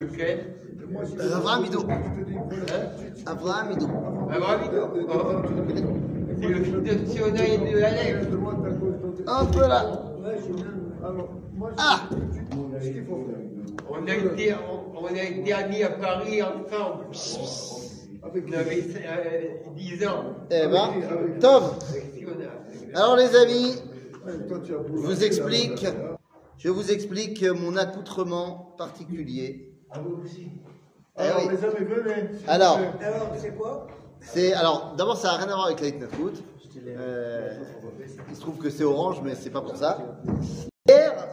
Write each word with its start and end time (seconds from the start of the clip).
Lequel 0.00 0.54
Euh, 0.94 1.34
Avraham 1.36 1.64
Ido. 1.64 1.80
Hein 1.90 2.02
Avraham 3.26 3.72
Ido. 3.72 3.86
Abraham 4.30 4.60
Oh, 5.08 5.42
C'est 6.40 6.48
le 6.48 6.62
fils 6.62 6.72
de 6.84 7.06
Siona 7.10 7.44
et 7.44 7.58
de. 7.58 9.28
Un 9.28 9.44
peu 9.46 9.60
là. 9.66 10.02
Ah 11.78 12.08
On 12.54 14.06
a 14.06 14.14
été, 14.14 14.54
on, 14.54 14.98
on 15.02 15.06
a 15.06 15.22
été 15.22 15.52
amis 15.52 15.82
à 15.82 15.90
Paris 15.90 16.42
ensemble. 16.44 17.06
On 18.22 18.52
avait 18.52 18.84
euh, 19.04 19.74
10 19.74 20.06
ans. 20.06 20.24
Eh 20.52 20.68
ben, 20.68 20.92
Tom. 21.40 21.62
Alors 22.94 23.16
les 23.16 23.34
amis, 23.34 23.74
je 24.24 24.74
vous 24.94 25.24
explique, 25.24 25.86
je 26.56 26.68
vous 26.68 26.92
explique 26.92 27.42
mon 27.42 27.76
accoutrement 27.76 28.74
particulier. 28.78 29.67
Eh 29.94 31.20
Alors, 31.20 31.42
oui. 31.42 31.48
les 31.50 31.64
amis, 31.64 31.84
venez. 31.84 32.28
Alors, 32.46 32.78
Alors, 33.00 33.32
c'est 33.36 33.54
quoi 33.56 33.86
c'est 34.20 34.52
alors 34.52 34.94
d'abord 34.96 35.16
ça 35.16 35.28
n'a 35.28 35.36
rien 35.36 35.48
à 35.48 35.54
voir 35.54 35.66
avec 35.66 35.80
la 35.80 35.88
Hitnakut. 35.88 36.42
Euh, 36.86 37.58
il 38.28 38.34
se 38.36 38.40
trouve 38.40 38.58
que 38.58 38.70
c'est 38.70 38.84
orange, 38.84 39.20
mais 39.22 39.34
c'est 39.34 39.50
pas 39.50 39.60
pour 39.60 39.76
ça. 39.76 40.20
Hier, 40.88 41.28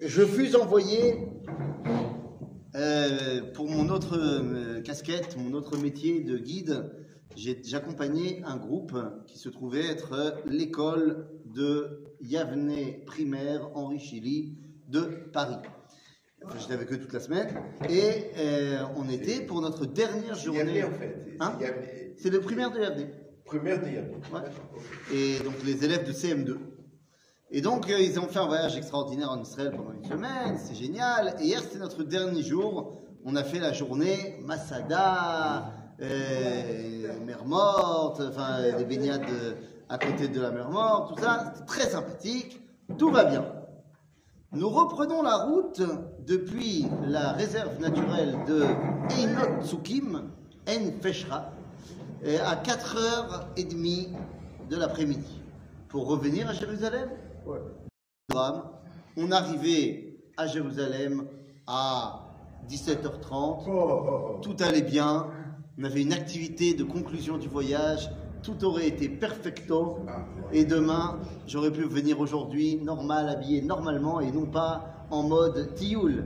je 0.00 0.22
fus 0.24 0.54
envoyé 0.54 1.28
euh, 2.74 3.40
pour 3.54 3.68
mon 3.68 3.88
autre 3.88 4.16
euh, 4.18 4.80
casquette, 4.82 5.36
mon 5.36 5.54
autre 5.54 5.76
métier 5.76 6.22
de 6.22 6.36
guide. 6.36 6.90
J'accompagnais 7.36 8.42
un 8.44 8.56
groupe 8.56 8.96
qui 9.26 9.38
se 9.38 9.48
trouvait 9.48 9.86
être 9.86 10.42
l'école 10.44 11.28
de 11.44 12.04
Yavne 12.20 13.04
primaire 13.06 13.70
Henri 13.74 13.98
Chili 14.00 14.58
de 14.88 15.02
Paris. 15.32 15.58
J'étais 16.58 16.74
avec 16.74 16.92
eux 16.92 16.98
toute 16.98 17.12
la 17.12 17.20
semaine 17.20 17.48
et 17.88 18.30
euh, 18.38 18.82
on 18.96 19.08
était 19.08 19.40
pour 19.40 19.60
notre 19.60 19.86
dernière 19.86 20.34
journée. 20.34 20.78
Yavne, 20.78 20.94
en 20.94 20.98
fait. 20.98 21.36
Hein. 21.40 21.58
C'est 22.16 22.30
le 22.30 22.40
primaire 22.40 22.70
de 22.70 22.80
Yavne. 22.80 23.08
Première 23.44 23.80
de 23.80 23.88
Yavne. 23.88 24.14
Ouais. 24.32 24.40
Et 25.12 25.38
donc 25.40 25.54
les 25.64 25.84
élèves 25.84 26.06
de 26.06 26.12
CM2. 26.12 26.56
Et 27.50 27.60
donc 27.60 27.90
euh, 27.90 27.98
ils 27.98 28.18
ont 28.18 28.28
fait 28.28 28.38
un 28.38 28.46
voyage 28.46 28.76
extraordinaire 28.76 29.30
en 29.30 29.40
Israël 29.40 29.72
pendant 29.76 29.92
une 29.92 30.04
semaine, 30.04 30.58
c'est 30.58 30.74
génial. 30.74 31.34
Et 31.40 31.46
hier 31.46 31.60
c'était 31.60 31.78
notre 31.78 32.02
dernier 32.02 32.42
jour, 32.42 32.98
on 33.24 33.36
a 33.36 33.44
fait 33.44 33.58
la 33.58 33.72
journée 33.72 34.38
Masada, 34.44 35.72
euh, 36.00 37.24
mer 37.24 37.44
morte, 37.44 38.20
enfin 38.26 38.76
des 38.76 38.84
baignades 38.84 39.22
euh, 39.30 39.54
à 39.88 39.98
côté 39.98 40.28
de 40.28 40.40
la 40.40 40.50
mer 40.50 40.70
morte, 40.70 41.14
tout 41.14 41.22
ça, 41.22 41.52
c'était 41.54 41.66
très 41.66 41.88
sympathique, 41.88 42.60
tout 42.98 43.10
va 43.10 43.24
bien. 43.24 43.57
Nous 44.52 44.70
reprenons 44.70 45.20
la 45.20 45.44
route 45.44 45.82
depuis 46.26 46.86
la 47.06 47.32
réserve 47.32 47.78
naturelle 47.80 48.34
de 48.46 48.62
Einot 49.18 49.62
Tsukim, 49.62 50.30
En 50.66 51.02
Feshra, 51.02 51.52
et 52.24 52.38
à 52.38 52.54
4h30 52.56 54.08
de 54.70 54.76
l'après-midi 54.76 55.42
pour 55.88 56.06
revenir 56.06 56.48
à 56.48 56.54
Jérusalem. 56.54 57.10
Ouais. 57.44 57.58
On 59.18 59.30
arrivait 59.32 60.16
à 60.38 60.46
Jérusalem 60.46 61.26
à 61.66 62.24
17h30, 62.70 63.30
Oh, 63.30 63.66
oh, 63.68 64.06
oh. 64.08 64.38
tout 64.40 64.56
allait 64.60 64.80
bien, 64.80 65.26
on 65.78 65.84
avait 65.84 66.00
une 66.00 66.14
activité 66.14 66.72
de 66.72 66.84
conclusion 66.84 67.36
du 67.36 67.48
voyage, 67.48 68.10
tout 68.42 68.64
aurait 68.64 68.88
été 68.88 69.08
perfecto, 69.08 69.98
et 70.52 70.64
demain, 70.64 71.18
j'aurais 71.46 71.72
pu 71.72 71.82
venir 71.84 72.20
aujourd'hui 72.20 72.76
normal, 72.76 73.28
habillé 73.28 73.62
normalement, 73.62 74.20
et 74.20 74.30
non 74.30 74.46
pas 74.46 75.06
en 75.10 75.22
mode 75.22 75.74
tioul. 75.74 76.24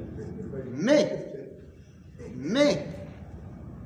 Mais, 0.73 1.51
mais, 2.37 2.87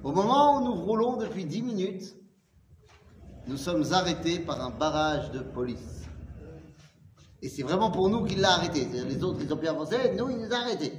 au 0.02 0.12
moment 0.12 0.58
où 0.58 0.64
nous 0.64 0.74
roulons 0.74 1.16
depuis 1.16 1.44
10 1.44 1.62
minutes, 1.62 2.16
nous 3.46 3.56
sommes 3.56 3.84
arrêtés 3.92 4.40
par 4.40 4.60
un 4.60 4.70
barrage 4.70 5.30
de 5.30 5.40
police. 5.40 6.04
Et 7.42 7.48
c'est 7.48 7.62
vraiment 7.62 7.90
pour 7.90 8.08
nous 8.08 8.24
qu'il 8.24 8.40
l'a 8.40 8.52
arrêté. 8.52 8.86
Les 8.92 9.22
autres, 9.22 9.38
ils 9.42 9.52
ont 9.52 9.56
pu 9.56 9.68
avancer, 9.68 9.96
nous, 10.16 10.30
il 10.30 10.38
nous 10.38 10.52
a 10.52 10.56
arrêtés. 10.56 10.92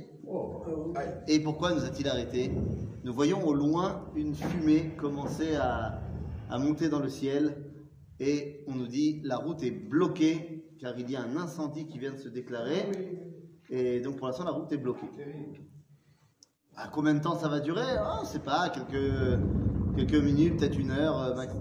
Et 1.28 1.40
pourquoi 1.40 1.74
nous 1.74 1.84
a-t-il 1.84 2.08
arrêtés? 2.08 2.52
Nous 3.04 3.14
voyons 3.14 3.46
au 3.46 3.54
loin 3.54 4.02
une 4.16 4.36
fumée 4.36 4.94
commencer 4.98 5.56
à, 5.56 6.02
à 6.50 6.58
monter 6.58 6.90
dans 6.90 7.00
le 7.00 7.10
ciel 7.10 7.58
et 8.20 8.64
on 8.68 8.76
nous 8.76 8.88
dit 8.88 9.22
la 9.24 9.38
route 9.38 9.64
est 9.64 9.72
bloquée 9.72 10.66
car 10.80 10.98
il 10.98 11.10
y 11.10 11.16
a 11.16 11.22
un 11.22 11.38
incendie 11.38 11.88
qui 11.88 12.00
vient 12.00 12.12
de 12.12 12.18
se 12.18 12.30
déclarer 12.30 12.86
et 13.70 14.00
donc 14.02 14.18
pour 14.18 14.28
l'instant 14.28 14.46
la 14.46 14.52
route 14.52 14.72
est 14.72 14.78
bloquée. 14.78 15.08
À 16.76 16.88
combien 16.90 17.16
de 17.16 17.20
temps 17.20 17.38
ça 17.38 17.48
va 17.48 17.60
durer? 17.60 17.82
Oh, 18.00 18.18
On 18.20 18.22
ne 18.22 18.28
sait 18.28 18.40
pas, 18.40 18.70
quelques, 18.70 19.40
quelques 19.96 20.24
minutes, 20.24 20.58
peut-être 20.58 20.78
une 20.78 20.92
heure 20.92 21.20
euh, 21.20 21.36
max. 21.36 21.54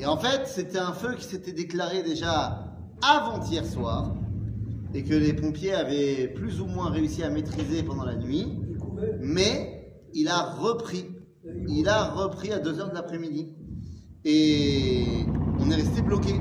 Et 0.00 0.06
en 0.06 0.16
fait, 0.16 0.46
c'était 0.46 0.78
un 0.78 0.92
feu 0.94 1.14
qui 1.16 1.24
s'était 1.24 1.52
déclaré 1.52 2.02
déjà 2.02 2.66
avant-hier 3.02 3.66
soir 3.66 4.14
et 4.94 5.04
que 5.04 5.14
les 5.14 5.34
pompiers 5.34 5.74
avaient 5.74 6.28
plus 6.28 6.62
ou 6.62 6.66
moins 6.66 6.90
réussi 6.90 7.22
à 7.22 7.30
maîtriser 7.30 7.82
pendant 7.82 8.04
la 8.04 8.16
nuit, 8.16 8.58
mais 9.20 9.92
il 10.14 10.28
a 10.28 10.42
repris. 10.42 11.04
Il 11.68 11.88
a 11.88 12.04
repris 12.04 12.52
à 12.52 12.58
2h 12.58 12.90
de 12.90 12.94
l'après-midi. 12.94 13.54
Et 14.24 15.26
on 15.60 15.70
est 15.70 15.76
resté 15.76 16.02
bloqué. 16.02 16.34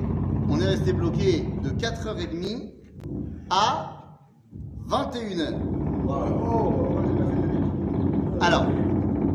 On 0.49 0.59
est 0.59 0.65
resté 0.65 0.93
bloqué 0.93 1.45
de 1.63 1.69
4h30 1.69 2.71
à 3.49 3.93
21h. 4.87 5.55
Alors, 8.39 8.65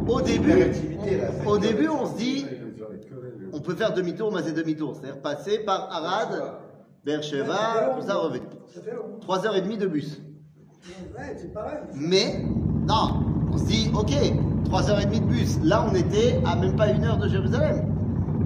au 0.09 0.21
début, 0.23 0.73
au 1.47 1.59
début, 1.59 1.89
on 1.89 2.07
se 2.07 2.17
dit, 2.17 2.47
on 3.53 3.61
peut 3.61 3.75
faire 3.75 3.93
demi-tour, 3.93 4.33
mais 4.33 4.43
c'est 4.43 4.55
demi-tour. 4.55 4.97
C'est-à-dire 4.97 5.21
passer 5.21 5.59
par 5.59 5.91
Arad, 5.91 6.55
Beersheba, 7.05 7.97
tout 7.99 8.07
ça, 8.07 8.17
revenir. 8.17 8.49
Ça 8.67 8.81
fait 8.81 8.95
long. 8.95 9.19
3h30 9.21 9.79
de 9.79 9.87
bus. 9.87 10.23
Mais, 11.95 12.45
non, 12.45 13.25
on 13.53 13.59
se 13.59 13.65
dit, 13.67 13.91
ok, 13.95 14.13
3h30 14.73 15.21
de 15.21 15.27
bus. 15.27 15.59
Là, 15.63 15.87
on 15.91 15.95
était 15.95 16.41
à 16.47 16.57
même 16.57 16.75
pas 16.75 16.89
une 16.91 17.05
heure 17.05 17.19
de 17.19 17.29
Jérusalem. 17.29 17.95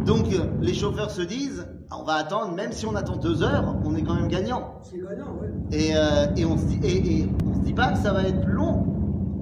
Donc, 0.05 0.27
euh, 0.33 0.47
les 0.61 0.75
chauffeurs 0.75 1.11
se 1.11 1.23
disent, 1.23 1.67
ah, 1.91 1.99
on 2.01 2.05
va 2.05 2.15
attendre, 2.15 2.53
même 2.53 2.73
si 2.73 2.85
on 2.85 2.97
attend 2.97 3.17
deux 3.17 3.45
heures, 3.45 3.77
on 3.85 3.95
est 3.95 4.03
quand 4.03 4.15
même 4.15 4.29
gagnant. 4.29 4.81
C'est 4.83 4.99
gagnant, 4.99 5.37
ouais. 5.41 5.49
Et, 5.71 5.93
euh, 5.95 6.27
et 6.37 6.45
on 6.45 6.59
se 6.59 6.65
dit, 6.65 6.81
et, 6.83 7.21
et 7.21 7.29
on 7.47 7.55
se 7.55 7.61
dit 7.61 7.73
pas 7.73 7.93
que 7.93 7.99
ça 7.99 8.13
va 8.13 8.25
être 8.25 8.41
plus 8.41 8.53
long. 8.55 8.87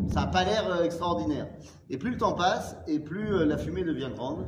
Ça 0.09 0.21
n'a 0.21 0.27
pas 0.27 0.45
l'air 0.45 0.65
euh, 0.71 0.85
extraordinaire. 0.85 1.47
Et 1.89 1.97
plus 1.97 2.11
le 2.11 2.19
temps 2.19 2.33
passe, 2.33 2.77
et 2.87 2.99
plus 2.99 3.47
la 3.47 3.57
fumée 3.57 3.83
devient 3.83 4.11
grande, 4.15 4.45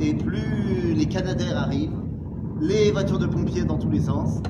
et 0.00 0.14
plus 0.14 0.94
les 0.94 1.06
canadaires 1.06 1.58
arrivent, 1.58 1.98
les 2.60 2.90
voitures 2.90 3.18
de 3.18 3.26
pompiers 3.26 3.64
dans 3.64 3.78
tous 3.78 3.90
les 3.90 4.00
sens. 4.00 4.40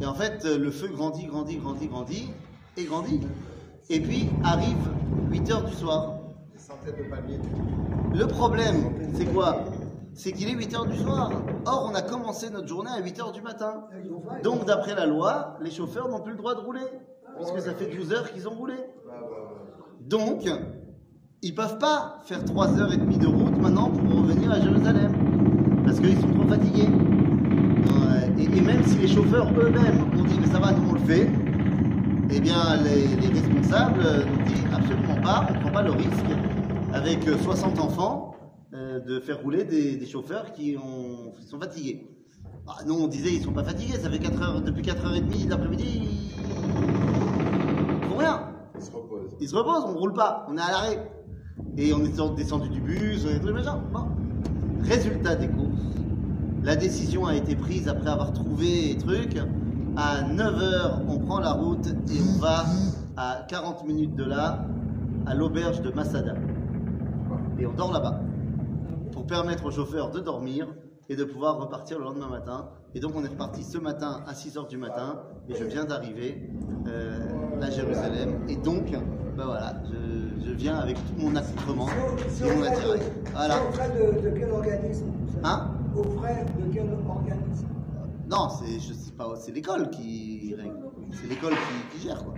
Et 0.00 0.06
en 0.06 0.14
fait, 0.14 0.44
le 0.44 0.70
feu 0.70 0.88
grandit, 0.88 1.26
grandit, 1.26 1.56
grandit, 1.56 1.88
grandit, 1.88 2.30
et 2.76 2.84
grandit. 2.84 3.20
Et 3.88 4.00
puis 4.00 4.28
arrive 4.44 4.76
8 5.30 5.50
heures 5.50 5.64
du 5.64 5.74
soir. 5.74 6.14
Des 6.52 6.58
centaines 6.58 6.68
de 6.68 6.68
palmiers. 6.68 6.69
Le 8.14 8.26
problème, 8.26 9.10
c'est 9.14 9.26
quoi? 9.26 9.64
C'est 10.14 10.32
qu'il 10.32 10.48
est 10.48 10.54
8 10.54 10.74
heures 10.74 10.86
du 10.86 10.96
soir. 10.96 11.30
Or, 11.66 11.88
on 11.90 11.94
a 11.94 12.02
commencé 12.02 12.50
notre 12.50 12.68
journée 12.68 12.90
à 12.90 13.00
8 13.00 13.20
heures 13.20 13.32
du 13.32 13.42
matin. 13.42 13.84
Donc, 14.42 14.64
d'après 14.66 14.94
la 14.94 15.06
loi, 15.06 15.56
les 15.60 15.70
chauffeurs 15.70 16.08
n'ont 16.08 16.20
plus 16.20 16.32
le 16.32 16.38
droit 16.38 16.54
de 16.54 16.60
rouler, 16.60 16.86
puisque 17.36 17.60
ça 17.60 17.74
fait 17.74 17.86
12 17.86 18.12
heures 18.12 18.32
qu'ils 18.32 18.48
ont 18.48 18.54
roulé. 18.54 18.74
Donc, 20.00 20.48
ils 21.42 21.54
peuvent 21.54 21.78
pas 21.78 22.18
faire 22.24 22.42
3h30 22.44 23.18
de 23.18 23.26
route 23.26 23.56
maintenant 23.60 23.90
pour 23.90 24.22
revenir 24.22 24.50
à 24.50 24.60
Jérusalem, 24.60 25.82
parce 25.84 26.00
qu'ils 26.00 26.20
sont 26.20 26.32
trop 26.32 26.48
fatigués. 26.48 26.88
Et 28.38 28.60
même 28.62 28.82
si 28.84 28.96
les 28.98 29.06
chauffeurs 29.06 29.46
eux-mêmes 29.56 30.10
ont 30.18 30.24
dit, 30.24 30.38
mais 30.40 30.46
ça 30.48 30.58
va, 30.58 30.72
nous 30.72 30.90
on 30.90 30.94
le 30.94 31.00
fait, 31.00 31.30
eh 32.32 32.40
bien, 32.40 32.76
les, 32.82 33.06
les 33.06 33.28
responsables 33.28 34.02
nous 34.02 34.42
disent 34.44 34.64
absolument 34.74 35.20
pas, 35.22 35.46
on 35.48 35.54
ne 35.54 35.60
prend 35.60 35.70
pas 35.70 35.82
le 35.82 35.92
risque, 35.92 36.26
avec 36.92 37.26
euh, 37.28 37.38
60 37.38 37.78
enfants, 37.78 38.34
euh, 38.74 39.00
de 39.00 39.20
faire 39.20 39.40
rouler 39.42 39.64
des, 39.64 39.96
des 39.96 40.06
chauffeurs 40.06 40.52
qui, 40.52 40.76
ont, 40.76 41.32
qui 41.38 41.46
sont 41.46 41.58
fatigués. 41.58 42.06
Ah, 42.66 42.76
nous, 42.86 42.94
on 42.94 43.08
disait, 43.08 43.32
ils 43.32 43.42
sont 43.42 43.52
pas 43.52 43.64
fatigués, 43.64 43.98
ça 43.98 44.10
fait 44.10 44.18
4 44.18 44.42
heures, 44.42 44.60
depuis 44.60 44.82
4h30 44.82 45.44
de 45.44 45.50
l'après-midi, 45.50 46.02
ils 46.38 48.08
font 48.08 48.16
rien. 48.16 48.48
Il 48.76 48.82
se 48.82 48.90
repose. 48.92 49.36
Ils 49.40 49.48
se 49.48 49.56
reposent, 49.56 49.84
on 49.86 49.98
roule 49.98 50.12
pas, 50.12 50.46
on 50.48 50.56
est 50.56 50.60
à 50.60 50.70
l'arrêt. 50.70 51.10
Et 51.76 51.92
on 51.92 52.04
est 52.04 52.36
descendu 52.36 52.68
du 52.68 52.80
bus, 52.80 53.24
on 53.26 53.30
est 53.30 53.40
trucs 53.40 53.54
machin. 53.54 53.82
Bon. 53.92 54.06
Résultat 54.82 55.36
des 55.36 55.48
courses, 55.48 55.80
la 56.62 56.76
décision 56.76 57.26
a 57.26 57.34
été 57.34 57.54
prise 57.56 57.88
après 57.88 58.10
avoir 58.10 58.32
trouvé 58.32 58.88
les 58.88 58.96
trucs. 58.96 59.36
À 59.96 60.22
9h, 60.22 61.02
on 61.08 61.18
prend 61.18 61.40
la 61.40 61.52
route 61.52 61.86
et 61.86 62.20
on 62.34 62.38
va 62.38 62.64
à 63.16 63.44
40 63.48 63.86
minutes 63.86 64.14
de 64.14 64.24
là, 64.24 64.64
à 65.26 65.34
l'auberge 65.34 65.82
de 65.82 65.90
Masada. 65.90 66.34
Et 67.58 67.66
on 67.66 67.72
dort 67.72 67.92
là-bas. 67.92 68.20
Pour 69.12 69.26
permettre 69.26 69.66
aux 69.66 69.70
chauffeurs 69.70 70.10
de 70.10 70.20
dormir 70.20 70.68
et 71.08 71.16
de 71.16 71.24
pouvoir 71.24 71.58
repartir 71.58 71.98
le 71.98 72.04
lendemain 72.04 72.28
matin. 72.28 72.68
Et 72.94 73.00
donc 73.00 73.12
on 73.16 73.24
est 73.24 73.28
reparti 73.28 73.62
ce 73.62 73.78
matin 73.78 74.20
à 74.26 74.32
6h 74.32 74.68
du 74.68 74.76
matin 74.76 75.20
et 75.48 75.54
je 75.54 75.64
viens 75.64 75.84
d'arriver. 75.84 76.48
Euh, 76.86 77.18
à 77.60 77.70
Jérusalem. 77.70 78.40
Et 78.48 78.56
donc, 78.56 78.90
ben 79.36 79.44
voilà, 79.44 79.74
je, 79.84 80.44
je 80.46 80.50
viens 80.52 80.76
avec 80.78 80.96
tout 80.96 81.14
mon 81.18 81.36
accoutrement 81.36 81.86
et 81.88 82.50
au 82.50 82.56
mon 82.56 82.62
attirail. 82.62 83.00
de, 83.00 83.04
Voilà. 83.32 83.54
c'est 83.54 83.68
au 83.68 83.72
frais 83.72 83.90
de, 83.90 84.30
de 84.30 84.38
quel 84.38 84.50
organisme 84.50 85.06
Hein? 85.44 85.70
Au 85.94 86.02
frais 86.02 86.46
de 86.58 86.72
quel 86.72 86.86
organisme? 87.06 87.66
Non, 88.30 88.48
c'est 88.48 88.78
je 88.80 88.94
sais 88.94 89.12
pas, 89.12 89.28
c'est 89.36 89.52
l'école 89.52 89.90
qui 89.90 90.54
règle. 90.56 90.72
C'est 91.12 91.28
l'école 91.28 91.52
qui, 91.52 91.98
qui 91.98 92.06
gère 92.08 92.24
quoi. 92.24 92.34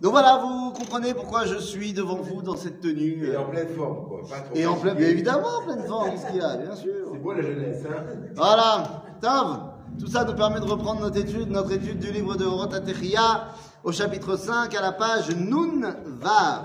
Donc 0.00 0.12
voilà, 0.12 0.38
vous 0.38 0.70
comprenez 0.72 1.12
pourquoi 1.12 1.44
je 1.44 1.56
suis 1.56 1.92
devant 1.92 2.16
vous 2.16 2.40
dans 2.40 2.56
cette 2.56 2.80
tenue. 2.80 3.26
Et 3.26 3.34
euh, 3.34 3.40
en 3.40 3.50
pleine 3.50 3.68
forme, 3.68 4.08
quoi. 4.08 4.20
Pas 4.28 4.40
trop 4.40 4.56
Et 4.56 4.66
en 4.66 4.74
plein, 4.74 4.90
fatigué. 4.92 5.04
bien 5.04 5.08
évidemment, 5.12 5.48
en 5.60 5.62
pleine 5.66 5.84
forme, 5.86 6.10
qu'est-ce 6.10 6.26
qu'il 6.28 6.36
y 6.36 6.40
a, 6.40 6.56
bien 6.56 6.74
sûr. 6.74 6.92
C'est 7.12 7.18
beau 7.18 7.32
la 7.34 7.42
jeunesse, 7.42 7.84
hein 7.86 8.04
Voilà, 8.34 9.02
Tov. 9.20 9.60
Tout 9.98 10.06
ça 10.06 10.24
nous 10.24 10.34
permet 10.34 10.60
de 10.60 10.64
reprendre 10.64 11.00
notre 11.02 11.18
étude, 11.18 11.50
notre 11.50 11.72
étude 11.72 11.98
du 11.98 12.10
livre 12.12 12.34
de 12.36 12.46
Rotatechia 12.46 13.48
au 13.84 13.92
chapitre 13.92 14.36
5 14.36 14.74
à 14.74 14.80
la 14.80 14.92
page 14.92 15.36
Nun 15.36 15.94
Vav. 16.06 16.64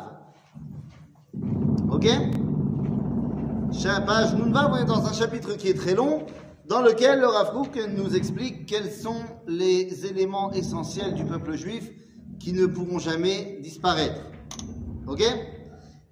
Ok 1.91 2.07
Page 4.05 4.35
Nun 4.35 4.51
Vav, 4.53 4.71
on 4.71 4.77
est 4.77 4.85
dans 4.85 5.05
un 5.05 5.11
chapitre 5.11 5.55
qui 5.57 5.67
est 5.67 5.73
très 5.73 5.95
long, 5.95 6.23
dans 6.67 6.81
lequel 6.81 7.19
le 7.19 7.27
Rav 7.27 7.51
Kook 7.51 7.77
nous 7.97 8.15
explique 8.15 8.65
quels 8.65 8.89
sont 8.91 9.23
les 9.47 10.05
éléments 10.05 10.53
essentiels 10.53 11.13
du 11.15 11.25
peuple 11.25 11.55
juif 11.55 11.91
qui 12.39 12.53
ne 12.53 12.65
pourront 12.65 12.99
jamais 12.99 13.59
disparaître. 13.61 14.21
Ok? 15.07 15.23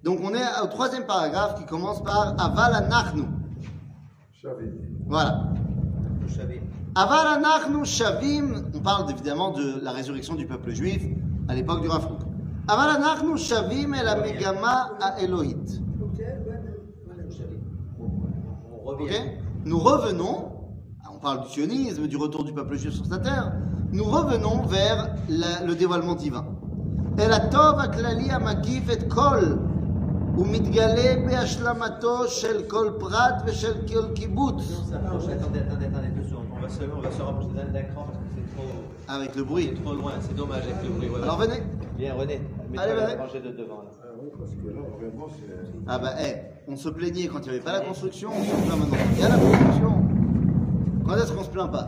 Donc 0.02 0.20
on 0.22 0.34
est 0.34 0.62
au 0.62 0.66
troisième 0.66 1.04
paragraphe 1.04 1.58
qui 1.58 1.66
commence 1.66 2.02
par 2.02 2.34
Aval 2.38 2.74
Anachnu. 2.74 3.24
Voilà. 5.06 5.52
Vous 6.20 6.34
savez. 6.34 6.62
Aval 6.96 7.26
anachnu 7.26 7.84
shavim, 7.84 8.70
on 8.74 8.78
parle 8.78 9.10
évidemment 9.10 9.50
de 9.50 9.80
la 9.82 9.90
résurrection 9.90 10.34
du 10.34 10.46
peuple 10.46 10.70
juif 10.70 11.02
à 11.48 11.54
l'époque 11.54 11.82
du 11.82 11.88
Rav 11.88 12.06
Kook. 12.06 12.20
Aval 12.68 12.96
anachnu 12.96 13.36
shavim 13.36 13.94
el 13.94 14.06
amegama 14.06 14.92
revient. 15.28 15.80
Ok? 18.86 19.10
Nous 19.64 19.78
revenons, 19.78 20.52
on 21.12 21.18
parle 21.18 21.42
du 21.42 21.48
sionisme, 21.48 22.06
du 22.06 22.16
retour 22.16 22.44
du 22.44 22.52
peuple 22.52 22.76
juif 22.76 22.94
sur 22.94 23.06
sa 23.06 23.18
terre, 23.18 23.52
nous 23.93 24.03
revenons 24.03 24.61
vers 24.67 25.15
la- 25.29 25.65
le 25.65 25.75
dévoilement 25.75 26.15
divin. 26.15 26.45
El 27.17 27.31
atov 27.33 27.79
הכללי 27.79 28.31
המקיף 28.31 28.89
את 28.91 29.13
כל 29.13 29.39
ומתגלה 30.37 31.25
בהשלמתו 31.25 32.27
של 32.27 32.63
כל 32.67 32.91
פרט 32.99 33.43
ושל 33.45 33.73
כל 33.87 34.13
קיבוץ. 34.13 34.55
On 34.55 34.91
s'approche. 34.91 35.27
Attendez, 35.27 35.59
attendez, 35.67 35.85
attendez 35.91 36.11
deux 36.17 36.27
secondes. 36.29 36.45
On 36.55 36.61
va 36.61 36.69
se, 36.69 36.83
on 36.97 37.01
va 37.01 37.11
se 37.11 37.21
rapprocher 37.21 37.53
d'un 37.55 37.71
d'écran 37.75 38.03
parce 38.07 38.17
que 38.19 38.29
c'est 38.35 38.55
trop, 38.55 38.69
Avec 39.15 39.35
le 39.35 39.43
bruit. 39.43 39.69
c'est 39.75 39.83
trop 39.83 39.93
loin. 39.95 40.13
C'est 40.21 40.35
dommage 40.35 40.63
avec 40.63 40.81
le 40.83 40.89
bruit. 40.95 41.07
Voilà. 41.09 41.25
Alors 41.25 41.37
venez. 41.39 41.59
Viens, 41.97 42.13
René. 42.13 42.37
Mets-toi 42.69 42.83
Allez, 42.83 42.95
la 42.95 43.05
venez. 43.07 43.17
rangée 43.21 43.41
de 43.47 43.51
devant. 43.61 43.81
Là. 43.85 43.91
Ah 44.03 44.07
oui, 44.21 44.29
parce 44.39 44.51
que 44.59 44.67
là, 44.75 44.81
vraiment, 44.99 45.27
c'est. 45.35 45.49
Ah 45.87 45.97
bah, 45.99 46.11
eh, 46.25 46.33
on 46.71 46.75
se 46.77 46.89
plaignait 46.89 47.27
quand 47.27 47.39
il 47.39 47.49
n'y 47.49 47.49
avait 47.55 47.65
pas 47.69 47.73
la 47.73 47.81
construction, 47.81 48.29
on 48.39 48.43
se 48.49 48.55
plaint 48.65 48.79
maintenant. 48.81 49.05
Il 49.15 49.19
y 49.21 49.23
a 49.25 49.29
la 49.35 49.39
construction. 49.45 49.91
Quand 51.05 51.15
est-ce 51.19 51.31
qu'on 51.33 51.43
se 51.43 51.49
plaint 51.57 51.71
pas 51.71 51.87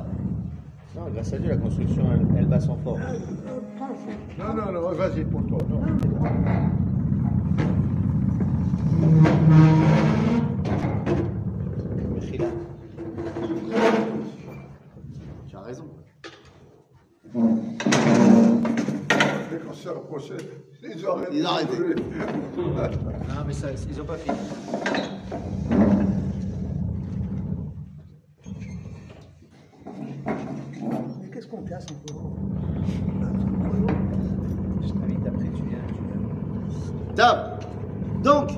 Non, 0.96 1.10
grâce 1.12 1.32
à 1.32 1.38
Dieu, 1.38 1.50
la 1.50 1.56
construction, 1.58 2.04
elle, 2.12 2.26
elle 2.38 2.46
bat 2.46 2.60
son 2.60 2.76
fort. 2.76 2.98
Non, 4.38 4.54
non, 4.54 4.72
non, 4.72 4.92
vas-y 4.92 5.24
pour 5.24 5.46
toi. 5.46 5.58
Non. 5.68 5.82
Tu 15.48 15.56
as 15.56 15.60
raison. 15.60 15.84
Dès 19.50 19.58
qu'on 19.58 19.74
s'est 19.74 19.88
rapproché, 19.88 20.34
ils 20.82 21.06
ont 21.06 21.12
arrêté. 21.16 21.36
Ils 21.36 21.46
ont 21.46 21.50
arrêté. 21.50 21.76
Non, 22.56 23.44
mais 23.46 23.52
ça, 23.52 23.68
ils 23.70 24.00
ont 24.00 24.04
pas 24.04 24.16
fini. 24.16 24.36
Mais 31.20 31.30
qu'est-ce 31.30 31.45
qu'on 31.55 31.63
casse 31.63 31.85
encore 31.85 32.31
Je 34.83 34.93
t'invite 34.93 35.27
après, 35.27 35.49
tu 35.55 35.63
viens. 35.63 35.79
Tu 35.87 35.93
viens. 35.93 37.15
טוב, 37.15 37.37
donc, 38.23 38.51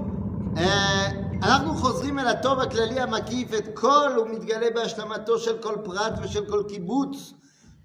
אה, 0.58 1.12
אנחנו 1.44 1.74
חוזרים 1.74 2.20
אל 2.20 2.28
הטוב 2.28 2.60
הכללי 2.60 3.00
המקיף 3.00 3.54
את 3.54 3.68
כל 3.80 4.10
ומתגלה 4.22 4.68
בהשלמתו 4.76 5.38
של 5.38 5.58
כל 5.58 5.74
פרט 5.84 6.20
ושל 6.24 6.46
כל 6.46 6.64
קיבוץ. 6.68 7.34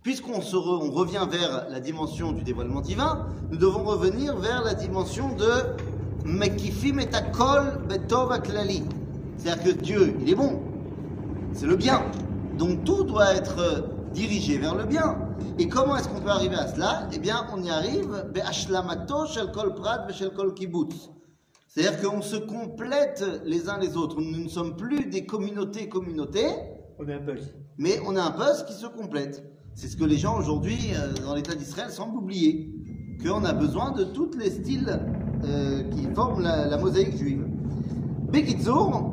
Puisqu'on 0.05 0.41
se 0.41 0.57
re- 0.57 0.81
on 0.87 0.91
revient 0.93 1.27
vers 1.31 1.67
la 1.69 1.81
dimension 1.81 2.33
du 2.33 2.43
dévoilement 2.43 2.81
divin, 2.81 3.27
nous 3.51 3.59
devons 3.59 3.85
revenir 3.85 4.37
vers 4.37 4.63
la 4.65 4.73
dimension 4.73 5.27
de 5.37 5.51
Mekifim 6.25 6.99
et 7.01 7.15
Akol 7.15 7.65
Betov 7.89 8.33
Aklali. 8.33 8.85
C'est-à-dire 9.37 9.65
que 9.65 9.71
Dieu, 9.71 10.15
il 10.21 10.31
est 10.31 10.35
bon, 10.37 10.61
c'est 11.53 11.67
le 11.67 11.77
bien. 11.77 12.01
Donc 12.57 12.85
tout 12.85 13.03
doit 13.05 13.35
être 13.35 13.59
euh, 13.59 13.81
dirigé 14.14 14.58
vers 14.58 14.76
le 14.76 14.86
bien. 14.86 15.18
Et 15.60 15.68
comment 15.68 15.98
est-ce 15.98 16.08
qu'on 16.08 16.22
peut 16.22 16.30
arriver 16.30 16.56
à 16.56 16.68
cela? 16.68 17.08
Eh 17.14 17.20
bien, 17.20 17.48
on 17.54 17.62
y 17.62 17.70
arrive 17.70 18.32
shel 18.52 19.52
kol 19.52 19.74
shel 20.12 20.32
kol 20.34 20.54
kibbutz. 20.54 21.10
C'est-à-dire 21.68 22.02
qu'on 22.02 22.22
se 22.22 22.36
complète 22.36 23.26
les 23.46 23.68
uns 23.70 23.80
les 23.80 23.98
autres. 23.98 24.22
Nous 24.22 24.44
ne 24.44 24.48
sommes 24.48 24.76
plus 24.76 25.06
des 25.06 25.26
communautés 25.26 25.90
communautés. 25.90 26.48
On 27.00 27.08
est 27.08 27.14
un 27.14 27.20
puzzle. 27.20 27.50
Mais 27.78 28.00
on 28.06 28.16
a 28.16 28.22
un 28.22 28.32
puzzle 28.32 28.66
qui 28.68 28.74
se 28.74 28.86
complète. 28.86 29.44
C'est 29.76 29.88
ce 29.88 29.98
que 29.98 30.04
les 30.04 30.18
gens 30.18 30.38
aujourd'hui 30.38 30.78
euh, 30.96 31.14
dans 31.26 31.34
l'État 31.34 31.56
d'Israël 31.56 31.90
semblent 31.90 32.18
oublier, 32.18 32.72
qu'on 33.24 33.44
a 33.44 33.54
besoin 33.54 33.92
de 33.92 34.04
tous 34.04 34.32
les 34.38 34.52
styles 34.52 35.00
euh, 35.46 35.84
qui 35.90 36.06
forment 36.14 36.44
la, 36.44 36.78
mosaïque 36.78 37.18
juive. 37.18 37.44
Bekitzour, 38.32 39.13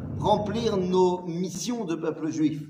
remplir 0.21 0.77
nos 0.77 1.23
missions 1.23 1.85
de 1.85 1.95
peuple 1.95 2.29
juif. 2.29 2.61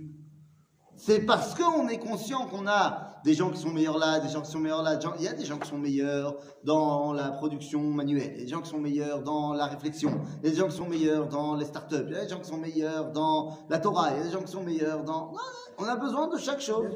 C'est 0.95 1.25
parce 1.25 1.55
qu'on 1.55 1.87
est 1.87 1.97
conscient 1.97 2.45
qu'on 2.45 2.67
a 2.67 3.07
des 3.23 3.33
gens 3.33 3.49
qui 3.49 3.59
sont 3.59 3.71
meilleurs 3.71 3.97
là, 3.97 4.19
des 4.19 4.29
gens 4.29 4.41
qui 4.41 4.51
sont 4.51 4.59
meilleurs 4.59 4.83
là. 4.83 4.99
Il 5.17 5.25
y 5.25 5.27
a 5.27 5.33
des 5.33 5.45
gens 5.45 5.57
qui 5.57 5.67
sont 5.67 5.77
meilleurs 5.77 6.37
dans 6.63 7.13
la 7.13 7.31
production 7.31 7.81
manuelle, 7.81 8.37
des 8.37 8.47
gens 8.47 8.61
qui 8.61 8.69
sont 8.69 8.79
meilleurs 8.79 9.23
dans 9.23 9.53
la 9.53 9.65
réflexion, 9.65 10.21
des 10.43 10.53
gens 10.53 10.67
qui 10.67 10.77
sont 10.77 10.87
meilleurs 10.87 11.27
dans 11.27 11.55
les 11.55 11.65
startups, 11.65 12.05
des 12.05 12.29
gens 12.29 12.39
qui 12.39 12.49
sont 12.49 12.57
meilleurs 12.57 13.11
dans 13.11 13.57
la 13.69 13.79
Torah, 13.79 14.11
des 14.11 14.29
gens 14.29 14.41
qui 14.41 14.51
sont 14.51 14.63
meilleurs 14.63 15.03
dans. 15.03 15.33
On 15.77 15.85
a 15.85 15.95
besoin 15.95 16.27
de 16.27 16.37
chaque 16.37 16.61
chose. 16.61 16.91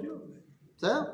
C'est 0.77 0.87
ça 0.87 1.11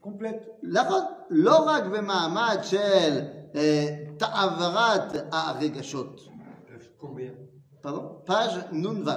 Complète. 0.00 0.50
L'orak 0.62 1.86
v'ma'amad 1.88 2.64
shel 2.64 3.50
eh, 3.54 4.08
ta'avrat 4.18 5.08
ha'regashot. 5.30 6.16
Euh, 6.68 6.78
combien? 6.98 7.30
פרדון, 7.81 8.07
פאז' 8.25 8.51
נ"ו. 8.71 9.11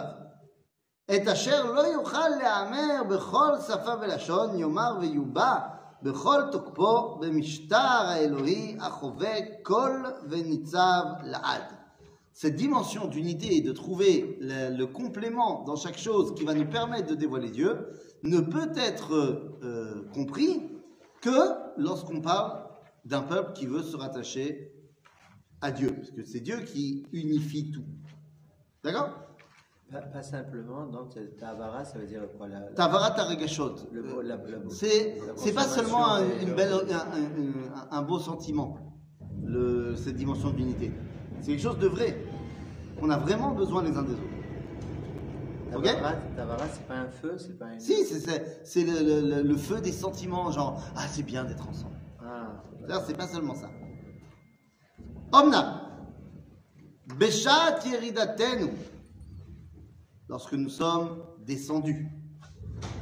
את 1.15 1.29
אשר 1.29 1.73
לא 1.73 1.81
יוכל 1.81 2.29
להיאמר 2.29 3.03
בכל 3.11 3.53
שפה 3.67 3.95
ולשון, 4.01 4.59
יאמר 4.59 4.97
ויובע 5.01 5.55
בכל 6.03 6.41
תוקפו 6.53 7.19
במשטר 7.21 7.77
האלוהי 7.77 8.77
החווה 8.81 9.35
כל 9.63 10.03
וניצב 10.29 11.03
לעד. 11.25 11.63
Cette 12.33 12.57
dimension 12.57 13.07
d'unité 13.09 13.57
et 13.57 13.61
de 13.61 13.73
trouver 13.73 14.39
le, 14.41 14.75
le 14.75 14.87
complément 14.87 15.65
dans 15.65 15.77
chaque 15.77 15.99
chose 15.99 16.35
qui 16.35 16.45
va 16.45 16.55
nous 16.55 16.71
permettre 16.71 17.09
de 17.09 17.15
dévoiler 17.15 17.51
Dieu 17.51 17.73
ne 18.23 18.41
peut 18.41 18.71
être 18.77 19.13
euh, 19.13 20.09
compris 20.15 20.71
que 21.21 21.39
lorsqu'on 21.77 22.21
parle 22.21 22.65
d'un 23.05 23.23
peuple 23.23 23.53
qui 23.53 23.67
veut 23.67 23.83
se 23.83 23.97
rattacher 23.97 24.73
à 25.61 25.71
Dieu, 25.73 25.95
parce 25.95 26.11
que 26.11 26.25
c'est 26.25 26.41
Dieu 26.41 26.61
qui 26.61 27.05
unifie 27.13 27.71
tout. 27.73 27.85
D'accord? 28.86 29.10
Pas, 29.92 30.02
pas 30.02 30.24
simplement, 30.24 30.86
donc 30.88 31.10
Tavara, 31.40 31.84
ça 31.86 32.00
veut 32.00 32.08
dire 32.08 32.22
quoi 32.38 32.48
la, 32.48 32.60
la- 32.60 32.72
la, 33.92 35.28
la, 35.28 35.34
C'est 35.36 35.54
pas 35.54 35.64
seulement 35.64 36.14
un, 36.16 36.22
et 36.24 36.42
une 36.44 36.50
le- 36.50 36.56
belle, 36.56 36.74
un, 36.74 37.96
un- 37.96 37.98
un 38.00 38.02
beau 38.02 38.18
sentiment, 38.20 38.78
le, 39.44 39.96
cette 39.96 40.16
dimension 40.16 40.50
d'unité. 40.52 40.92
C'est 41.42 41.52
quelque 41.52 41.62
chose 41.62 41.78
de 41.80 41.88
vrai. 41.88 42.18
On 43.02 43.10
a 43.10 43.18
vraiment 43.18 43.52
besoin 43.52 43.84
les 43.84 43.96
uns 43.96 44.04
des 44.04 44.14
autres. 44.14 44.22
Tavara, 45.94 46.14
Tavara, 46.36 46.68
c'est 46.72 46.88
pas 46.88 46.96
un 46.96 47.10
feu, 47.10 47.38
c'est 47.38 47.58
pas 47.60 47.66
un. 47.66 47.80
Si, 47.80 48.06
c'est- 48.06 48.84
le, 48.84 49.04
le- 49.04 49.36
le- 49.36 49.42
le 49.44 49.56
feu 49.58 49.82
des 49.82 49.92
sentiments, 49.92 50.50
genre, 50.52 50.82
ah, 50.96 51.06
c'est 51.08 51.24
bien 51.24 51.44
d'être 51.44 51.68
ensemble. 51.68 51.96
Ah, 52.90 53.02
c'est 53.06 53.18
pas 53.18 53.28
seulement 53.28 53.56
ça. 53.56 53.70
Omna, 55.32 55.85
Beshat 57.19 57.85
Yeridatenu, 57.87 58.67
lorsque 60.29 60.55
nous 60.55 60.71
sommes 60.71 61.09
descendus. 61.47 62.07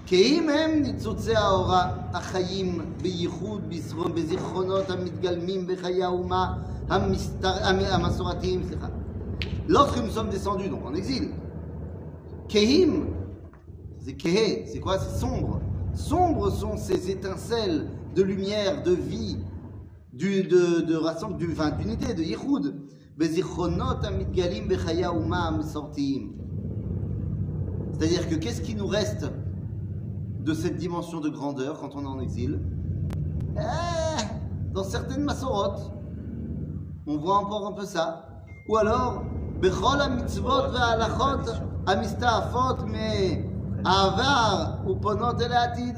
כי 0.06 0.16
אם 0.16 0.48
הם 0.48 0.82
ניצוצי 0.82 1.36
האורה 1.36 1.96
החיים 2.12 2.80
בייחוד 3.02 3.68
בזכר- 3.68 4.08
בזיכרונות 4.14 4.90
המתגלמים 4.90 5.66
בחיי 5.66 6.02
האומה 6.04 6.54
המסתר, 6.88 7.48
המ- 7.64 7.84
המסורתיים, 7.92 8.62
סליחה. 8.68 8.88
Lorsque 9.68 9.98
nous 9.98 10.10
sommes 10.10 10.30
descendus, 10.30 10.68
donc 10.70 10.84
en 10.86 10.94
exil, 10.94 11.28
Kehim, 12.48 13.08
c'est 14.00 14.14
Kehe, 14.16 14.64
c'est 14.66 14.80
quoi 14.80 14.98
C'est 14.98 15.18
sombre. 15.20 15.60
Sombres 15.94 16.50
sont 16.50 16.76
ces 16.78 17.10
étincelles 17.10 17.90
de 18.14 18.22
lumière, 18.22 18.82
de 18.82 18.92
vie, 18.92 19.36
du, 20.14 20.42
de, 20.44 20.80
de 20.80 20.96
rassemble, 20.96 21.36
du, 21.36 21.52
enfin, 21.52 21.70
d'unité, 21.70 22.14
de 22.14 22.22
Yichud. 22.22 22.64
בזיכרונות 23.16 24.04
המתגלים 24.04 24.68
בחיי 24.68 25.04
האומה 25.04 25.48
המסורתיים. 25.48 26.32
C'est-à-dire 27.92 28.28
que 28.28 28.36
qu'est-ce 28.36 28.62
qui 28.62 28.74
nous 28.74 28.86
reste 28.86 29.26
de 30.40 30.54
cette 30.54 30.76
dimension 30.76 31.20
de 31.20 31.28
grandeur 31.28 31.80
quand 31.80 31.96
on 31.96 32.02
est 32.02 32.06
en 32.16 32.20
exil 32.20 32.60
Eh, 33.56 34.22
Dans 34.72 34.84
certaines 34.84 35.24
masorotes, 35.24 35.82
on 37.06 37.16
voit 37.16 37.38
encore 37.38 37.66
un 37.66 37.72
peu 37.72 37.84
ça. 37.84 38.06
Ou 38.68 38.76
alors, 38.76 39.22
בכל 39.60 40.00
המצוות 40.00 40.64
וההלכות 40.72 41.40
המסתעפות 41.86 42.76
מהעבר 43.84 44.64
ופונות 44.86 45.40
אל 45.40 45.52
העתיד. 45.52 45.96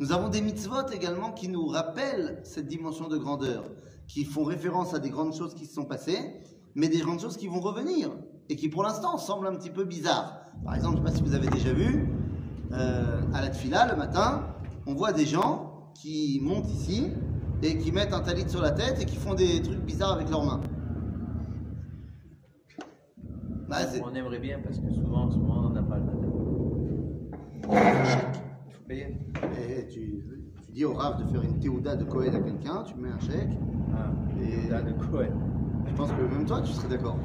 Nous 0.00 0.10
avons 0.10 0.28
des 0.28 0.40
mitzvot 0.40 0.88
également 0.92 1.30
qui 1.30 1.46
nous 1.48 1.66
rappellent 1.66 2.40
cette 2.42 2.66
dimension 2.66 3.06
de 3.06 3.16
grandeur, 3.16 3.62
qui 4.09 4.25
font 4.25 4.43
référence 4.43 4.93
à 4.93 4.99
des 4.99 5.11
grandes 5.11 5.33
choses 5.33 5.53
qui 5.53 5.65
se 5.65 5.73
sont 5.75 5.85
passées, 5.85 6.19
mais 6.75 6.89
des 6.89 6.99
grandes 6.99 7.21
choses 7.21 7.37
qui 7.37 7.47
vont 7.47 7.61
revenir 7.61 8.09
et 8.49 8.55
qui 8.55 8.67
pour 8.67 8.83
l'instant 8.83 9.17
semblent 9.17 9.47
un 9.47 9.55
petit 9.55 9.69
peu 9.69 9.85
bizarres. 9.85 10.41
Par 10.65 10.75
exemple, 10.75 10.97
je 10.97 11.01
ne 11.01 11.07
sais 11.07 11.11
pas 11.11 11.17
si 11.17 11.23
vous 11.23 11.35
avez 11.35 11.47
déjà 11.47 11.71
vu, 11.71 12.09
euh, 12.71 13.21
à 13.33 13.41
la 13.41 13.49
tfila 13.49 13.91
le 13.91 13.95
matin, 13.95 14.47
on 14.87 14.95
voit 14.95 15.13
des 15.13 15.25
gens 15.25 15.91
qui 15.93 16.39
montent 16.41 16.69
ici 16.69 17.11
et 17.61 17.77
qui 17.77 17.91
mettent 17.91 18.13
un 18.13 18.21
talit 18.21 18.49
sur 18.49 18.61
la 18.61 18.71
tête 18.71 18.99
et 18.99 19.05
qui 19.05 19.15
font 19.15 19.35
des 19.35 19.61
trucs 19.61 19.81
bizarres 19.85 20.13
avec 20.13 20.29
leurs 20.29 20.43
mains. 20.43 20.61
Bah, 23.69 23.77
On 24.03 24.15
aimerait 24.15 24.39
bien 24.39 24.59
parce 24.63 24.79
que 24.79 24.91
souvent, 24.91 25.25
en 25.25 25.31
ce 25.31 25.37
moment, 25.37 25.67
on 25.67 25.69
n'a 25.69 25.83
pas 25.83 25.97
le 25.97 26.03
Il 28.67 28.73
faut 28.73 28.83
payer. 28.87 29.17
et 29.59 29.87
tu, 29.87 30.38
tu 30.69 30.75
dis 30.75 30.85
au 30.85 30.93
Rav 30.93 31.23
de 31.23 31.27
faire 31.31 31.41
une 31.41 31.59
théouda 31.59 31.95
de 31.95 32.03
Cohen 32.03 32.27
à 32.33 32.39
quelqu'un, 32.39 32.83
tu 32.83 32.95
mets 32.95 33.09
un 33.09 33.19
chèque, 33.19 33.57
Ah, 33.91 34.11
Et- 34.39 34.69
là, 34.69 34.81
de 34.83 34.91
ouais. 35.17 35.29
je 35.87 35.93
pense 35.95 36.11
que 36.11 36.21
même 36.21 36.45
toi 36.45 36.61
tu 36.61 36.71
serais 36.73 36.87
d'accord. 36.89 37.17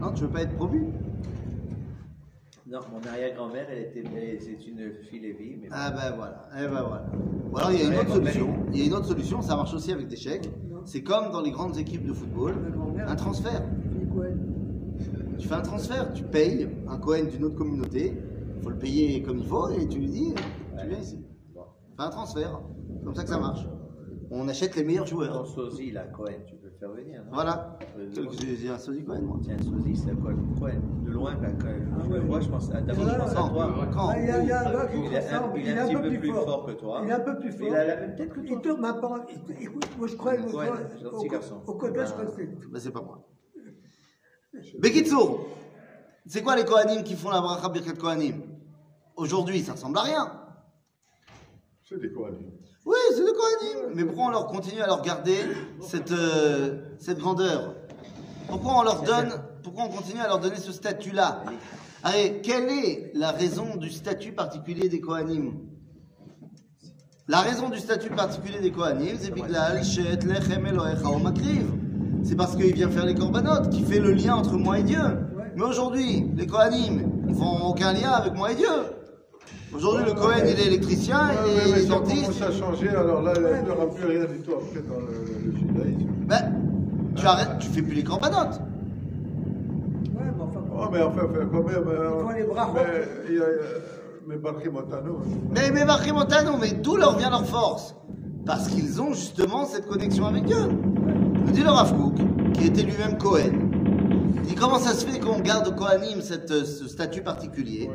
Non, 0.00 0.12
tu 0.12 0.22
veux 0.24 0.30
pas 0.30 0.42
être 0.42 0.54
promu? 0.56 0.88
Non, 2.66 2.80
mon 2.92 3.08
arrière-grand-mère, 3.08 3.66
elle 3.70 3.78
était, 3.78 4.38
c'est 4.40 4.66
une 4.66 4.92
fille 5.08 5.20
mais 5.60 5.68
Ah 5.70 5.92
ben 5.92 6.16
voilà, 6.16 6.48
eh 6.58 6.62
ben 6.66 6.82
voilà. 6.82 7.06
Ou 7.52 7.56
alors 7.56 7.70
il 7.70 7.78
y 7.78 7.82
a 7.82 7.86
une 7.86 7.94
autre 7.94 8.06
bon, 8.08 8.14
solution. 8.14 8.48
Il 8.72 8.78
y 8.80 8.82
a 8.82 8.86
une 8.86 8.94
autre 8.94 9.06
solution, 9.06 9.40
ça 9.40 9.54
marche 9.54 9.72
aussi 9.72 9.92
avec 9.92 10.08
des 10.08 10.16
chèques. 10.16 10.50
C'est 10.84 11.02
comme 11.02 11.30
dans 11.30 11.42
les 11.42 11.52
grandes 11.52 11.76
équipes 11.78 12.04
de 12.04 12.12
football, 12.12 12.54
un 13.06 13.14
transfert. 13.14 13.62
Cohen. 14.12 14.36
Tu 15.38 15.46
fais 15.46 15.54
un 15.54 15.60
transfert, 15.60 16.12
tu 16.12 16.24
payes 16.24 16.68
un 16.88 16.98
Cohen 16.98 17.24
d'une 17.30 17.44
autre 17.44 17.54
communauté, 17.56 18.14
il 18.56 18.62
faut 18.62 18.70
le 18.70 18.78
payer 18.78 19.22
comme 19.22 19.38
il 19.38 19.46
faut 19.46 19.70
et 19.70 19.86
tu 19.86 19.98
lui 20.00 20.08
dis, 20.08 20.34
tu 20.34 20.88
viens 20.88 20.98
ici. 20.98 21.18
Fais 21.96 22.02
un 22.02 22.10
transfert, 22.10 22.60
comme 23.04 23.14
ça 23.14 23.22
que 23.22 23.28
ça 23.28 23.38
marche. 23.38 23.66
On 24.30 24.48
achète 24.48 24.74
les 24.74 24.82
meilleurs 24.84 25.04
ton 25.04 25.10
joueurs. 25.10 25.46
sosie, 25.46 25.92
là, 25.92 26.02
Cohen, 26.08 26.32
tu 26.48 26.56
peux 26.56 26.66
le 26.66 26.72
faire 26.80 26.90
venir, 26.90 27.22
non? 27.24 27.30
Voilà. 27.32 27.78
Euh, 27.96 28.10
J'ai 28.58 28.68
un 28.68 28.76
sosie 28.76 29.04
Cohen 29.04 29.22
moi? 29.22 29.38
Tiens, 29.42 29.56
sosie, 29.58 29.94
c'est 29.96 30.14
quoi 30.20 30.32
Cohen? 30.58 30.80
De 31.04 31.10
loin, 31.12 31.36
ben, 31.36 31.56
quand 31.58 31.68
Ah 31.68 32.00
je 32.04 32.08
le 32.08 32.14
ouais. 32.14 32.26
vois, 32.26 32.40
je 32.40 32.48
pense, 32.48 32.68
à- 32.72 32.80
d'abord, 32.80 33.08
je 33.08 33.16
pense 33.16 33.30
à 33.30 33.34
Quand 33.36 33.48
toi. 33.50 33.88
Quand? 33.94 34.08
Ah, 34.08 34.18
il 34.20 34.26
y 34.26 34.30
a, 34.30 34.42
il 34.42 34.48
y 34.48 34.52
a 34.52 34.60
un 34.68 34.72
gars 34.72 34.86
qui 34.88 34.98
Il 34.98 35.04
est 35.04 35.16
un- 35.32 35.56
il 35.56 35.68
est 35.68 35.78
un 35.78 35.84
un 35.84 35.86
petit 35.86 35.94
peu 35.94 36.08
plus 36.08 36.18
plus 36.18 36.32
fort. 36.32 36.44
fort 36.44 36.66
que 36.66 36.72
toi. 36.72 37.00
Il 37.04 37.08
est 37.08 37.12
un 37.12 37.20
peu 37.20 37.38
plus 37.38 37.50
Mais 37.50 37.56
fort. 37.56 37.68
il 37.68 37.76
a 37.76 37.84
la 37.86 37.96
même 37.96 38.16
tête 38.16 38.28
que 38.30 38.40
toi. 38.40 38.44
Il 38.50 38.60
te 38.60 38.80
m'a 38.80 38.94
pas. 38.94 39.26
Écoute, 39.60 39.88
moi 39.96 40.06
je 40.08 40.16
crois 40.16 40.36
que 40.36 40.42
Ouais, 40.42 40.68
au, 40.70 41.10
gentil 41.12 41.28
garçon. 41.28 41.62
au 41.66 41.74
collège, 41.74 42.08
Ah. 42.12 42.20
je 42.26 42.26
connais. 42.34 42.50
Ben 42.72 42.80
c'est 42.80 42.90
pas 42.92 43.02
moi. 43.02 43.26
Bekitsour, 44.80 45.46
c'est 46.26 46.42
quoi 46.42 46.56
les 46.56 46.64
Kohanim 46.64 47.02
qui 47.04 47.14
font 47.14 47.30
la 47.30 47.40
bracha 47.40 47.68
Birkat 47.68 47.92
Kohanim? 47.92 48.42
Aujourd'hui, 49.16 49.60
ça 49.60 49.72
ressemble 49.72 49.98
à 49.98 50.02
rien. 50.02 50.32
C'est 51.88 52.00
des 52.00 52.10
quoi 52.10 52.30
Oui, 52.84 52.96
c'est 53.14 53.20
le 53.20 53.32
Kohanim. 53.32 53.94
Mais 53.94 54.04
pourquoi 54.04 54.24
on 54.24 54.30
leur 54.30 54.46
continue 54.48 54.80
à 54.80 54.88
leur 54.88 55.02
garder 55.02 55.38
cette, 55.80 56.10
euh, 56.10 56.78
cette 56.98 57.18
grandeur? 57.18 57.74
Pourquoi 58.48 58.80
on 58.80 58.82
leur 58.82 59.02
donne, 59.02 59.28
pourquoi 59.62 59.84
on 59.84 59.88
continue 59.90 60.18
à 60.18 60.26
leur 60.26 60.40
donner 60.40 60.56
ce 60.56 60.72
statut-là? 60.72 61.44
Allez, 62.02 62.40
quelle 62.42 62.68
est 62.70 63.12
la 63.14 63.30
raison 63.30 63.76
du 63.76 63.88
statut 63.90 64.32
particulier 64.32 64.88
des 64.88 65.00
Kohanim 65.00 65.60
La 67.28 67.42
raison 67.42 67.68
du 67.68 67.78
statut 67.78 68.10
particulier 68.10 68.58
des 68.58 68.72
Kohanim, 68.72 69.16
c'est 69.20 69.30
Biglal, 69.30 69.84
Shet, 69.84 70.24
Lechem, 70.24 70.66
Elohecha, 70.66 71.08
ou 71.08 71.20
Makriv. 71.20 71.70
C'est 72.24 72.34
parce 72.34 72.56
qu'il 72.56 72.74
vient 72.74 72.90
faire 72.90 73.06
les 73.06 73.14
korbanot, 73.14 73.68
qui 73.70 73.84
fait 73.84 74.00
le 74.00 74.10
lien 74.10 74.34
entre 74.34 74.56
moi 74.56 74.80
et 74.80 74.82
Dieu. 74.82 75.20
Mais 75.54 75.62
aujourd'hui, 75.62 76.24
les 76.34 76.48
Kohanim, 76.48 77.12
ils 77.28 77.34
font 77.36 77.68
aucun 77.68 77.92
lien 77.92 78.10
avec 78.10 78.34
moi 78.34 78.50
et 78.50 78.56
Dieu. 78.56 78.95
Aujourd'hui, 79.74 80.04
le 80.06 80.14
Kohen, 80.14 80.44
il 80.46 80.58
est 80.60 80.66
électricien, 80.66 81.18
Ouais, 81.28 81.34
il 81.46 81.54
ouais, 81.54 81.62
mais 81.74 81.82
est 81.82 81.86
ça 81.86 81.94
dentiste. 81.94 82.22
commence 82.26 82.42
à 82.42 82.52
changer, 82.52 82.88
alors 82.88 83.22
là, 83.22 83.32
il 83.36 83.64
n'y 83.64 83.70
aura 83.70 83.86
plus 83.94 84.06
rien 84.06 84.24
du 84.24 84.38
tout 84.40 84.52
après 84.52 84.80
dans 84.88 85.00
le, 85.00 85.50
le 85.50 85.56
judaïsme. 85.56 86.08
Ben, 86.26 86.52
tu 87.16 87.26
arrêtes, 87.26 87.58
tu 87.58 87.68
fais 87.68 87.82
plus 87.82 87.94
les 87.94 88.04
corbanotes. 88.04 88.60
Ouais, 90.14 90.22
mais 90.24 90.42
enfin. 90.42 90.60
Oh, 90.72 90.84
mais 90.92 91.02
enfin, 91.02 91.22
enfin, 91.24 91.48
quand 91.50 91.64
même. 91.64 91.84
font 92.22 92.30
les 92.30 92.44
bras 92.44 92.70
mais, 92.74 93.08
il 93.28 93.34
y 93.36 93.38
a, 93.40 93.44
Mais 94.26 94.36
Barry 94.36 94.68
Montano. 94.70 95.20
Mais, 95.54 95.70
mais 95.72 95.84
Montano, 96.12 96.52
mais 96.60 96.72
d'où 96.72 96.96
leur 96.96 97.18
vient 97.18 97.30
leur 97.30 97.44
force? 97.46 97.94
Parce 98.46 98.68
qu'ils 98.68 99.00
ont 99.02 99.12
justement 99.12 99.66
cette 99.66 99.86
connexion 99.86 100.26
avec 100.26 100.44
Dieu. 100.44 100.56
Nous 101.44 101.52
dit 101.52 101.62
le 101.62 101.70
Rav 101.70 101.92
Kook, 101.96 102.14
qui 102.54 102.66
était 102.66 102.82
lui-même 102.82 103.18
Cohen. 103.18 103.75
Il 104.46 104.50
dit 104.50 104.54
comment 104.54 104.78
ça 104.78 104.92
se 104.94 105.04
fait 105.04 105.18
qu'on 105.18 105.40
garde 105.40 105.66
au 105.66 105.72
Kohanim 105.72 106.20
cette, 106.20 106.50
euh, 106.52 106.64
ce 106.64 106.86
statut 106.86 107.20
particulier 107.22 107.88
Ouais. 107.88 107.94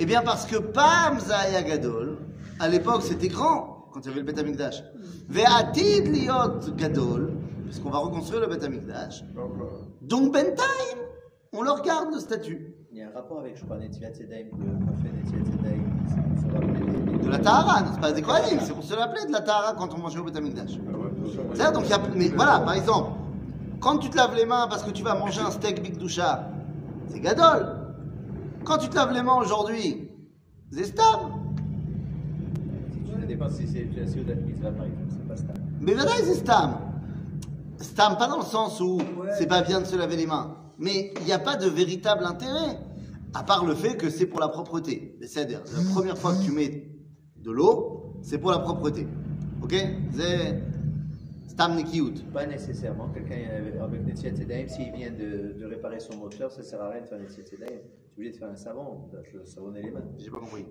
Eh 0.00 0.04
bien 0.06 0.22
parce 0.22 0.46
que 0.46 0.56
Pam 0.56 1.20
Zaya 1.20 1.62
Gadol, 1.62 2.18
à 2.58 2.68
l'époque 2.68 3.02
c'était 3.02 3.28
grand, 3.28 3.86
quand 3.92 4.00
il 4.00 4.08
y 4.08 4.10
avait 4.10 4.20
le 4.20 4.26
Beth 4.26 4.38
Amikdash. 4.38 4.82
Ve'atid 5.28 6.08
liot 6.08 6.74
Gadol, 6.76 7.32
puisqu'on 7.66 7.90
va 7.90 7.98
reconstruire 7.98 8.40
le 8.40 8.48
Beth 8.48 8.64
Amikdash. 8.64 9.22
Donc, 10.02 10.32
Bentaim, 10.32 10.98
on 11.52 11.62
leur 11.62 11.82
garde 11.82 12.12
le 12.12 12.18
statut. 12.18 12.74
Il 12.90 12.98
y 12.98 13.02
a 13.02 13.06
un 13.06 13.12
rapport 13.14 13.38
avec, 13.38 13.56
je 13.56 13.64
crois, 13.64 13.78
Netilat 13.78 14.12
Sedaim, 14.12 14.46
le 14.58 14.84
qu'on 14.84 14.96
fait 14.96 15.12
Netilat 15.12 15.44
Sedaim, 15.52 15.84
c'est 16.08 16.22
pour 16.22 16.50
se 16.50 16.54
rappeler 16.54 16.86
les- 17.06 17.12
les- 17.12 17.18
De 17.24 17.30
la 17.30 17.38
Tahara, 17.38 17.84
c'est 17.94 18.00
pas 18.00 18.12
des 18.12 18.22
Kohanim, 18.22 18.58
c'est 18.60 18.72
pour 18.74 18.82
se 18.84 18.94
l'appeler 18.94 19.26
de 19.26 19.32
la 19.32 19.40
Tahara 19.40 19.74
quand 19.78 19.94
on 19.94 19.98
mangeait 19.98 20.18
au 20.18 20.24
Beth 20.24 20.36
Amikdash. 20.36 20.72
ah 20.72 20.98
ouais, 20.98 21.72
donc, 21.72 21.84
il 21.84 21.90
y 21.90 21.92
a, 21.94 22.00
mais 22.16 22.28
voilà, 22.28 22.58
par 22.60 22.74
exemple, 22.74 23.10
quand 23.82 23.98
tu 23.98 24.08
te 24.08 24.16
laves 24.16 24.34
les 24.34 24.46
mains 24.46 24.66
parce 24.68 24.82
que 24.84 24.90
tu 24.90 25.02
vas 25.02 25.14
manger 25.14 25.40
un 25.40 25.50
steak 25.50 25.82
Big 25.82 25.98
Doucha, 25.98 26.48
c'est 27.08 27.20
Gadol. 27.20 27.66
Quand 28.64 28.78
tu 28.78 28.88
te 28.88 28.94
laves 28.94 29.12
les 29.12 29.22
mains 29.22 29.34
aujourd'hui, 29.34 30.08
c'est 30.70 30.84
Stam. 30.84 31.20
Ça 33.20 33.26
dépend 33.26 33.48
si 33.50 33.66
c'est 33.66 33.88
la 33.96 34.06
Seudat 34.06 34.34
Mitzvah, 34.36 34.70
par 34.70 34.86
exemple, 34.86 35.08
c'est 35.10 35.28
pas 35.28 35.36
ça. 35.36 35.58
Mais 35.80 35.94
voilà, 35.94 36.12
c'est 36.22 36.34
Stam. 36.34 36.76
Stam, 37.80 38.16
pas 38.16 38.28
dans 38.28 38.38
le 38.38 38.44
sens 38.44 38.80
où 38.80 38.98
Ouais. 38.98 39.30
c'est 39.36 39.46
pas 39.48 39.62
bien 39.62 39.80
de 39.80 39.84
se 39.86 39.96
laver 39.96 40.16
les 40.16 40.26
mains. 40.26 40.56
Mais 40.78 41.12
il 41.20 41.24
n'y 41.24 41.32
a 41.32 41.38
pas 41.40 41.56
de 41.56 41.66
véritable 41.68 42.24
intérêt. 42.24 42.78
À 43.34 43.42
part 43.42 43.64
le 43.64 43.74
fait 43.74 43.96
que 43.96 44.10
c'est 44.10 44.26
pour 44.26 44.40
la 44.40 44.48
propreté. 44.48 45.16
C'est-à-dire, 45.22 45.60
la 45.76 45.90
première 45.92 46.18
fois 46.18 46.34
que 46.34 46.42
tu 46.42 46.52
mets 46.52 46.86
de 47.42 47.50
l'eau, 47.50 48.14
c'est 48.22 48.38
pour 48.38 48.50
la 48.52 48.58
propreté. 48.60 49.08
Ok? 49.62 49.74
C'est. 50.14 50.62
Pas 52.32 52.46
nécessairement. 52.46 53.08
Quelqu'un 53.10 53.36
avec- 53.56 53.76
avec 53.76 54.16
Sedaim, 54.18 54.68
s'il 54.68 54.92
vient 54.92 55.10
de, 55.10 55.52
de 55.58 55.64
réparer 55.66 56.00
son 56.00 56.16
moteur, 56.16 56.50
ça 56.50 56.62
sert 56.62 56.80
à 56.80 56.90
rien 56.90 57.02
de 57.02 57.06
faire 57.06 57.18
Sedaim. 57.30 57.66
Tu 57.66 57.72
es 57.72 58.14
obligé 58.16 58.32
de 58.32 58.36
faire 58.36 58.48
un 58.50 58.56
savon, 58.56 59.08
le 59.32 59.44
savonner 59.46 59.82
les 59.82 59.90
mains. 59.90 60.04
J'ai 60.18 60.30
pas 60.30 60.38
compris. 60.40 60.66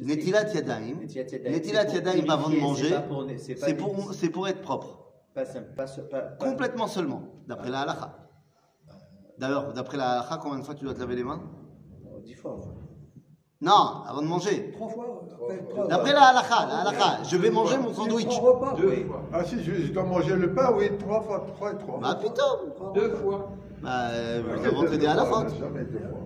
Netilat 0.00 0.52
Yadayim. 0.52 1.00
Netilat 1.00 1.84
Yadayim 1.92 2.30
avant 2.30 2.48
de 2.48 2.56
manger, 2.56 2.88
c'est 3.58 3.74
pour- 4.30 4.48
être 4.48 4.62
propre. 4.62 4.98
Pas 5.34 5.44
simple, 5.44 5.72
pas, 5.74 5.86
pas, 5.86 6.20
pas- 6.20 6.44
Complètement 6.46 6.86
seulement, 6.86 7.22
d'après 7.46 7.70
la 7.70 7.80
halakha. 7.82 8.18
D'ailleurs, 9.38 9.72
d'après 9.72 9.96
la 9.96 10.20
halakha, 10.20 10.38
combien 10.42 10.58
de 10.58 10.64
fois 10.64 10.74
tu 10.74 10.84
dois 10.84 10.94
te 10.94 11.00
laver 11.00 11.16
les 11.16 11.24
mains? 11.24 11.42
Oh, 12.04 12.18
Dix 12.20 12.34
fois. 12.34 12.60
Non, 13.62 14.02
avant 14.08 14.22
de 14.22 14.26
manger. 14.26 14.72
Trois 14.76 14.88
fois. 14.88 15.06
D'après 15.88 16.12
la 16.12 16.20
halakha, 16.28 16.66
la 16.68 16.78
halakha, 16.80 17.22
je 17.28 17.36
vais 17.36 17.50
manger 17.50 17.76
mon 17.78 17.92
sandwich. 17.94 18.26
Trois 18.28 18.52
repas. 18.54 18.74
Deux 18.76 19.04
fois. 19.06 19.22
Ah 19.32 19.44
si, 19.44 19.62
je, 19.62 19.72
je 19.86 19.92
dois 19.92 20.02
manger 20.04 20.34
le 20.36 20.52
pain, 20.52 20.72
oui, 20.76 20.90
trois 20.98 21.20
fois, 21.20 21.44
trois 21.54 21.72
et 21.72 21.76
trois. 21.78 21.98
Bah 22.02 22.16
putain 22.20 22.42
Deux 22.94 23.10
fois. 23.10 23.50
Bah, 23.82 23.88
vous 24.44 25.06
halakhot. 25.06 25.48
Jamais 25.60 25.84
deux 25.84 25.98
fois. 25.98 26.18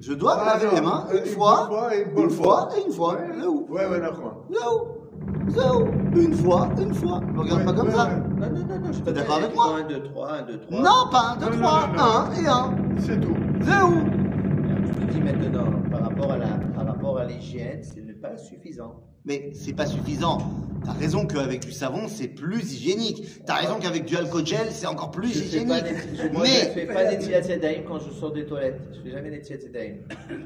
Je 0.00 0.12
dois 0.14 0.34
me 0.36 0.40
Ah, 0.42 0.46
laver 0.58 0.74
les 0.74 0.80
mains 0.80 1.04
une 1.12 1.26
fois, 1.26 1.68
et 1.94 2.06
une 2.20 2.30
fois 2.30 2.68
et 2.76 2.86
une 2.86 2.92
fois. 2.92 3.14
Ouais, 3.14 3.36
Là 3.38 3.48
où 3.48 3.66
ouais, 3.70 3.86
ouais, 3.86 4.00
d'accord. 4.00 4.44
Là 4.50 4.58
où 4.72 5.50
Zéro. 5.50 5.84
Une 6.14 6.34
fois, 6.34 6.68
une 6.80 6.94
fois. 6.94 7.20
Ne 7.34 7.38
regarde 7.40 7.64
pas 7.66 7.72
comme 7.72 7.88
Ouais, 7.88 7.94
ça. 7.94 8.04
ouais, 8.06 8.10
Non, 8.38 8.46
non, 8.46 8.66
non, 8.68 8.78
non, 8.80 8.86
je 8.86 8.92
suis 8.92 9.02
T'es 9.02 9.12
pas 9.12 9.20
d'accord 9.20 9.36
avec 9.36 9.54
moi 9.54 9.66
1, 9.78 9.82
2, 9.88 10.02
3, 10.04 10.28
1, 10.32 10.42
2, 10.42 10.60
3. 10.60 10.80
Non, 10.80 11.10
pas 11.10 11.20
un, 11.20 11.36
deux, 11.36 11.44
Non, 11.46 11.52
non, 11.52 11.66
trois. 11.66 11.86
non, 11.88 11.94
non. 11.96 12.02
Un 12.02 12.42
et 12.42 12.46
un. 12.46 12.98
C'est 12.98 13.20
tout. 13.20 13.34
Zéro. 13.60 13.90
Je 14.86 15.06
te 15.06 15.12
dis 15.12 15.20
maintenant, 15.20 15.64
par 15.90 16.02
rapport 16.02 16.30
à 16.32 16.36
la, 16.38 16.46
rapport 17.14 17.18
à 17.22 17.24
l'hygiène, 17.26 17.82
ce 17.82 18.00
n'est 18.00 18.12
pas 18.12 18.36
suffisant. 18.36 19.00
Mais 19.24 19.50
c'est 19.54 19.74
pas 19.74 19.86
suffisant. 19.86 20.38
T'as 20.84 20.92
raison 20.92 21.26
qu'avec 21.26 21.60
du 21.60 21.72
savon, 21.72 22.08
c'est 22.08 22.28
plus 22.28 22.72
hygiénique. 22.72 23.44
T'as 23.44 23.56
raison 23.56 23.74
qu'avec 23.78 24.06
du 24.06 24.16
alcool 24.16 24.46
gel, 24.46 24.68
c'est 24.70 24.86
encore 24.86 25.10
plus 25.10 25.28
Je 25.34 25.40
fais 25.40 25.66
pas 25.66 25.78
hygiénique. 25.78 26.10
des- 26.12 26.16
je- 26.16 26.28
moi, 26.32 26.44
je 26.46 26.50
Mais. 26.50 26.70
fais 26.72 26.86
pas 26.86 27.04
des 27.04 27.82
quand 27.86 27.98
je 27.98 28.10
sors 28.12 28.32
des 28.32 28.46
toilettes. 28.46 28.80
Je 28.94 29.00
fais 29.02 29.10
jamais 29.10 29.30
des 29.30 29.38
Tzilat 29.42 29.60
Yadayim. 29.64 29.96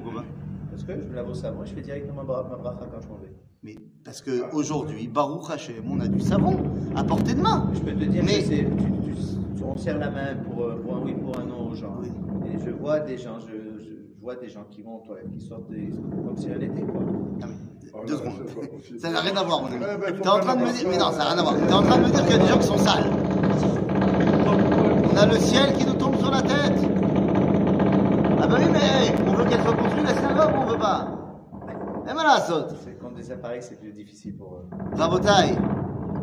Pourquoi 0.03 0.25
Parce 0.71 0.83
que 0.83 0.93
je 1.01 1.07
me 1.07 1.15
lave 1.15 1.31
au 1.31 1.35
savon, 1.35 1.65
je 1.65 1.73
fais 1.73 1.83
directement 1.83 2.25
ma 2.25 2.43
ma 2.43 2.57
bracha 2.57 2.89
quand 2.93 3.01
je 3.01 3.09
m'en 3.09 3.17
vais. 3.19 3.33
Mais 3.63 3.77
parce 4.05 4.21
que 4.21 4.53
aujourd'hui, 4.53 5.07
Baruch 5.07 5.49
Hashem, 5.51 5.85
on 5.89 6.01
a 6.01 6.09
du 6.09 6.21
savon 6.21 6.57
à 6.97 7.05
portée 7.05 7.35
de 7.35 7.41
main. 7.41 7.71
Je 7.75 7.79
peux 7.81 7.93
te 7.95 8.05
dire 8.05 8.25
Mais- 8.25 8.43
que 8.43 8.49
tu, 8.49 8.57
tu- 8.67 9.57
tu- 9.57 9.63
on 9.65 9.77
serre 9.77 9.99
la 9.99 10.11
main 10.11 10.35
pour, 10.45 10.65
euh, 10.65 10.83
pour 10.83 10.97
un 10.97 11.03
oui, 11.05 11.15
pour 11.15 11.39
un 11.39 11.45
non 11.45 11.71
aux 11.71 11.75
gens. 11.77 11.97
Oui. 12.03 12.09
Et 12.53 12.59
je 12.63 12.71
vois 12.71 12.99
des 13.01 13.17
gens, 13.19 13.39
je, 13.41 13.47
je- 13.47 13.53
je 13.63 13.64
vois 14.25 14.37
des 14.37 14.49
gens 14.49 14.65
qui 14.71 14.81
vont 14.81 14.97
aux 14.97 15.07
toilettes, 15.07 15.31
qui 15.31 15.41
sortent 15.41 15.69
des, 15.69 15.91
comme 15.91 16.37
si 16.37 16.49
elle 16.49 16.63
était 16.63 16.81
quoi. 16.83 17.01
Non, 17.03 17.47
mais, 17.47 17.55
Oh, 17.97 18.01
deux 18.07 18.15
non, 18.15 18.19
secondes. 18.19 18.99
Ça 18.99 19.11
n'a 19.11 19.21
rien 19.21 19.37
à 19.37 19.45
voir, 19.45 19.63
mon 19.63 19.69
ami. 19.69 19.79
Ben, 19.79 20.01
faut 20.01 20.23
T'es 20.23 20.29
en 20.29 20.41
train 20.41 20.57
de 20.57 20.63
me 20.63 20.73
dire. 20.73 20.89
Mais 20.89 20.97
non, 20.97 21.13
ça 21.13 21.19
n'a 21.19 21.25
rien 21.27 21.39
à 21.39 21.43
voir. 21.43 21.55
T'es 21.55 21.73
en 21.73 21.83
train 21.83 21.99
de 21.99 22.03
me 22.05 22.11
dire 22.11 22.23
qu'il 22.25 22.33
y 22.33 22.35
a 22.35 22.39
des 22.39 22.49
gens 22.49 22.59
qui 22.59 22.67
sont 22.67 22.79
sales. 22.79 23.11
On 25.13 25.17
a 25.17 25.27
le 25.27 25.37
ciel 25.37 25.73
qui 25.75 25.87
nous 25.87 25.93
tombe 25.95 26.17
sur 26.17 26.31
la 26.31 26.43
tête. 26.43 26.81
Ah 28.41 28.47
bah 28.49 28.57
oui, 28.59 28.65
mais 28.73 29.15
on 29.29 29.35
veut 29.35 29.45
qu'elle 29.45 29.63
soit 29.63 29.77
construite 29.77 30.05
la 30.09 30.15
synagogue 30.15 30.55
ou 30.57 30.63
on 30.63 30.67
veut 30.67 30.79
pas 30.79 31.07
Eh 32.05 32.09
ben 32.09 32.15
là, 32.17 32.41
saute. 32.41 32.75
C'est 32.83 32.99
quand 32.99 33.13
des 33.13 33.31
appareils, 33.31 33.63
c'est 33.63 33.79
plus 33.79 33.93
difficile 33.93 34.37
pour 34.37 34.55
eux. 34.55 34.65
Rabotaille, 34.97 35.57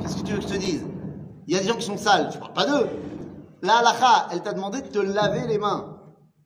qu'est-ce 0.01 0.17
que 0.17 0.27
tu 0.27 0.33
veux 0.33 0.39
que 0.39 0.43
je 0.47 0.53
te 0.53 0.57
dise? 0.57 0.85
Il 1.47 1.53
y 1.53 1.57
a 1.57 1.61
des 1.61 1.67
gens 1.67 1.75
qui 1.75 1.85
sont 1.85 1.97
sales, 1.97 2.29
tu 2.31 2.37
parles 2.39 2.53
pas 2.53 2.65
d'eux. 2.65 2.87
La 3.61 3.77
halakha, 3.77 4.27
elle 4.33 4.41
t'a 4.41 4.53
demandé 4.53 4.81
de 4.81 4.87
te 4.87 4.99
laver 4.99 5.47
les 5.47 5.57
mains. 5.57 6.00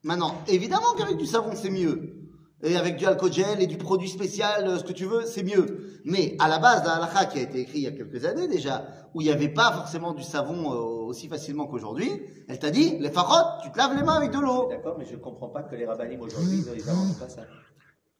Maintenant, 0.06 0.36
évidemment 0.48 0.94
qu'avec 0.96 1.18
du 1.18 1.26
savon, 1.26 1.54
c'est 1.56 1.72
mieux. 1.72 2.14
Et 2.62 2.78
avec 2.78 2.96
du 2.96 3.08
alcool 3.08 3.34
gel 3.34 3.60
et 3.60 3.66
du 3.66 3.78
produit 3.78 4.08
spécial, 4.08 4.68
euh, 4.68 4.78
ce 4.78 4.84
que 4.84 4.94
tu 4.94 5.06
veux, 5.06 5.26
c'est 5.26 5.42
mieux. 5.42 6.00
Mais 6.06 6.36
à 6.38 6.48
la 6.48 6.60
base, 6.60 6.84
la 6.86 6.98
halakha 6.98 7.26
qui 7.26 7.40
a 7.40 7.42
été 7.42 7.62
écrite 7.62 7.78
il 7.78 7.82
y 7.82 7.88
a 7.88 7.92
quelques 7.92 8.24
années 8.24 8.48
déjà, 8.48 8.86
où 9.16 9.22
il 9.22 9.26
n'y 9.26 9.32
avait 9.32 9.50
pas 9.50 9.72
forcément 9.72 10.14
du 10.14 10.22
savon 10.22 10.72
euh, 10.72 11.08
aussi 11.08 11.28
facilement 11.28 11.66
qu'aujourd'hui, 11.66 12.22
elle 12.48 12.60
t'a 12.60 12.70
dit, 12.70 13.00
les 13.00 13.10
farottes, 13.10 13.64
tu 13.64 13.72
te 13.72 13.80
laves 13.80 13.96
les 13.96 14.04
mains 14.04 14.14
avec 14.14 14.30
de 14.30 14.38
l'eau. 14.38 14.68
D'accord, 14.70 14.96
mais 15.00 15.06
je 15.06 15.16
comprends 15.16 15.50
pas 15.50 15.64
que 15.64 15.76
les 15.76 15.88
rabbinim 15.88 16.22
aujourd'hui, 16.22 16.64
ils 16.78 16.86
n'inventent 16.86 17.18
pas 17.18 17.28
ça. 17.28 17.42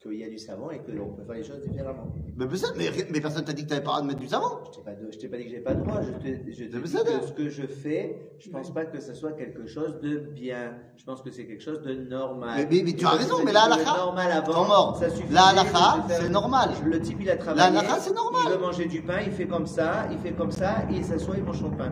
Qu'il 0.06 0.20
y 0.20 0.24
a 0.24 0.30
du 0.30 0.38
savon 0.38 0.70
et 0.70 0.78
qu'on 0.78 1.16
peut 1.16 1.24
faire 1.26 1.36
les 1.36 1.44
choses 1.44 1.62
différemment. 1.68 2.14
Mais, 2.38 2.46
mais, 2.78 2.92
mais, 3.10 3.22
personne 3.22 3.44
t'a 3.44 3.54
dit 3.54 3.64
que 3.64 3.70
t'avais 3.70 3.82
pas 3.82 3.86
le 3.90 3.94
droit 3.94 4.02
de 4.04 4.08
mettre 4.08 4.20
du 4.20 4.28
savon. 4.28 4.50
Je 4.66 4.78
t'ai 4.78 4.84
pas, 4.84 4.92
de- 4.94 5.12
je 5.12 5.18
t'ai 5.18 5.28
pas 5.28 5.38
dit 5.38 5.46
que 5.46 5.50
j'ai 5.50 5.60
pas 5.62 5.74
le 5.74 5.82
droit. 5.82 6.00
Je 6.04 6.12
te, 6.12 6.52
je 6.52 6.64
te 6.66 6.76
Mais 6.76 6.82
dis 6.84 6.88
ça, 6.90 7.00
que 7.00 7.26
ce 7.26 7.32
que 7.32 7.50
je 7.50 7.64
fais, 7.66 8.30
je 8.38 8.50
pense 8.52 8.72
pas 8.72 8.86
que 8.86 9.00
ce 9.00 9.16
soit 9.16 9.32
quelque 9.32 9.66
chose 9.66 10.00
de 10.02 10.18
bien. 10.18 10.74
Je 10.96 11.04
pense 11.06 11.24
que 11.24 11.32
c'est 11.32 11.48
quelque 11.48 11.64
chose 11.64 11.82
de 11.82 11.96
normal. 11.96 12.68
Mais- 12.70 12.94
tu 12.94 13.04
as 13.04 13.10
raison, 13.10 13.38
mais 13.40 13.46
dis 13.48 13.54
la 13.54 13.78
que 13.78 13.98
normal 13.98 14.32
avant, 14.32 14.66
mort. 14.66 14.98
ça 15.00 15.10
suffit. 15.10 15.34
La 15.34 15.48
halakha, 15.48 16.06
c'est 16.08 16.30
normal. 16.30 16.70
Le 16.86 17.00
type, 17.00 17.18
il 17.22 17.30
a 17.32 17.38
travaillé. 17.38 17.74
La 17.74 18.00
c'est 18.00 18.14
normal. 18.14 18.42
Il 18.46 18.52
veut 18.52 18.60
manger 18.60 18.86
du 18.86 19.02
pain, 19.02 19.22
il 19.26 19.32
fait 19.32 19.48
comme 19.48 19.66
ça, 19.66 20.08
il 20.12 20.20
fait 20.20 20.34
comme 20.34 20.52
ça, 20.52 20.86
et 20.92 20.98
il 20.98 21.04
s'assoit, 21.04 21.36
il 21.36 21.44
mange 21.44 21.60
son 21.60 21.72
pain. 21.72 21.90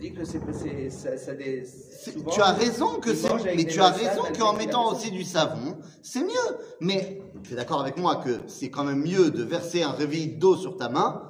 Dis 0.00 0.12
que 0.12 0.24
c'est, 0.24 0.40
c'est, 0.52 0.90
ça, 0.90 1.16
ça 1.16 1.32
des, 1.34 1.64
C'est- 1.64 2.12
souvent, 2.12 2.30
tu 2.30 2.40
as 2.42 2.52
raison 2.52 2.98
que 3.00 3.14
c'est, 3.14 3.32
mais 3.56 3.64
tu 3.64 3.80
as 3.80 3.90
raison 3.90 4.22
qu'en 4.38 4.52
mettant 4.52 4.92
aussi 4.92 5.10
du 5.10 5.24
savon, 5.24 5.76
c'est 6.02 6.22
mieux. 6.22 6.56
Mais 6.80 7.22
tu 7.42 7.54
es 7.54 7.56
d'accord 7.56 7.80
avec 7.80 7.96
moi 7.96 8.16
que 8.16 8.40
c'est 8.46 8.68
quand 8.68 8.84
même 8.84 9.02
mieux 9.02 9.30
de 9.30 9.42
verser 9.42 9.82
un 9.82 9.92
réveil 9.92 10.36
d'eau 10.36 10.56
sur 10.56 10.76
ta 10.76 10.88
main 10.90 11.22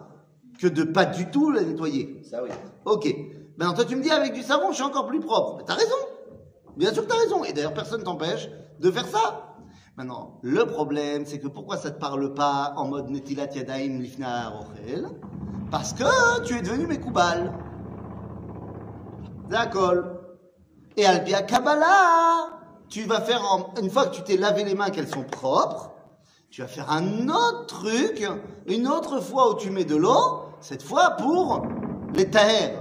que 0.58 0.66
de 0.66 0.82
pas 0.82 1.04
du 1.04 1.30
tout 1.30 1.50
la 1.52 1.62
nettoyer. 1.62 2.20
Ça, 2.28 2.42
oui. 2.42 2.48
Ok. 2.84 3.14
Maintenant, 3.56 3.74
toi, 3.74 3.84
tu 3.84 3.94
me 3.94 4.02
dis 4.02 4.10
avec 4.10 4.32
du 4.32 4.42
savon, 4.42 4.70
je 4.70 4.76
suis 4.76 4.84
encore 4.84 5.06
plus 5.06 5.20
propre. 5.20 5.56
Mais 5.58 5.64
t'as 5.64 5.74
raison. 5.74 5.96
Bien 6.76 6.92
sûr 6.92 7.04
que 7.06 7.08
t'as 7.08 7.18
raison. 7.18 7.44
Et 7.44 7.52
d'ailleurs, 7.52 7.74
personne 7.74 8.02
t'empêche 8.02 8.48
de 8.80 8.90
faire 8.90 9.06
ça. 9.06 9.54
Maintenant, 9.96 10.38
le 10.42 10.66
problème, 10.66 11.24
c'est 11.24 11.38
que 11.38 11.48
pourquoi 11.48 11.76
ça 11.76 11.90
te 11.90 11.98
parle 12.00 12.34
pas 12.34 12.74
en 12.76 12.86
mode 12.86 13.08
Netilat 13.10 13.46
Yadaim 13.54 13.98
Lifna 14.00 14.48
Rochel? 14.50 15.06
Parce 15.70 15.92
que 15.94 16.42
tu 16.44 16.54
es 16.58 16.62
devenu 16.62 16.86
Mekoubal. 16.86 17.52
D'accord. 19.48 19.94
Et 20.96 21.04
Albia 21.04 21.42
Kabbalah, 21.42 22.48
tu 22.88 23.02
vas 23.04 23.20
faire, 23.20 23.42
une 23.80 23.90
fois 23.90 24.06
que 24.06 24.16
tu 24.16 24.22
t'es 24.22 24.36
lavé 24.36 24.64
les 24.64 24.74
mains, 24.74 24.90
qu'elles 24.90 25.08
sont 25.08 25.24
propres, 25.24 25.92
tu 26.50 26.62
vas 26.62 26.68
faire 26.68 26.90
un 26.90 27.28
autre 27.28 27.66
truc, 27.66 28.26
une 28.66 28.88
autre 28.88 29.20
fois 29.20 29.50
où 29.50 29.54
tu 29.56 29.70
mets 29.70 29.84
de 29.84 29.96
l'eau, 29.96 30.44
cette 30.60 30.82
fois 30.82 31.10
pour 31.10 31.62
les 32.14 32.30
taher. 32.30 32.72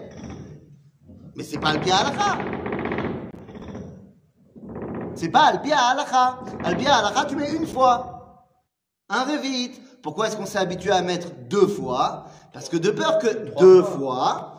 Mais 1.36 1.44
c'est 1.44 1.60
pas 1.60 1.70
Albia 1.70 1.98
Halakha. 1.98 2.38
C'est 5.16 5.30
pas 5.30 5.44
Albia 5.48 5.78
Halakha. 5.78 6.40
Albia 6.64 6.96
Halakha, 6.96 7.26
tu 7.26 7.36
mets 7.36 7.52
une 7.54 7.68
fois. 7.68 8.46
Un 9.10 9.24
révite. 9.24 9.82
Pourquoi 10.02 10.28
est-ce 10.28 10.38
qu'on 10.38 10.46
s'est 10.46 10.60
habitué 10.60 10.92
à 10.92 11.02
mettre 11.02 11.28
deux 11.50 11.68
fois? 11.68 12.26
Parce 12.54 12.70
que 12.70 12.78
de 12.78 12.92
peur 12.92 13.18
que 13.20 13.28
fois 13.52 13.60
Deux 13.60 13.84
fois. 13.84 14.58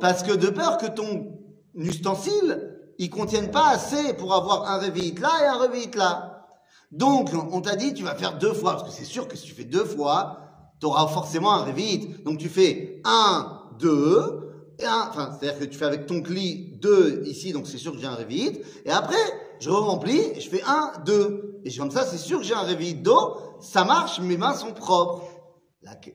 parce 0.00 0.22
que 0.22 0.32
de 0.32 0.48
peur 0.48 0.78
que 0.78 0.86
ton 0.86 1.35
ustensile, 1.84 2.76
il 2.98 3.10
contienne 3.10 3.50
pas 3.50 3.68
assez 3.68 4.14
pour 4.14 4.34
avoir 4.34 4.70
un 4.70 4.78
révite 4.78 5.20
là 5.20 5.30
et 5.42 5.46
un 5.46 5.58
révite 5.58 5.94
là. 5.94 6.46
Donc, 6.92 7.30
on 7.52 7.60
t'a 7.60 7.76
dit, 7.76 7.94
tu 7.94 8.04
vas 8.04 8.14
faire 8.14 8.38
deux 8.38 8.52
fois, 8.52 8.72
parce 8.72 8.84
que 8.84 8.90
c'est 8.90 9.04
sûr 9.04 9.26
que 9.28 9.36
si 9.36 9.46
tu 9.46 9.52
fais 9.52 9.64
deux 9.64 9.84
fois, 9.84 10.38
tu 10.80 10.86
auras 10.86 11.06
forcément 11.08 11.52
un 11.52 11.64
révite. 11.64 12.22
Donc, 12.24 12.38
tu 12.38 12.48
fais 12.48 13.02
un, 13.04 13.60
deux, 13.78 14.46
et 14.78 14.84
un, 14.84 15.08
enfin, 15.08 15.32
c'est-à-dire 15.32 15.58
que 15.58 15.64
tu 15.64 15.78
fais 15.78 15.84
avec 15.84 16.06
ton 16.06 16.22
cli 16.22 16.78
deux 16.80 17.22
ici, 17.26 17.52
donc 17.52 17.66
c'est 17.66 17.78
sûr 17.78 17.92
que 17.92 17.98
j'ai 17.98 18.06
un 18.06 18.14
révite. 18.14 18.60
Et 18.84 18.90
après, 18.90 19.16
je 19.58 19.70
remplis, 19.70 20.20
et 20.34 20.40
je 20.40 20.48
fais 20.48 20.62
un, 20.64 20.92
deux. 21.04 21.60
Et 21.64 21.74
comme 21.74 21.90
ça, 21.90 22.04
c'est 22.04 22.18
sûr 22.18 22.38
que 22.38 22.44
j'ai 22.44 22.54
un 22.54 22.62
révite 22.62 23.02
d'eau, 23.02 23.36
ça 23.60 23.84
marche, 23.84 24.20
mes 24.20 24.36
mains 24.36 24.54
sont 24.54 24.72
propres. 24.72 25.24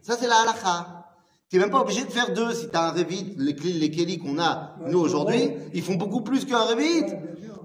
Ça, 0.02 0.16
c'est 0.20 0.28
la 0.28 0.42
halakha. 0.42 1.01
Tu 1.52 1.58
n'es 1.58 1.64
même 1.64 1.72
pas 1.72 1.82
obligé 1.82 2.06
de 2.06 2.10
faire 2.10 2.34
deux. 2.34 2.54
Si 2.54 2.70
tu 2.70 2.78
as 2.78 2.88
un 2.88 2.92
Revit, 2.92 3.36
les 3.38 3.52
les 3.52 3.92
Kelly 3.92 4.18
qu'on 4.20 4.40
a, 4.40 4.78
nous, 4.88 5.00
aujourd'hui, 5.00 5.52
ils 5.74 5.84
font 5.84 5.96
beaucoup 5.96 6.22
plus 6.22 6.46
qu'un 6.46 6.64
Revit. 6.64 7.14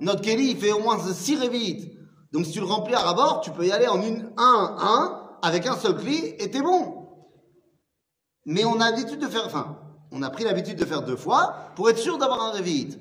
Notre 0.00 0.22
Kelly, 0.22 0.50
il 0.50 0.56
fait 0.56 0.72
au 0.72 0.80
moins 0.80 0.98
six 0.98 1.36
Revit. 1.36 1.92
Donc, 2.32 2.46
si 2.46 2.50
tu 2.50 2.58
le 2.58 2.66
remplis 2.66 2.94
à 2.94 2.98
rabord, 2.98 3.42
tu 3.42 3.52
peux 3.52 3.64
y 3.64 3.70
aller 3.70 3.86
en 3.86 4.02
une, 4.02 4.32
un, 4.36 4.76
un, 4.80 5.38
avec 5.40 5.66
un 5.66 5.76
seul 5.76 5.96
cli, 5.96 6.34
et 6.40 6.50
t'es 6.50 6.62
bon. 6.62 7.06
Mais 8.44 8.64
on 8.64 8.80
a 8.80 8.90
l'habitude 8.90 9.20
de 9.20 9.28
faire, 9.28 9.46
enfin, 9.46 9.78
on 10.10 10.20
a 10.22 10.30
pris 10.30 10.42
l'habitude 10.42 10.76
de 10.76 10.84
faire 10.84 11.02
deux 11.02 11.16
fois 11.16 11.54
pour 11.76 11.88
être 11.88 11.98
sûr 11.98 12.18
d'avoir 12.18 12.42
un 12.42 12.50
Revit. 12.50 12.98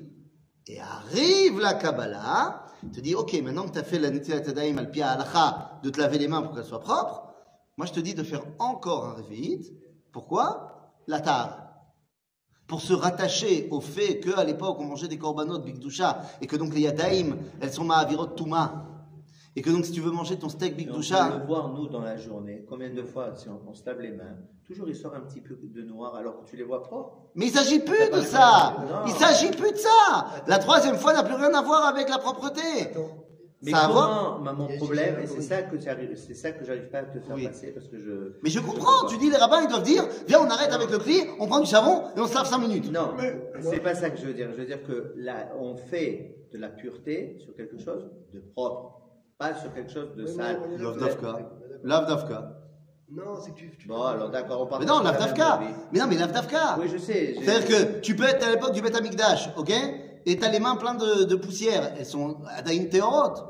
Et 0.67 0.79
arrive 0.79 1.59
la 1.59 1.73
Kabbalah, 1.73 2.63
te 2.93 2.99
dit, 2.99 3.15
ok, 3.15 3.33
maintenant 3.41 3.65
que 3.65 3.71
tu 3.71 3.79
as 3.79 3.83
fait 3.83 3.97
la 3.97 4.11
Netilat 4.11 4.41
Tadaim 4.41 4.77
al 4.77 4.91
Pia 4.91 5.09
Halacha, 5.09 5.79
de 5.81 5.89
te 5.89 5.99
laver 5.99 6.19
les 6.19 6.27
mains 6.27 6.43
pour 6.43 6.53
qu'elles 6.53 6.63
soient 6.63 6.79
propres, 6.79 7.33
moi 7.75 7.87
je 7.87 7.93
te 7.93 7.99
dis 7.99 8.13
de 8.13 8.21
faire 8.21 8.43
encore 8.59 9.05
un 9.05 9.13
Revit. 9.13 9.71
Pourquoi? 10.13 10.74
La. 11.07 11.65
Pour 12.67 12.81
se 12.81 12.93
rattacher 12.93 13.67
au 13.69 13.79
fait 13.79 14.19
qu'à 14.19 14.43
l'époque 14.43 14.77
on 14.79 14.85
mangeait 14.85 15.07
des 15.07 15.19
korbanot 15.19 15.59
bigdusha 15.59 16.21
et 16.41 16.47
que 16.47 16.55
donc 16.55 16.73
les 16.73 16.81
yadaim, 16.81 17.37
elles 17.61 17.71
sont 17.71 17.83
ma'avirot 17.83 18.27
touma. 18.27 18.85
Et 19.55 19.61
que 19.61 19.69
donc 19.69 19.85
si 19.85 19.91
tu 19.91 20.01
veux 20.01 20.11
manger 20.11 20.37
ton 20.37 20.49
steak 20.49 20.71
Et 20.71 20.73
on 20.73 20.77
peut 20.77 20.91
bigdusha, 20.91 21.37
le 21.37 21.45
voir, 21.45 21.69
nous, 21.69 21.87
dans 21.87 22.01
la 22.01 22.17
journée, 22.17 22.65
combien 22.67 22.89
de 22.89 23.03
fois, 23.03 23.35
si 23.35 23.47
on, 23.47 23.61
on 23.69 23.73
se 23.73 23.85
lave 23.85 24.01
les 24.01 24.11
mains, 24.11 24.35
toujours 24.65 24.89
il 24.89 24.95
sort 24.95 25.13
un 25.13 25.21
petit 25.21 25.41
peu 25.41 25.55
de 25.55 25.81
noir 25.83 26.15
alors 26.15 26.41
que 26.41 26.49
tu 26.49 26.57
les 26.57 26.63
vois 26.63 26.83
propres. 26.83 27.29
mais 27.35 27.45
il 27.45 27.51
s'agit 27.51 27.79
plus 27.79 28.09
de 28.11 28.21
ça. 28.21 28.75
Il 29.05 29.13
s'agit 29.13 29.51
plus 29.51 29.71
de 29.71 29.77
ça. 29.77 30.43
La 30.47 30.57
troisième 30.57 30.95
fois 30.95 31.13
n'a 31.13 31.23
plus 31.23 31.35
rien 31.35 31.53
à 31.53 31.61
voir 31.61 31.85
avec 31.85 32.09
la 32.09 32.17
propreté. 32.17 32.61
Mais 33.61 33.71
Ça 33.71 33.85
comment, 33.87 34.39
mon 34.53 34.67
problème, 34.77 35.15
et 35.23 35.27
c'est 35.27 35.41
ça 35.41 35.61
que 35.63 35.75
tu 35.77 35.87
arrives, 35.89 36.15
c'est 36.17 36.33
ça 36.35 36.51
que 36.51 36.63
j'arrive 36.65 36.89
pas 36.89 36.99
à 36.99 37.03
te 37.03 37.19
faire 37.19 37.35
Oui. 37.35 37.47
passer 37.47 37.71
parce 37.71 37.87
que 37.87 37.97
je. 37.97 38.33
Mais 38.43 38.49
je 38.49 38.59
comprends. 38.59 39.07
Tu 39.07 39.17
dis 39.17 39.29
les 39.29 39.37
rabbins 39.37 39.61
ils 39.63 39.69
doivent 39.69 39.81
dire, 39.83 40.03
viens 40.27 40.39
on 40.41 40.49
arrête 40.49 40.71
avec 40.73 40.91
le 40.91 40.99
cli, 40.99 41.21
on 41.39 41.47
prend 41.47 41.61
du 41.61 41.65
savon 41.65 42.03
et 42.15 42.19
on 42.19 42.27
se 42.27 42.35
lave 42.35 42.45
cinq 42.45 42.59
minutes. 42.59 42.91
Non, 42.91 43.11
c'est 43.61 43.79
pas 43.79 43.95
ça 43.95 44.09
que 44.09 44.17
je 44.19 44.25
veux 44.25 44.33
dire. 44.33 44.49
Je 44.51 44.57
veux 44.57 44.65
dire 44.65 44.83
que 44.83 45.13
là, 45.15 45.49
on 45.59 45.75
fait 45.77 46.35
de 46.53 46.57
la 46.59 46.67
pureté 46.67 47.37
sur 47.43 47.55
quelque 47.55 47.77
chose 47.79 48.11
de 48.33 48.39
propre, 48.39 48.99
pas 49.37 49.55
sur 49.55 49.73
quelque 49.73 49.91
chose 49.91 50.13
de 50.15 50.25
sale. 50.27 50.59
Love 50.77 50.99
Dafka. 50.99 51.35
Love 51.83 52.07
Dafka. 52.07 52.51
Non, 53.09 53.35
c'est 53.39 53.51
que 53.51 53.57
tu. 53.57 53.69
tu- 53.77 53.87
Bon, 53.87 54.01
alors 54.03 54.29
d'accord, 54.31 54.61
on 54.63 54.65
parle 54.67 54.81
Mais 54.81 54.87
non, 54.87 54.97
pas 55.01 55.03
Love 55.11 55.13
de 55.15 55.19
la 55.19 55.25
même 55.27 55.35
Dafka. 55.37 55.57
vie. 55.63 55.73
Mais 55.93 55.99
non, 55.99 56.05
mais 56.09 56.17
Love 56.17 56.31
Dafka. 56.31 56.77
Oui, 56.79 56.87
je 56.91 56.97
sais. 56.97 57.35
C'est-à-dire 57.41 57.67
que 57.67 57.99
tu 58.01 58.15
peux 58.15 58.25
être 58.25 58.45
à 58.45 58.51
l'époque 58.51 58.73
du 58.73 58.81
Beth 58.81 58.95
Amikdash, 58.95 59.49
ok? 59.57 59.71
Et 60.25 60.37
t'as 60.37 60.49
les 60.49 60.59
mains 60.59 60.75
pleines 60.75 60.97
de, 60.97 61.23
de 61.25 61.35
poussière. 61.35 61.93
Elles 61.97 62.05
sont 62.05 62.37
à 62.45 62.73
une 62.73 62.89
théorote. 62.89 63.43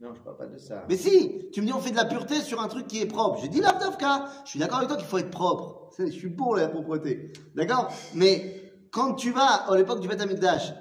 Non, 0.00 0.12
je 0.14 0.20
parle 0.20 0.36
pas 0.36 0.46
de 0.46 0.58
ça. 0.58 0.84
Mais 0.88 0.96
si, 0.96 1.50
tu 1.52 1.62
me 1.62 1.66
dis 1.66 1.72
on 1.72 1.80
fait 1.80 1.90
de 1.90 1.96
la 1.96 2.04
pureté 2.04 2.40
sur 2.40 2.60
un 2.60 2.68
truc 2.68 2.86
qui 2.86 3.00
est 3.00 3.06
propre. 3.06 3.40
J'ai 3.40 3.48
dit 3.48 3.60
l'Avdavka. 3.60 4.26
Je 4.44 4.50
suis 4.50 4.58
d'accord 4.58 4.78
avec 4.78 4.88
toi 4.88 4.96
qu'il 4.96 5.06
faut 5.06 5.18
être 5.18 5.30
propre. 5.30 5.90
Je 5.98 6.06
suis 6.06 6.30
pour 6.30 6.56
la 6.56 6.68
propreté. 6.68 7.32
D'accord? 7.54 7.90
Mais 8.14 8.72
quand 8.90 9.14
tu 9.14 9.30
vas 9.30 9.68
à 9.68 9.76
l'époque 9.76 10.00
du 10.00 10.08
Beth 10.08 10.22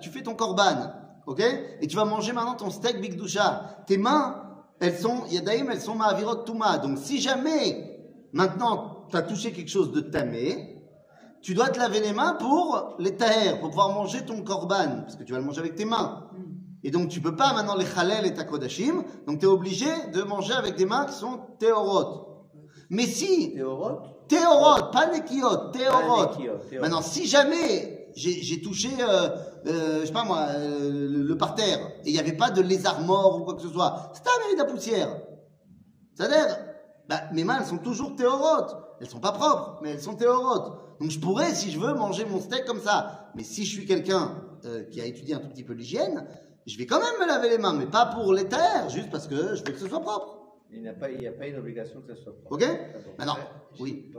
tu 0.01 0.09
fais 0.09 0.23
ton 0.23 0.35
korban, 0.35 0.91
ok? 1.27 1.41
Et 1.81 1.87
tu 1.87 1.95
vas 1.95 2.05
manger 2.05 2.33
maintenant 2.33 2.55
ton 2.55 2.69
steak 2.69 2.99
Big 2.99 3.19
Dusha. 3.19 3.83
Tes 3.87 3.97
mains, 3.97 4.43
elles 4.79 4.97
sont, 4.97 5.25
Yadaim, 5.29 5.69
elles 5.71 5.81
sont 5.81 5.95
Ma'avirot 5.95 6.43
Touma. 6.43 6.77
Donc 6.79 6.97
si 6.97 7.21
jamais, 7.21 8.27
maintenant, 8.33 9.07
tu 9.09 9.15
as 9.15 9.21
touché 9.21 9.51
quelque 9.51 9.69
chose 9.69 9.91
de 9.91 10.01
tamé, 10.01 10.72
tu 11.43 11.53
dois 11.53 11.69
te 11.69 11.77
laver 11.77 11.99
les 11.99 12.13
mains 12.13 12.33
pour 12.39 12.95
les 12.97 13.15
taher, 13.15 13.59
pour 13.59 13.69
pouvoir 13.69 13.89
manger 13.89 14.25
ton 14.25 14.41
korban, 14.41 15.01
parce 15.01 15.15
que 15.15 15.23
tu 15.23 15.33
vas 15.33 15.39
le 15.39 15.45
manger 15.45 15.59
avec 15.59 15.75
tes 15.75 15.85
mains. 15.85 16.29
Et 16.83 16.89
donc 16.89 17.09
tu 17.09 17.21
peux 17.21 17.35
pas 17.35 17.53
maintenant 17.53 17.75
les 17.75 17.85
chalel 17.85 18.25
et 18.25 18.33
ta 18.33 18.45
kodashim, 18.45 19.03
donc 19.27 19.39
tu 19.39 19.45
es 19.45 19.49
obligé 19.49 19.87
de 20.13 20.23
manger 20.23 20.53
avec 20.53 20.75
des 20.75 20.85
mains 20.85 21.05
qui 21.05 21.13
sont 21.13 21.39
théorotes. 21.59 22.29
Mais 22.89 23.05
si, 23.05 23.53
Théorote 23.53 24.13
théorotes, 24.27 24.91
pas 24.91 25.07
nekiot, 25.07 25.71
théorotes. 25.71 26.37
théorotes. 26.37 26.73
Maintenant, 26.81 27.01
si 27.01 27.27
jamais 27.27 28.11
j'ai 28.15 28.61
touché, 28.61 28.89
euh, 28.99 29.29
euh, 29.67 30.01
je 30.01 30.05
sais 30.05 30.13
pas 30.13 30.23
moi, 30.23 30.47
euh, 30.49 31.23
le, 31.27 31.37
parterre, 31.37 31.79
et 32.05 32.09
il 32.09 32.13
n'y 32.13 32.19
avait 32.19 32.37
pas 32.37 32.49
de 32.49 32.61
lézard 32.61 33.01
mort 33.01 33.39
ou 33.39 33.43
quoi 33.43 33.55
que 33.55 33.61
ce 33.61 33.69
soit, 33.69 34.11
c'est 34.13 34.21
un 34.21 34.53
de 34.53 34.57
la 34.57 34.65
poussière. 34.65 35.09
C'est-à-dire, 36.15 36.57
bah, 37.09 37.21
mes 37.31 37.43
mains, 37.43 37.57
elles 37.59 37.67
sont 37.67 37.77
toujours 37.77 38.15
théorotes. 38.15 38.77
Elles 39.01 39.09
sont 39.09 39.19
pas 39.19 39.31
propres, 39.31 39.79
mais 39.81 39.91
elles 39.91 40.01
sont 40.01 40.15
théorotes. 40.15 40.79
Donc 40.99 41.09
je 41.11 41.19
pourrais, 41.19 41.53
si 41.53 41.71
je 41.71 41.79
veux, 41.79 41.93
manger 41.93 42.25
mon 42.25 42.39
steak 42.39 42.65
comme 42.65 42.79
ça. 42.79 43.29
Mais 43.35 43.43
si 43.43 43.65
je 43.65 43.75
suis 43.75 43.85
quelqu'un 43.85 44.43
euh, 44.65 44.83
qui 44.83 45.01
a 45.01 45.05
étudié 45.05 45.35
un 45.35 45.39
tout 45.39 45.49
petit 45.49 45.63
peu 45.63 45.73
l'hygiène, 45.73 46.27
je 46.65 46.77
vais 46.77 46.85
quand 46.85 46.99
même 46.99 47.19
me 47.19 47.27
laver 47.27 47.49
les 47.49 47.57
mains, 47.57 47.73
mais 47.73 47.87
pas 47.87 48.05
pour 48.05 48.33
les 48.33 48.45
taire, 48.47 48.89
juste 48.89 49.09
parce 49.11 49.27
que 49.27 49.55
je 49.55 49.63
veux 49.63 49.71
que 49.71 49.79
ce 49.79 49.87
soit 49.87 49.99
propre. 49.99 50.39
Il 50.71 50.81
n'y 50.81 50.87
a, 50.87 50.93
pas- 50.93 51.07
a 51.07 51.47
une 51.47 51.57
obligation 51.57 52.01
que 52.01 52.15
ce 52.15 52.23
soit 52.23 52.33
propre. 52.33 52.53
Ok? 52.55 52.61
D'accord. 52.61 53.13
Maintenant, 53.17 53.35
oui, 53.79 54.11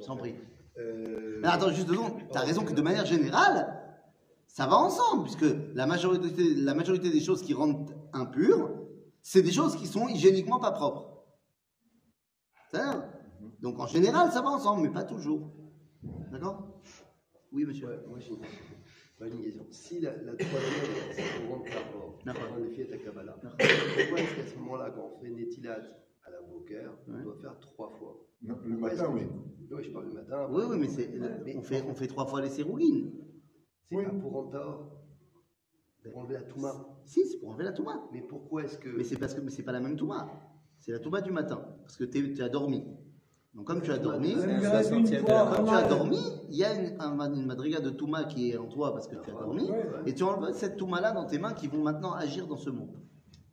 sans 0.00 0.16
prie. 0.16 0.34
Euh, 0.78 1.38
Mais 1.42 1.48
attends, 1.48 1.68
juste 1.70 1.86
deux 1.86 1.94
secondes. 1.94 2.12
T'as 2.32 2.40
raison 2.40 2.64
que 2.64 2.72
de 2.72 2.80
manière 2.82 3.04
générale, 3.04 3.78
ça 4.46 4.66
va 4.66 4.76
ensemble, 4.76 5.24
puisque 5.24 5.44
la 5.74 5.86
majorité, 5.86 6.54
la 6.56 6.74
majorité 6.74 7.10
des 7.10 7.20
choses 7.20 7.42
qui 7.42 7.52
rendent 7.54 7.90
impures, 8.14 8.70
c'est 9.22 9.42
des 9.42 9.52
choses 9.52 9.76
qui 9.76 9.86
sont 9.86 10.08
hygiéniquement 10.08 10.58
pas 10.58 10.72
propres. 10.72 11.11
Donc 13.62 13.78
en 13.78 13.86
général, 13.86 14.30
ça 14.32 14.42
va 14.42 14.48
ensemble, 14.50 14.82
mais 14.82 14.90
pas 14.92 15.04
toujours. 15.04 15.50
D'accord? 16.32 16.80
Oui, 17.52 17.64
monsieur. 17.64 17.86
Ouais, 17.88 18.00
moi 18.08 18.18
j'ai 18.18 18.30
moi, 19.20 19.28
j'ai 19.28 19.34
une 19.36 19.42
question. 19.42 19.66
Si 19.70 20.00
la, 20.00 20.16
la 20.16 20.34
troisième, 20.34 21.12
c'est 21.12 21.22
pour 21.46 21.54
rendre 21.56 21.64
rapport, 21.70 22.18
D'accord. 22.26 22.48
dans 22.50 22.56
les 22.64 22.70
filles 22.70 22.92
à 22.92 22.98
Kabbalah, 22.98 23.36
pourquoi 23.40 24.18
est-ce 24.20 24.34
qu'à 24.36 24.46
ce 24.46 24.56
moment-là, 24.58 24.90
quand 24.90 25.12
on 25.16 25.20
fait 25.20 25.30
Netilat 25.30 25.78
à 26.24 26.30
la 26.30 26.40
Boker, 26.42 26.90
Ouais. 27.08 27.14
on 27.20 27.22
doit 27.22 27.36
faire 27.40 27.58
trois 27.60 27.90
fois? 27.90 28.26
Le 28.42 28.76
matin, 28.76 29.10
oui. 29.14 29.22
Oui, 29.70 29.84
je 29.84 29.90
parle 29.92 30.06
le 30.08 30.14
matin. 30.14 30.48
Oui, 30.50 30.64
oui, 30.68 30.76
mais 30.80 30.88
c'est, 30.88 31.08
on, 31.56 31.62
fait, 31.62 31.82
on 31.88 31.94
fait 31.94 32.08
trois 32.08 32.26
fois 32.26 32.40
les 32.42 32.50
sérougines. 32.50 33.12
C'est 33.88 33.96
Oui. 33.96 34.04
pas 34.04 34.10
pour 34.10 34.32
rendre 34.32 34.50
tort, 34.50 34.92
pour 36.02 36.18
enlever 36.18 36.34
la 36.34 36.42
Touma. 36.42 36.98
Si, 37.04 37.24
c'est 37.28 37.38
pour 37.38 37.50
enlever 37.50 37.64
la 37.64 37.72
touma. 37.72 38.08
Mais 38.12 38.22
pourquoi 38.22 38.64
est-ce 38.64 38.76
que. 38.78 38.88
Mais 38.88 39.04
c'est 39.04 39.18
parce 39.18 39.34
que 39.34 39.40
mais 39.40 39.50
c'est 39.50 39.62
pas 39.62 39.70
la 39.72 39.80
même 39.80 39.96
touma. 39.96 40.28
C'est 40.80 40.90
la 40.90 40.98
touma 40.98 41.20
du 41.20 41.30
matin, 41.30 41.64
parce 41.82 41.96
que 41.96 42.02
tu 42.04 42.42
as 42.42 42.48
dormi. 42.48 42.84
Donc 43.54 43.66
comme 43.66 43.82
tu 43.82 43.90
as 43.90 43.98
dormi, 43.98 44.34
tu 44.34 45.16
as 45.30 45.88
dormi, 45.88 46.18
il 46.48 46.56
y 46.56 46.64
a 46.64 46.72
une, 46.74 46.98
un- 47.00 47.34
une 47.34 47.44
madriga 47.46 47.80
de 47.80 47.90
Touma 47.90 48.24
qui 48.24 48.50
est 48.50 48.56
en 48.56 48.66
toi 48.66 48.92
parce 48.94 49.06
que 49.06 49.16
tu 49.16 49.30
as 49.30 49.34
dormi, 49.34 49.70
Ouais. 49.70 49.84
et 50.06 50.14
tu 50.14 50.22
enlèves 50.22 50.54
cette 50.54 50.76
Touma-là 50.78 51.12
dans 51.12 51.26
tes 51.26 51.38
mains 51.38 51.52
qui 51.52 51.66
vont 51.68 51.82
maintenant 51.82 52.12
agir 52.14 52.46
dans 52.46 52.56
ce 52.56 52.70
monde. 52.70 52.96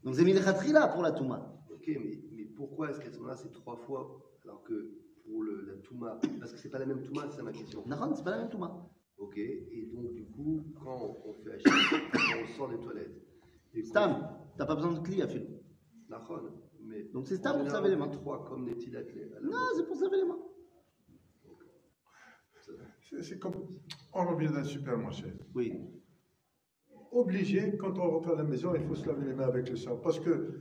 Donc 0.04 0.16
c'est 0.16 0.72
là 0.72 0.88
pour 0.88 1.02
la 1.02 1.12
Touma. 1.12 1.54
Ok, 1.70 1.84
mais, 1.88 2.18
mais 2.32 2.44
pourquoi 2.46 2.90
est-ce 2.92 3.00
qu'à 3.00 3.12
ce 3.12 3.18
moment-là, 3.18 3.36
c'est 3.36 3.52
trois 3.52 3.76
fois 3.76 4.22
alors 4.46 4.64
que 4.64 4.92
pour 5.26 5.44
le, 5.44 5.66
la 5.68 5.74
Touma, 5.84 6.18
parce 6.40 6.54
que 6.54 6.58
c'est 6.60 6.70
pas 6.70 6.80
la 6.80 6.86
même 6.86 7.04
Touma, 7.04 7.28
c'est 7.30 7.44
ma 7.44 7.52
question. 7.52 7.84
Naran, 7.86 8.16
c'est 8.16 8.24
pas 8.24 8.32
la 8.32 8.38
même 8.38 8.50
Touma. 8.50 8.90
Ok, 9.18 9.38
et 9.38 9.90
donc 9.94 10.14
du 10.14 10.24
coup, 10.28 10.64
quand 10.82 11.18
on 11.26 11.34
fait 11.44 11.56
acheter, 11.56 11.70
quand 12.14 12.20
on 12.42 12.48
sort 12.58 12.70
des 12.70 12.80
toilettes. 12.80 13.22
Stam, 13.84 14.30
t'as 14.58 14.66
pas 14.66 14.76
besoin 14.76 14.94
de 14.94 15.00
cli 15.00 15.22
à 15.22 15.28
fil. 15.28 15.46
Nahon, 16.10 16.40
mais. 16.86 17.04
Donc 17.14 17.28
c'est 17.28 17.38
Stam 17.38 17.58
pour 17.64 17.68
laver 17.72 17.90
les 17.90 17.96
mains. 17.96 18.08
Trois 18.10 18.44
comme 18.46 18.66
des 18.66 18.74
petits 18.76 18.96
athlètes. 18.96 19.32
Non, 19.42 19.58
c'est 19.76 19.86
pour 19.86 19.96
se 19.96 20.04
laver 20.06 20.18
les 20.18 20.26
mains. 20.26 20.40
C'est 23.22 23.40
comme. 23.40 23.54
On 24.14 24.26
revient 24.36 24.52
d'un 24.54 24.64
supermarché. 24.64 25.26
Oui. 25.56 25.74
Obligé, 27.12 27.76
quand 27.78 27.98
on 27.98 28.10
rentre 28.12 28.30
à 28.30 28.36
la 28.36 28.44
maison, 28.44 28.74
il 28.76 28.82
faut 28.86 28.94
se 28.94 29.08
laver 29.08 29.26
les 29.26 29.34
mains 29.34 29.48
avec 29.48 29.68
le 29.70 29.76
sang. 29.76 29.98
Parce 29.98 30.20
que 30.20 30.30
euh, 30.30 30.54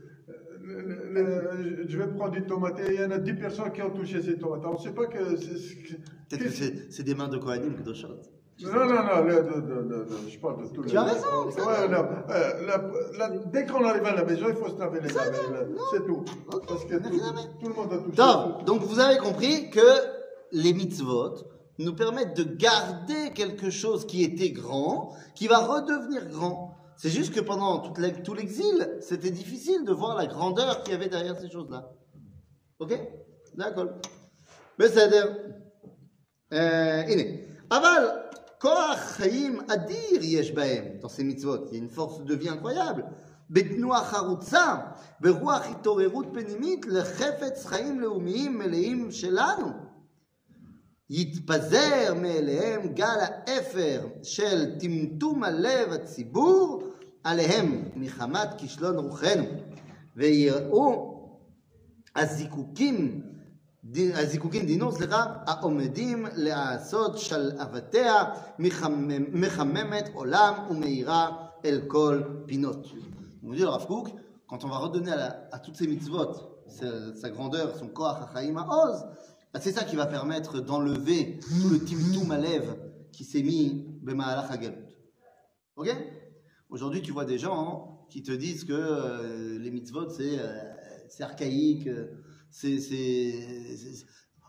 le- 0.61 1.13
le- 1.13 1.87
je 1.87 1.97
vais 1.97 2.07
prendre 2.11 2.35
une 2.35 2.47
tomate 2.47 2.79
et 2.79 2.95
il 2.95 2.99
y 2.99 3.03
en 3.03 3.11
a 3.11 3.19
10 3.19 3.33
personnes 3.35 3.71
qui 3.71 3.81
ont 3.83 3.91
touché 3.93 4.21
ces 4.23 4.37
tomates. 4.39 4.65
On 4.65 4.73
ne 4.73 4.77
sait 4.79 4.93
pas 4.95 5.05
que. 5.05 5.19
Peut-être 5.19 6.43
que 6.43 6.49
c'est 6.91 7.03
des 7.03 7.13
mains 7.13 7.27
de 7.27 7.37
Kohanim 7.37 7.75
que 7.75 7.83
de 7.83 7.93
Shot. 7.93 8.19
Non, 8.62 8.72
non, 8.72 9.02
non, 9.08 9.24
le- 9.24 9.42
de- 9.42 9.60
de- 9.70 9.82
de- 9.90 10.04
de- 10.10 10.28
je 10.32 10.38
parle 10.38 10.62
de 10.62 10.68
tout 10.72 10.82
le 10.82 10.88
Tu 10.88 10.96
as 10.96 11.02
raison, 11.02 11.50
ça 11.50 11.66
Ouais, 11.66 11.88
va. 11.88 11.88
non, 11.88 12.04
euh, 12.30 12.66
la- 12.68 13.18
la- 13.18 13.36
dès 13.52 13.66
qu'on 13.66 13.84
arrive 13.84 14.04
à 14.04 14.14
la 14.14 14.24
maison, 14.24 14.46
il 14.48 14.54
faut 14.54 14.68
se 14.74 14.78
laver 14.78 15.00
les 15.00 15.12
mains. 15.12 15.22
mais 15.50 15.54
là, 15.58 15.82
C'est 15.90 16.04
tout. 16.06 16.24
Ok, 16.52 16.66
Parce 16.68 16.84
que 16.84 16.94
merci, 16.94 17.18
tout, 17.18 17.24
David. 17.26 17.48
tout 17.60 17.68
le 17.68 17.74
monde 17.74 17.92
a 17.92 17.98
touché. 17.98 18.16
Top. 18.16 18.64
Donc 18.64 18.82
vous 18.82 19.00
avez 19.00 19.18
compris 19.18 19.70
que 19.70 19.88
les 20.52 20.72
mitzvot 20.72 21.34
nous 21.80 21.94
permettent 21.96 22.36
de 22.36 22.44
garder 22.44 23.32
quelque 23.34 23.70
chose 23.70 24.06
qui 24.06 24.22
était 24.22 24.50
grand, 24.50 25.12
qui 25.34 25.48
va 25.48 25.58
redevenir 25.58 26.22
grand. 26.36 26.76
C'est 26.96 27.10
juste 27.10 27.34
que 27.34 27.40
pendant 27.40 27.80
toute 27.80 27.98
la- 27.98 28.10
tout 28.26 28.34
l'exil, 28.34 28.76
c'était 29.00 29.32
difficile 29.32 29.84
de 29.84 29.92
voir 29.92 30.16
la 30.16 30.26
grandeur 30.26 30.84
qu'il 30.84 30.92
y 30.92 30.96
avait 30.96 31.08
derrière 31.08 31.36
ces 31.42 31.50
choses-là. 31.50 31.90
Ok 32.78 32.92
D'accord. 33.56 33.88
בסדר. 34.78 35.24
אה, 36.52 37.00
הנה. 37.08 37.22
אבל 37.70 38.02
כוח 38.60 38.98
חיים 38.98 39.60
אדיר 39.68 40.20
יש 40.22 40.52
בהם, 40.52 40.84
dans 41.00 41.08
ces 41.08 41.24
mitzvot. 41.24 41.68
Il 41.70 41.74
y 41.74 41.80
a 41.80 41.84
une 41.84 41.90
force 41.90 42.24
de 42.24 42.34
vie 42.34 42.48
incroyable. 42.48 43.04
בתנועה 43.50 44.04
חרוצה, 44.04 44.74
ברוח 45.20 45.66
התעוררות 45.66 46.26
פנימית 46.32 46.86
לחפץ 46.86 47.66
חיים 47.66 48.00
לאומיים 48.00 48.58
מלאים 48.58 49.10
שלנו. 49.12 49.66
יתפזר 51.10 52.14
מאליהם 52.22 52.88
גל 52.94 53.18
האפר 53.20 54.08
של 54.22 54.78
טמטום 54.78 55.44
הלב 55.44 55.92
הציבור 55.92 56.82
עליהם 57.24 57.88
מחמת 57.96 58.48
כישלון 58.58 58.96
רוחנו, 58.96 59.44
ויראו 60.16 61.14
הזיקוקים, 62.16 63.22
די- 63.88 64.12
הזיקוקים 64.14 64.66
דינו, 64.66 64.92
סליחה, 64.92 65.24
העומדים 65.46 66.26
לעשות 66.36 67.18
שלהבתיה 67.18 68.24
מחמם- 68.58 69.40
מחממת 69.40 70.10
עולם 70.14 70.54
ומאירה 70.70 71.30
אל 71.64 71.80
כל 71.88 72.22
פינות. 72.46 72.86
On 73.46 73.52
dit 73.52 73.58
le 73.60 73.68
Rav 73.68 73.86
Kook, 73.86 74.08
quand 74.48 74.64
on 74.64 74.68
va 74.68 74.78
redonner 74.78 75.12
à, 75.12 75.16
la- 75.16 75.48
à 75.52 75.58
toutes 75.58 75.76
ces 75.76 75.86
mitzvot 75.86 76.32
sa, 76.66 77.14
sa 77.14 77.28
grandeur, 77.28 77.76
son 77.76 77.88
corps, 77.88 78.16
Chachaim 78.20 78.56
Oz, 78.82 79.04
bah, 79.52 79.60
c'est 79.60 79.72
ça 79.72 79.84
qui 79.84 79.96
va 79.96 80.06
permettre 80.06 80.60
d'enlever 80.60 81.38
tout 81.40 81.68
le 81.72 81.78
timtum 81.88 82.30
à 82.30 82.38
lèvres 82.38 82.76
qui 83.12 83.24
s'est 83.24 83.42
mis 83.42 83.64
Bema'alach 84.02 84.50
Hagalut. 84.50 84.86
Ok 85.76 85.88
Aujourd'hui, 86.70 87.02
tu 87.02 87.12
vois 87.12 87.26
des 87.26 87.38
gens 87.38 88.06
qui 88.10 88.22
te 88.22 88.32
disent 88.32 88.64
que 88.64 88.72
euh, 88.72 89.58
les 89.58 89.70
mitzvot, 89.70 90.08
c'est 90.08 90.38
euh, 90.38 90.72
c'est 91.08 91.22
archaïque, 91.22 91.86
euh, 91.86 92.06
c'est, 92.51 92.79
c'est- 92.79 93.75
c'est- 93.77 94.05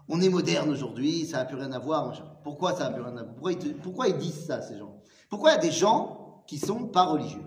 on 0.09 0.21
est 0.21 0.29
moderne 0.29 0.69
aujourd'hui, 0.71 1.25
ça 1.27 1.39
n'a 1.39 1.45
plus 1.45 1.57
rien 1.57 1.73
à 1.73 1.79
voir. 1.79 2.09
machin. 2.09 2.25
Pourquoi 2.43 2.75
ça 2.75 2.85
n'a 2.85 2.91
plus 2.91 3.03
rien 3.03 3.17
à 3.17 3.23
voir? 3.23 3.35
Pourquoi 3.35 3.53
ils, 3.53 3.59
te- 3.59 3.69
pourquoi 3.83 4.09
ils 4.09 4.17
disent 4.19 4.47
ça, 4.47 4.61
ces 4.63 4.77
gens? 4.79 5.01
Pourquoi 5.29 5.51
il 5.53 5.55
y 5.55 5.59
a 5.59 5.61
des 5.61 5.71
gens 5.71 6.45
qui 6.47 6.59
sont 6.59 6.89
pas 6.89 7.05
religieux? 7.05 7.43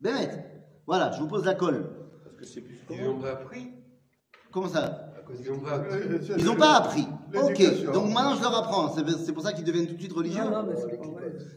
Bémet, 0.00 0.62
voilà, 0.86 1.12
je 1.12 1.20
vous 1.20 1.28
pose 1.28 1.44
la 1.44 1.54
colle. 1.54 1.90
Parce 2.24 2.36
que 2.36 2.44
c'est 2.46 2.62
plus 2.62 2.76
Ils 2.90 2.96
commun. 2.98 3.10
ont 3.10 3.20
pas 3.20 3.32
appris. 3.32 3.68
Comment 4.50 4.68
ça? 4.68 5.06
Ils 5.38 5.50
ont 5.52 5.60
pas 5.60 5.74
appris. 5.74 5.98
C'est- 6.26 6.38
Ils 6.38 6.44
n'ont 6.44 6.56
pas 6.56 6.76
appris. 6.78 7.06
Ok, 7.34 7.92
donc 7.92 8.12
maintenant 8.12 8.34
je 8.34 8.42
leur 8.42 8.56
apprends. 8.56 8.92
C'est 8.92 9.32
pour 9.32 9.42
ça 9.42 9.52
qu'ils 9.52 9.64
deviennent 9.64 9.86
tout 9.86 9.94
de 9.94 10.00
suite 10.00 10.12
religieux. 10.12 10.42
Non, 10.42 10.50
non, 10.50 10.62
mais 10.64 10.74
c'est. 10.76 10.98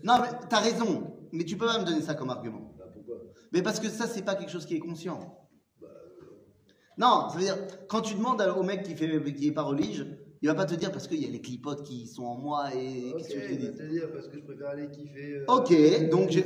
Non, 0.04 0.20
mais 0.22 0.28
t'as 0.50 0.60
raison. 0.60 1.12
Mais 1.32 1.44
tu 1.46 1.58
peux 1.58 1.66
pas 1.66 1.80
me 1.80 1.86
donner 1.86 2.02
ça 2.02 2.14
comme 2.14 2.30
argument. 2.30 2.74
Bah, 2.78 2.86
pourquoi? 2.94 3.16
Mais 3.52 3.64
parce 3.64 3.80
que 3.80 3.90
ça, 3.90 4.06
c'est 4.06 4.22
pas 4.22 4.36
quelque 4.36 4.52
chose 4.52 4.66
qui 4.68 4.76
est 4.76 4.80
conscient. 4.80 5.40
Non, 6.98 7.28
ça 7.30 7.38
veut 7.38 7.44
dire, 7.44 7.58
quand 7.88 8.02
tu 8.02 8.16
demandes 8.16 8.42
au 8.58 8.64
mec 8.64 8.84
qui 8.84 8.96
fait, 8.96 9.24
qui 9.34 9.48
est 9.48 9.52
pas 9.52 9.64
religieux, 9.64 10.18
il 10.42 10.48
va 10.48 10.56
pas 10.56 10.66
te 10.66 10.76
dire 10.76 10.92
parce 10.92 11.08
qu'il 11.08 11.24
y 11.24 11.26
a 11.26 11.32
les 11.32 11.42
clipotes 11.42 11.84
qui 11.84 12.06
sont 12.06 12.24
en 12.24 12.36
moi 12.38 12.66
et 12.76 13.12
Ok, 13.14 13.18
qu'est-ce 13.18 13.34
que 13.34 13.42
je 13.42 13.48
te 13.48 13.54
il 13.54 13.66
va 13.66 13.72
te 13.78 13.84
dire 13.90 14.12
parce 14.12 14.28
que 14.28 14.38
je 14.38 14.44
préfère 14.44 14.68
aller 14.70 14.90
kiffer. 14.90 15.34
euh, 15.36 15.46
Ok, 15.48 16.10
donc 16.10 16.30
j'ai, 16.30 16.46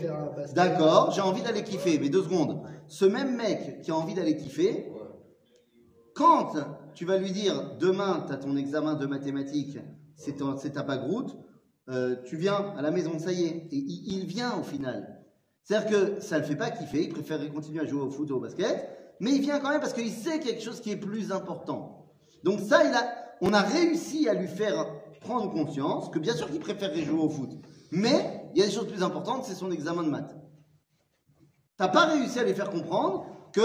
d'accord, 0.54 1.12
j'ai 1.12 1.22
envie 1.22 1.42
d'aller 1.42 1.64
kiffer. 1.64 1.98
Mais 2.00 2.10
deux 2.10 2.22
secondes. 2.24 2.62
Ce 2.88 3.06
même 3.06 3.36
mec 3.36 3.82
qui 3.82 3.92
a 3.92 3.96
envie 3.96 4.14
d'aller 4.14 4.38
kiffer, 4.38 4.88
quand 6.14 6.54
tu 6.94 7.06
vas 7.06 7.18
lui 7.18 7.32
dire 7.32 7.76
demain, 7.80 8.24
tu 8.28 8.34
as 8.34 8.38
ton 8.38 8.56
examen 8.56 8.94
de 8.96 9.06
mathématiques, 9.06 9.78
c'est 10.16 10.38
ta 10.74 10.84
bagroute, 10.84 11.36
euh, 11.90 12.16
tu 12.26 12.38
viens 12.38 12.74
à 12.78 12.82
la 12.82 12.92
maison, 12.92 13.18
ça 13.20 13.32
y 13.32 13.44
est. 13.46 13.68
Et 13.72 13.78
il, 13.78 14.20
il 14.20 14.26
vient 14.26 14.58
au 14.60 14.64
final. 14.64 15.24
C'est-à-dire 15.64 15.90
que 15.90 16.20
ça 16.22 16.38
le 16.38 16.44
fait 16.46 16.56
pas 16.56 16.70
kiffer, 16.70 17.04
il 17.04 17.10
préférerait 17.10 17.50
continuer 17.50 17.82
à 17.82 17.86
jouer 17.86 18.02
au 18.02 18.10
foot 18.10 18.30
ou 18.32 18.36
au 18.36 18.40
basket, 18.40 18.90
mais 19.20 19.32
il 19.32 19.42
vient 19.42 19.60
quand 19.60 19.70
même 19.70 19.80
parce 19.80 19.94
qu'il 19.94 20.12
sait 20.12 20.40
quelque 20.40 20.62
chose 20.62 20.82
qui 20.82 20.92
est 20.92 20.98
plus 20.98 21.32
important. 21.32 22.12
Donc 22.44 22.60
ça, 22.60 22.84
il 22.84 22.94
a, 22.94 23.14
on 23.42 23.54
a 23.54 23.62
réussi 23.62 24.28
à 24.30 24.34
lui 24.34 24.48
faire 24.48 24.86
prendre 25.22 25.52
conscience 25.52 26.10
que 26.10 26.20
bien 26.20 26.34
sûr 26.34 26.50
qu'il 26.50 26.60
préférerait 26.60 27.02
jouer 27.02 27.20
au 27.20 27.30
foot, 27.30 27.50
mais 27.92 28.50
il 28.54 28.60
y 28.60 28.64
a 28.64 28.66
des 28.66 28.72
choses 28.72 28.88
plus 28.88 29.04
importantes, 29.04 29.46
c'est 29.46 29.56
son 29.56 29.72
examen 29.72 30.04
de 30.04 30.10
maths. 30.10 30.36
T'as 31.78 31.90
pas 31.90 32.06
réussi 32.06 32.40
à 32.40 32.44
lui 32.44 32.54
faire 32.54 32.70
comprendre 32.70 33.26
que 33.54 33.62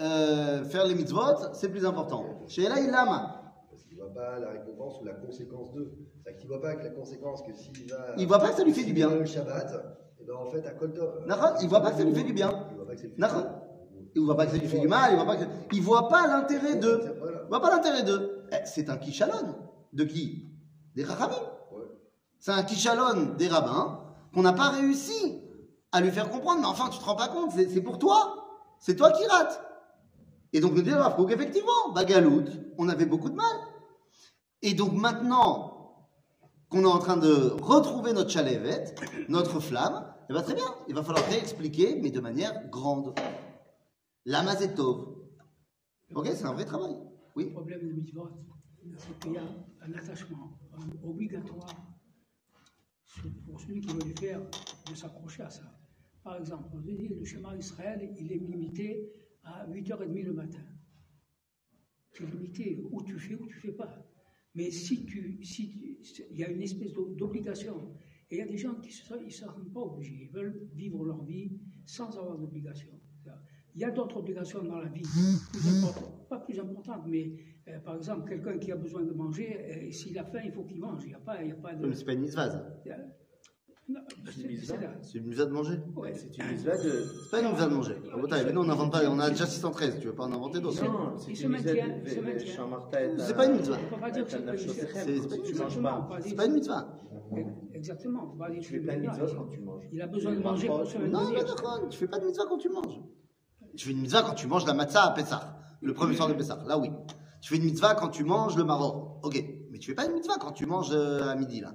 euh, 0.00 0.64
faire 0.64 0.86
les 0.86 0.94
mitzvot, 0.94 1.54
c'est 1.54 1.68
plus 1.68 1.84
important. 1.84 2.44
Chez 2.46 2.64
Ella, 2.64 2.78
il 2.80 2.90
lama. 2.90 3.66
Parce 3.70 3.84
qu'il 3.84 3.98
va 3.98 4.04
voit 4.04 4.14
pas 4.14 4.38
la 4.38 4.50
récompense 4.50 5.00
ou 5.00 5.04
la 5.04 5.14
conséquence 5.14 5.72
d'eux. 5.72 5.92
C'est-à-dire 6.22 6.40
qu'il 6.40 6.48
voit 6.48 6.60
pas 6.60 6.74
que 6.74 6.84
la 6.84 6.90
conséquence 6.90 7.42
que 7.42 7.52
s'il 7.52 7.90
va. 7.90 8.14
Il 8.16 8.26
voit 8.26 8.38
pas 8.38 8.50
que 8.50 8.56
ça 8.56 8.64
lui 8.64 8.72
fait 8.72 8.84
du 8.84 8.92
bien. 8.92 9.10
Le 9.10 9.24
Shabbat, 9.24 9.72
et 10.20 10.24
ben 10.24 10.34
en 10.34 10.46
fait, 10.46 10.66
à 10.66 10.72
Il 11.62 11.68
voit 11.68 11.80
pas 11.80 11.90
que 11.90 11.96
ça 11.96 12.04
lui 12.04 12.14
fait 12.14 12.22
du 12.22 12.32
bien. 12.32 12.66
Il 12.70 12.76
voit 12.76 12.86
pas 12.86 12.94
que 12.94 13.00
ça 13.00 13.67
bien. 14.14 14.22
Il 14.22 14.24
voit 14.24 14.36
pas 14.36 14.46
que 14.46 14.52
ça 14.52 14.58
lui 14.58 14.68
fait 14.68 14.78
du 14.80 14.88
mal, 14.88 15.12
il 15.12 15.16
voit 15.16 15.26
pas 15.26 15.36
que... 15.36 15.44
Il 15.72 15.82
voit 15.82 16.08
pas 16.08 16.26
l'intérêt 16.26 16.76
d'eux. 16.76 17.00
Il 17.44 17.48
voit 17.48 17.60
pas 17.60 17.70
l'intérêt 17.70 18.02
d'eux. 18.02 18.46
Eh, 18.52 18.64
C'est 18.64 18.90
un 18.90 18.96
kishalon. 18.96 19.56
De 19.92 20.04
qui? 20.04 20.46
Des 20.94 21.04
rachamim. 21.04 21.36
C'est 22.38 22.52
un 22.52 22.62
kishalon 22.62 23.34
des 23.36 23.48
rabbins 23.48 24.00
qu'on 24.34 24.42
n'a 24.42 24.52
pas 24.52 24.70
réussi 24.70 25.40
à 25.92 26.00
lui 26.00 26.10
faire 26.10 26.30
comprendre. 26.30 26.60
Mais 26.60 26.66
enfin, 26.66 26.88
tu 26.90 26.98
te 26.98 27.04
rends 27.04 27.16
pas 27.16 27.28
compte, 27.28 27.52
c'est 27.52 27.82
pour 27.82 27.98
toi. 27.98 28.46
C'est 28.78 28.96
toi 28.96 29.10
qui 29.10 29.26
rates. 29.26 29.60
Et 30.52 30.60
donc, 30.60 30.72
nous 30.72 30.94
Rav 30.94 31.16
Kook, 31.16 31.30
effectivement, 31.30 31.92
Bagalout, 31.94 32.44
on 32.78 32.88
avait 32.88 33.06
beaucoup 33.06 33.28
de 33.28 33.34
mal. 33.34 33.46
Et 34.62 34.74
donc 34.74 34.92
maintenant 34.92 35.74
qu'on 36.68 36.82
est 36.82 36.86
en 36.86 36.98
train 36.98 37.16
de 37.16 37.54
retrouver 37.62 38.12
notre 38.12 38.30
chalevet, 38.30 38.94
notre 39.28 39.60
flamme, 39.60 40.04
eh 40.28 40.32
ben 40.32 40.42
très 40.42 40.54
bien, 40.54 40.66
il 40.88 40.94
va 40.94 41.02
falloir 41.02 41.24
réexpliquer, 41.26 41.98
mais 42.02 42.10
de 42.10 42.20
manière 42.20 42.68
grande. 42.70 43.14
Lama 44.28 44.54
Zetov. 44.56 45.24
Ok, 46.14 46.26
c'est 46.34 46.44
un 46.44 46.52
vrai 46.52 46.66
travail. 46.66 46.92
Le 46.92 47.44
Oui. 47.44 47.50
problème 47.50 47.80
de 47.88 47.92
mitzvot, 47.94 48.28
c'est 48.98 49.18
qu'il 49.20 49.32
y 49.32 49.38
a 49.38 49.48
un 49.80 49.92
attachement 49.94 50.58
obligatoire 51.02 51.94
pour 53.46 53.58
celui 53.58 53.80
qui 53.80 53.88
veut 53.88 54.02
les 54.04 54.14
faire 54.14 54.42
de 54.90 54.94
s'accrocher 54.94 55.44
à 55.44 55.50
ça. 55.50 55.80
Par 56.22 56.36
exemple, 56.36 56.68
on 56.74 56.80
dit 56.80 57.08
le 57.08 57.24
schéma 57.24 57.56
Israël, 57.56 58.14
il 58.18 58.30
est 58.30 58.36
limité 58.36 59.10
à 59.44 59.66
8h30 59.66 60.24
le 60.24 60.32
matin. 60.34 60.62
C'est 62.12 62.30
limité, 62.30 62.82
ou 62.90 63.02
tu 63.04 63.18
fais 63.18 63.34
ou 63.34 63.46
tu 63.46 63.54
fais 63.60 63.72
pas. 63.72 63.94
Mais 64.54 64.70
si 64.70 65.06
tu, 65.06 65.40
il 66.30 66.36
y 66.36 66.44
a 66.44 66.50
une 66.50 66.60
espèce 66.60 66.92
d'o- 66.92 67.14
d'obligation, 67.14 67.94
et 68.30 68.36
il 68.36 68.38
y 68.40 68.42
a 68.42 68.46
des 68.46 68.58
gens 68.58 68.74
qui 68.74 68.88
ne 68.88 69.30
se 69.30 69.44
rendent 69.46 69.72
pas 69.72 69.80
obligés, 69.80 70.24
ils 70.24 70.30
veulent 70.30 70.68
vivre 70.74 71.02
leur 71.02 71.24
vie 71.24 71.58
sans 71.86 72.14
avoir 72.18 72.36
d'obligation. 72.36 72.97
Il 73.78 73.82
y 73.82 73.84
a 73.84 73.92
d'autres 73.92 74.16
obligations 74.16 74.60
dans 74.64 74.80
la 74.80 74.88
vie, 74.88 75.02
plus 75.52 75.78
importantes, 75.78 76.28
pas 76.28 76.38
plus 76.40 76.58
importantes, 76.58 77.02
mais 77.06 77.30
euh, 77.68 77.78
par 77.78 77.94
exemple, 77.94 78.28
quelqu'un 78.28 78.58
qui 78.58 78.72
a 78.72 78.76
besoin 78.76 79.02
de 79.02 79.12
manger, 79.12 79.56
euh, 79.86 79.92
s'il 79.92 80.18
a 80.18 80.24
faim, 80.24 80.40
il 80.44 80.50
faut 80.50 80.64
qu'il 80.64 80.80
mange. 80.80 81.04
Il 81.04 81.10
n'y 81.10 81.14
a 81.14 81.18
pas, 81.20 81.40
il 81.40 81.50
y 81.50 81.52
a 81.52 81.54
pas 81.54 81.74
de. 81.76 81.86
Mais 81.86 81.94
c'est 81.94 82.04
pas 82.04 82.14
une 82.14 82.22
mitzvah, 82.22 82.50
ça. 82.50 82.66
Non, 83.88 84.00
c'est- 84.26 84.48
mitzvah. 84.48 84.74
une 85.14 85.26
mitzvah 85.26 85.44
de 85.46 85.52
manger. 85.52 85.78
Ouais, 85.94 86.12
C'est 86.12 86.36
une 86.36 86.50
mitzvah 86.50 86.76
de. 86.76 86.90
C'est 86.90 87.30
pas 87.30 87.40
une 87.40 87.48
mitzvah 87.50 87.66
de 87.68 87.74
manger. 87.74 87.94
Mais 88.46 88.52
nous, 88.52 88.60
on 88.62 88.64
n'invente 88.64 88.90
pas, 88.90 89.08
on 89.08 89.18
a 89.20 89.30
déjà 89.30 89.46
613, 89.46 90.00
tu 90.00 90.08
veux 90.08 90.14
pas 90.16 90.24
en 90.24 90.32
inventer 90.32 90.58
d'autres 90.60 90.84
Non, 90.84 91.16
c'est 91.16 91.40
une 91.40 91.50
mitzvah 91.52 91.72
de. 91.72 91.76
pas 93.36 93.46
une 93.46 93.52
mitzvah. 93.58 93.76
On 93.78 93.84
ne 93.84 93.88
peut 93.94 94.00
pas 94.00 94.10
dire 94.10 94.24
que 94.24 94.30
c'est 94.32 94.44
pas 94.44 94.54
une 94.56 94.66
mitzvah. 94.66 95.70
C'est- 95.70 95.80
pas. 95.80 96.18
C'est 96.20 96.34
pas 96.34 96.46
une 96.46 96.54
mitzvah. 96.54 96.98
Exactement. 97.74 98.36
Tu 98.60 98.62
fais 98.70 98.80
plein 98.80 98.96
de 98.96 99.02
que- 99.02 99.06
mitzvahs 99.06 99.34
quand 99.36 99.46
tu 99.46 99.60
manges. 99.60 99.84
Il 99.92 100.02
a 100.02 100.06
besoin 100.08 100.32
de 100.34 100.40
manger 100.40 100.66
pour 100.66 100.78
pas, 100.80 100.84
se 100.84 100.96
tu- 100.96 101.08
Non, 101.08 101.20
non, 101.20 101.88
tu 101.88 101.96
fais 101.98 102.08
pas 102.08 102.18
de 102.18 102.26
mitzvah 102.26 102.44
quand 102.48 102.58
tu 102.58 102.68
manges. 102.70 103.00
Tu 103.78 103.86
fais 103.86 103.92
une 103.92 104.00
mitzvah 104.00 104.22
quand 104.22 104.34
tu 104.34 104.48
manges 104.48 104.66
la 104.66 104.74
matzah 104.74 105.04
à 105.04 105.10
Pessah, 105.12 105.56
le 105.80 105.94
premier 105.94 106.16
soir 106.16 106.26
de 106.28 106.34
Pessah, 106.34 106.58
là 106.66 106.76
oui. 106.78 106.90
Tu 107.40 107.50
fais 107.50 107.56
une 107.58 107.64
mitzvah 107.64 107.94
quand 107.94 108.08
tu 108.08 108.24
manges 108.24 108.56
le 108.56 108.64
maror, 108.64 109.20
ok. 109.22 109.40
Mais 109.70 109.78
tu 109.78 109.90
fais 109.90 109.94
pas 109.94 110.06
une 110.06 110.14
mitzvah 110.14 110.34
quand 110.40 110.50
tu 110.50 110.66
manges 110.66 110.90
euh, 110.92 111.28
à 111.28 111.36
midi, 111.36 111.60
là. 111.60 111.72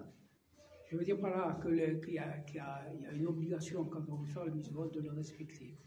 Je 0.91 0.97
veux 0.97 1.05
dire 1.05 1.17
par 1.17 1.29
là 1.31 1.57
qu'il 1.61 1.75
y, 1.77 1.81
a- 1.81 1.93
qu'il 1.95 2.13
y 2.15 2.19
a- 2.19 2.83
il 2.93 3.01
y 3.03 3.05
a 3.05 3.11
une 3.13 3.25
obligation 3.25 3.85
quand 3.85 4.01
on 4.09 4.17
veut 4.17 4.27
faire 4.27 4.43
le 4.43 4.51
mitzvot 4.51 4.87
de 4.87 4.99
le 4.99 5.11
respecter. 5.11 5.77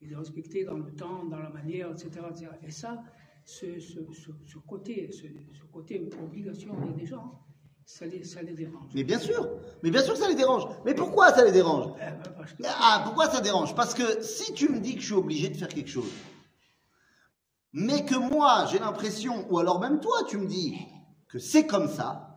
Et 0.00 0.06
de 0.06 0.12
le 0.12 0.18
respecter 0.18 0.64
dans 0.64 0.78
le 0.78 0.90
temps, 0.94 1.24
dans 1.26 1.38
la 1.40 1.50
manière, 1.50 1.90
etc. 1.90 2.08
etc. 2.30 2.46
Et 2.66 2.70
ça, 2.70 3.02
ce, 3.44 3.78
ce, 3.78 3.98
ce, 4.12 4.30
ce 4.46 4.58
côté, 4.66 5.10
ce, 5.12 5.26
côté 5.70 6.08
obligation, 6.22 6.74
il 6.84 6.90
y 6.90 6.94
a 6.94 6.96
des 6.96 7.06
gens, 7.06 7.38
ça 7.84 8.06
les, 8.06 8.24
ça 8.24 8.40
les 8.42 8.54
dérange. 8.54 8.90
Mais 8.94 9.04
bien 9.04 9.18
sûr, 9.18 9.46
mais 9.82 9.90
bien 9.90 10.02
sûr 10.02 10.14
que 10.14 10.18
ça 10.20 10.28
les 10.28 10.34
dérange. 10.34 10.64
Mais 10.86 10.94
pourquoi 10.94 11.32
ça 11.32 11.44
les 11.44 11.52
dérange? 11.52 11.92
Ah, 12.64 13.02
pourquoi 13.04 13.30
ça 13.30 13.40
dérange? 13.40 13.74
Parce 13.74 13.94
que 13.94 14.22
si 14.22 14.52
tu 14.54 14.68
me 14.68 14.78
dis 14.80 14.94
que 14.94 15.00
je 15.00 15.06
suis 15.06 15.14
obligé 15.14 15.48
de 15.48 15.56
faire 15.56 15.68
quelque 15.68 15.90
chose, 15.90 16.10
mais 17.72 18.04
que 18.04 18.14
moi 18.14 18.66
j'ai 18.70 18.78
l'impression, 18.78 19.46
ou 19.50 19.58
alors 19.58 19.80
même 19.80 20.00
toi 20.00 20.24
tu 20.28 20.38
me 20.38 20.46
dis 20.46 20.78
que 21.28 21.38
c'est 21.38 21.66
comme 21.66 21.88
ça, 21.88 22.36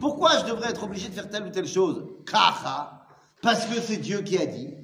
pourquoi 0.00 0.38
je 0.38 0.44
devrais 0.46 0.70
être 0.70 0.84
obligé 0.84 1.08
de 1.08 1.14
faire 1.14 1.30
telle 1.30 1.44
ou 1.44 1.50
telle 1.50 1.66
chose? 1.66 2.04
Kacha, 2.26 3.06
parce 3.42 3.64
que 3.66 3.80
c'est 3.80 3.98
Dieu 3.98 4.22
qui 4.22 4.38
a 4.38 4.46
dit. 4.46 4.74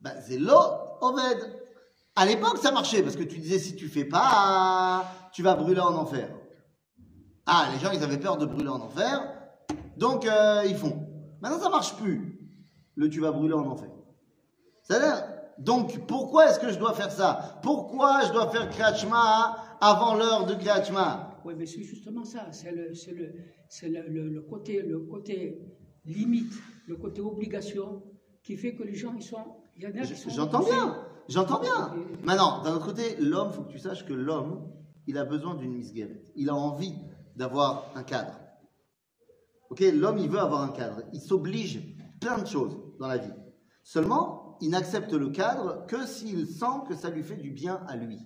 Ben, 0.00 0.14
c'est 0.26 0.38
Oved. 1.00 1.60
À 2.16 2.26
l'époque, 2.26 2.58
ça 2.58 2.72
marchait, 2.72 3.02
parce 3.02 3.16
que 3.16 3.22
tu 3.22 3.38
disais 3.38 3.58
si 3.58 3.76
tu 3.76 3.88
fais 3.88 4.04
pas, 4.04 5.06
tu 5.32 5.42
vas 5.42 5.54
brûler 5.54 5.80
en 5.80 5.94
enfer. 5.94 6.28
Ah, 7.46 7.68
les 7.72 7.78
gens, 7.78 7.92
ils 7.92 8.02
avaient 8.02 8.18
peur 8.18 8.36
de 8.36 8.46
brûler 8.46 8.68
en 8.68 8.80
enfer, 8.80 9.22
donc 9.96 10.26
euh, 10.26 10.64
ils 10.66 10.76
font. 10.76 11.06
Maintenant, 11.40 11.60
ça 11.60 11.68
marche 11.70 11.94
plus. 11.96 12.39
Le 12.96 13.08
tu 13.08 13.20
vas 13.20 13.32
brûler 13.32 13.54
en 13.54 13.66
enfer. 13.66 13.88
C'est-à-dire, 14.82 15.24
donc 15.58 16.06
pourquoi 16.06 16.48
est-ce 16.50 16.58
que 16.58 16.70
je 16.70 16.78
dois 16.78 16.94
faire 16.94 17.10
ça? 17.10 17.60
Pourquoi 17.62 18.22
je 18.26 18.32
dois 18.32 18.50
faire 18.50 18.68
Kriyat 18.70 18.94
avant 19.80 20.14
l'heure 20.14 20.46
de 20.46 20.54
Kriyat 20.54 20.82
Oui, 21.44 21.54
mais 21.56 21.66
c'est 21.66 21.82
justement 21.82 22.24
ça. 22.24 22.50
C'est 22.52 22.72
le, 22.72 22.94
c'est 22.94 23.12
le, 23.12 23.32
c'est 23.68 23.88
le, 23.88 24.02
le- 24.08 24.40
côté, 24.42 24.82
le 24.82 25.00
côté 25.00 25.60
limite, 26.04 26.52
le 26.86 26.96
côté 26.96 27.20
obligation 27.20 28.02
qui 28.42 28.56
fait 28.56 28.74
que 28.74 28.82
les 28.82 28.94
gens, 28.94 29.12
ils 29.14 29.22
sont. 29.22 29.56
Il. 29.76 29.92
J'entends 30.28 30.62
bien, 30.62 30.96
j'entends 31.28 31.60
bien. 31.60 31.94
Maintenant, 32.24 32.62
d'un 32.62 32.74
autre 32.74 32.86
côté, 32.86 33.16
l'homme, 33.18 33.50
faut 33.52 33.62
que 33.62 33.72
tu 33.72 33.78
saches 33.78 34.04
que 34.04 34.12
l'homme, 34.12 34.70
il 35.06 35.16
a 35.16 35.24
besoin 35.24 35.54
d'une 35.54 35.72
misguerre. 35.74 36.10
Il 36.36 36.50
a 36.50 36.54
envie 36.54 36.94
d'avoir 37.36 37.90
un 37.94 38.02
cadre. 38.02 38.38
Ok, 39.70 39.80
l'homme, 39.94 40.18
il 40.18 40.28
veut 40.28 40.40
avoir 40.40 40.62
un 40.62 40.68
cadre. 40.68 41.02
Il 41.12 41.20
s'oblige 41.20 41.80
plein 42.20 42.38
de 42.38 42.46
choses 42.46 42.76
dans 42.98 43.06
la 43.08 43.18
vie. 43.18 43.32
Seulement, 43.82 44.56
il 44.60 44.70
n'accepte 44.70 45.12
le 45.12 45.30
cadre 45.30 45.86
que 45.86 46.06
s'il 46.06 46.46
sent 46.46 46.84
que 46.88 46.94
ça 46.94 47.10
lui 47.10 47.22
fait 47.22 47.36
du 47.36 47.50
bien 47.50 47.80
à 47.88 47.96
lui. 47.96 48.18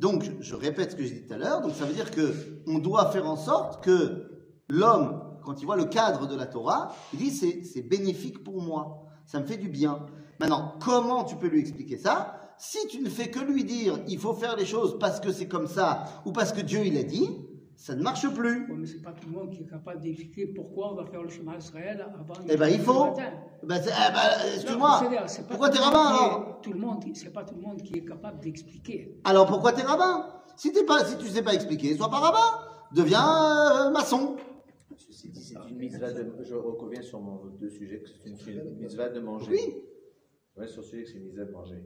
Donc, 0.00 0.24
je- 0.40 0.54
répète 0.54 0.92
ce 0.92 0.96
que 0.96 1.02
j'ai 1.04 1.20
dit 1.20 1.26
tout 1.26 1.34
à 1.34 1.38
l'heure. 1.38 1.60
Donc, 1.60 1.72
ça 1.74 1.84
veut 1.84 1.92
dire 1.92 2.10
que 2.12 2.32
on 2.68 2.78
doit 2.78 3.10
faire 3.10 3.28
en 3.28 3.36
sorte 3.36 3.82
que 3.84 4.30
l'homme, 4.68 5.20
quand 5.44 5.60
il 5.60 5.66
voit 5.66 5.76
le 5.76 5.86
cadre 5.86 6.26
de 6.28 6.36
la 6.36 6.46
Torah, 6.46 6.94
il 7.12 7.18
dit 7.18 7.30
c'est 7.30 7.64
c'est 7.64 7.82
bénéfique 7.82 8.44
pour 8.44 8.62
moi, 8.62 9.02
ça 9.26 9.40
me 9.40 9.46
fait 9.46 9.56
du 9.56 9.68
bien. 9.68 10.06
Maintenant, 10.38 10.74
comment 10.80 11.24
tu 11.24 11.34
peux 11.36 11.48
lui 11.48 11.58
expliquer 11.60 11.98
ça? 11.98 12.34
Si 12.58 12.78
tu 12.88 13.00
ne 13.02 13.08
fais 13.08 13.30
que 13.30 13.40
lui 13.40 13.64
dire 13.64 13.98
il 14.08 14.18
faut 14.18 14.34
faire 14.34 14.56
les 14.56 14.66
choses 14.66 14.98
parce 15.00 15.18
que 15.20 15.32
c'est 15.32 15.48
comme 15.48 15.66
ça 15.66 16.04
ou 16.24 16.32
parce 16.32 16.52
que 16.52 16.60
Dieu 16.60 16.84
il 16.84 16.96
a 16.96 17.02
dit, 17.02 17.28
ça 17.80 17.94
ne 17.94 18.02
marche 18.02 18.28
plus. 18.34 18.66
Oui, 18.68 18.76
mais 18.76 18.86
c'est 18.86 19.00
pas 19.00 19.12
tout 19.12 19.28
le 19.28 19.34
monde 19.38 19.50
qui 19.50 19.62
est 19.62 19.66
capable 19.70 20.00
d'expliquer 20.00 20.46
pourquoi 20.48 20.92
on 20.92 20.96
va 20.96 21.04
faire 21.06 21.22
le 21.22 21.28
chemin 21.28 21.56
d'Israël 21.56 22.04
avant. 22.12 22.34
Eh 22.48 22.56
ben, 22.56 22.68
il 22.68 22.80
faut. 22.80 22.92
le 23.04 23.10
matin. 23.10 23.30
Ben, 23.62 23.80
c'est- 23.80 23.90
eh 23.92 24.12
ben, 24.12 24.52
excuse-moi. 24.54 25.00
Pourquoi 25.48 25.70
t'es 25.70 25.78
rabbin 25.78 26.06
alors? 26.08 26.58
Tout 26.60 26.72
le 26.72 26.78
monde, 26.80 27.04
c'est 27.14 27.32
pas 27.32 27.44
tout 27.44 27.54
le 27.54 27.60
monde 27.62 27.80
qui 27.82 27.94
est 27.98 28.04
capable 28.04 28.40
d'expliquer. 28.40 29.16
Alors 29.22 29.46
pourquoi 29.46 29.72
t'es 29.72 29.82
rabbin? 29.82 30.26
Si 30.56 30.72
t'es 30.72 30.84
pas, 30.84 31.04
si 31.04 31.16
tu 31.18 31.28
sais 31.28 31.42
pas 31.42 31.54
expliquer, 31.54 31.96
sois 31.96 32.10
pas 32.10 32.18
rabbin. 32.18 32.66
Deviens 32.92 33.86
euh, 33.86 33.90
maçon. 33.90 34.36
Ceci 34.96 35.28
dit, 35.28 35.40
c'est 35.40 35.54
une 35.70 35.78
mitzvah 35.78 36.10
de. 36.12 36.34
Je 36.42 36.54
reviens 36.56 37.02
sur 37.02 37.20
mon 37.20 37.36
deux 37.60 37.68
sujets, 37.70 38.00
que 38.00 38.08
c'est 38.08 38.28
une, 38.50 38.58
une 38.58 38.78
mitzvah 38.80 39.08
de 39.08 39.20
manger. 39.20 39.50
Oui. 39.52 39.76
Ouais, 40.58 40.66
sur 40.66 40.82
celui 40.84 41.04
que 41.04 41.10
c'est 41.10 41.18
une 41.18 41.24
mitzvah 41.24 41.44
de 41.44 41.52
manger. 41.52 41.84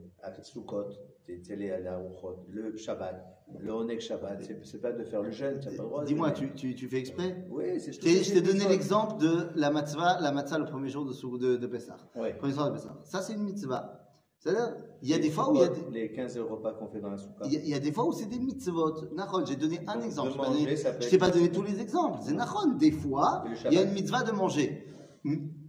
La 1.83 1.97
Rouchot, 1.97 2.45
le 2.49 2.75
Shabbat, 2.75 3.23
le 3.59 3.71
Onek 3.71 4.01
Shabbat, 4.01 4.43
c'est 4.63 4.81
pas 4.81 4.91
de 4.91 5.03
faire 5.03 5.21
le 5.21 5.31
jeûne, 5.31 5.59
t'as 5.59 5.69
pas 5.75 5.83
le 5.83 5.89
droit. 5.89 6.01
de- 6.01 6.07
Dis-moi, 6.07 6.31
tu, 6.31 6.53
tu, 6.55 6.73
tu 6.75 6.87
fais 6.87 6.97
exprès? 6.97 7.45
Oui, 7.49 7.79
c'est 7.79 7.91
Je 7.93 7.99
t'ai- 7.99 8.23
je 8.23 8.33
t'ai 8.33 8.41
donné 8.41 8.67
l'exemple 8.67 9.21
de 9.21 9.49
la 9.55 9.69
matzah, 9.69 10.19
la 10.21 10.31
le 10.31 10.65
premier 10.65 10.89
jour 10.89 11.05
de, 11.05 11.13
de, 11.37 11.57
de 11.57 11.67
Pessah. 11.67 11.97
Ouais. 12.15 12.33
Premier 12.37 12.53
soir 12.53 12.69
de 12.71 12.75
Pessah. 12.77 12.99
Ça, 13.03 13.21
c'est 13.21 13.33
une 13.33 13.43
mitzvah. 13.43 13.99
C'est-à-dire, 14.39 14.75
il 15.01 15.07
y 15.09 15.13
a 15.13 15.19
des 15.19 15.29
fois 15.29 15.49
où 15.51 15.55
il 15.55 15.61
y 15.61 15.63
a 15.63 15.69
des, 15.69 15.81
Les 15.91 16.11
15 16.11 16.37
repas 16.39 16.73
qu'on 16.73 16.87
fait 16.89 16.99
dans 16.99 17.11
la 17.11 17.17
soukha. 17.17 17.45
il 17.45 17.53
y 17.53 17.57
a- 17.57 17.61
il 17.61 17.69
y 17.69 17.73
a 17.75 17.79
des 17.79 17.93
fois 17.93 18.05
où 18.05 18.11
c'est 18.11 18.25
des 18.25 18.39
mitzvot. 18.39 19.13
Nahon, 19.15 19.45
j'ai 19.45 19.55
donné 19.55 19.79
un 19.87 19.95
Donc, 19.95 20.03
exemple. 20.03 20.31
Je 20.33 20.75
je 21.05 21.09
t'ai 21.09 21.17
pas 21.17 21.29
donné 21.29 21.49
tous 21.49 21.61
les 21.61 21.79
exemples. 21.79 22.19
C'est 22.21 22.33
Nahon. 22.33 22.73
Des 22.77 22.91
fois, 22.91 23.45
il 23.69 23.73
y 23.73 23.77
a 23.77 23.83
une 23.83 23.93
mitzvah 23.93 24.23
de 24.23 24.31
manger. 24.33 24.85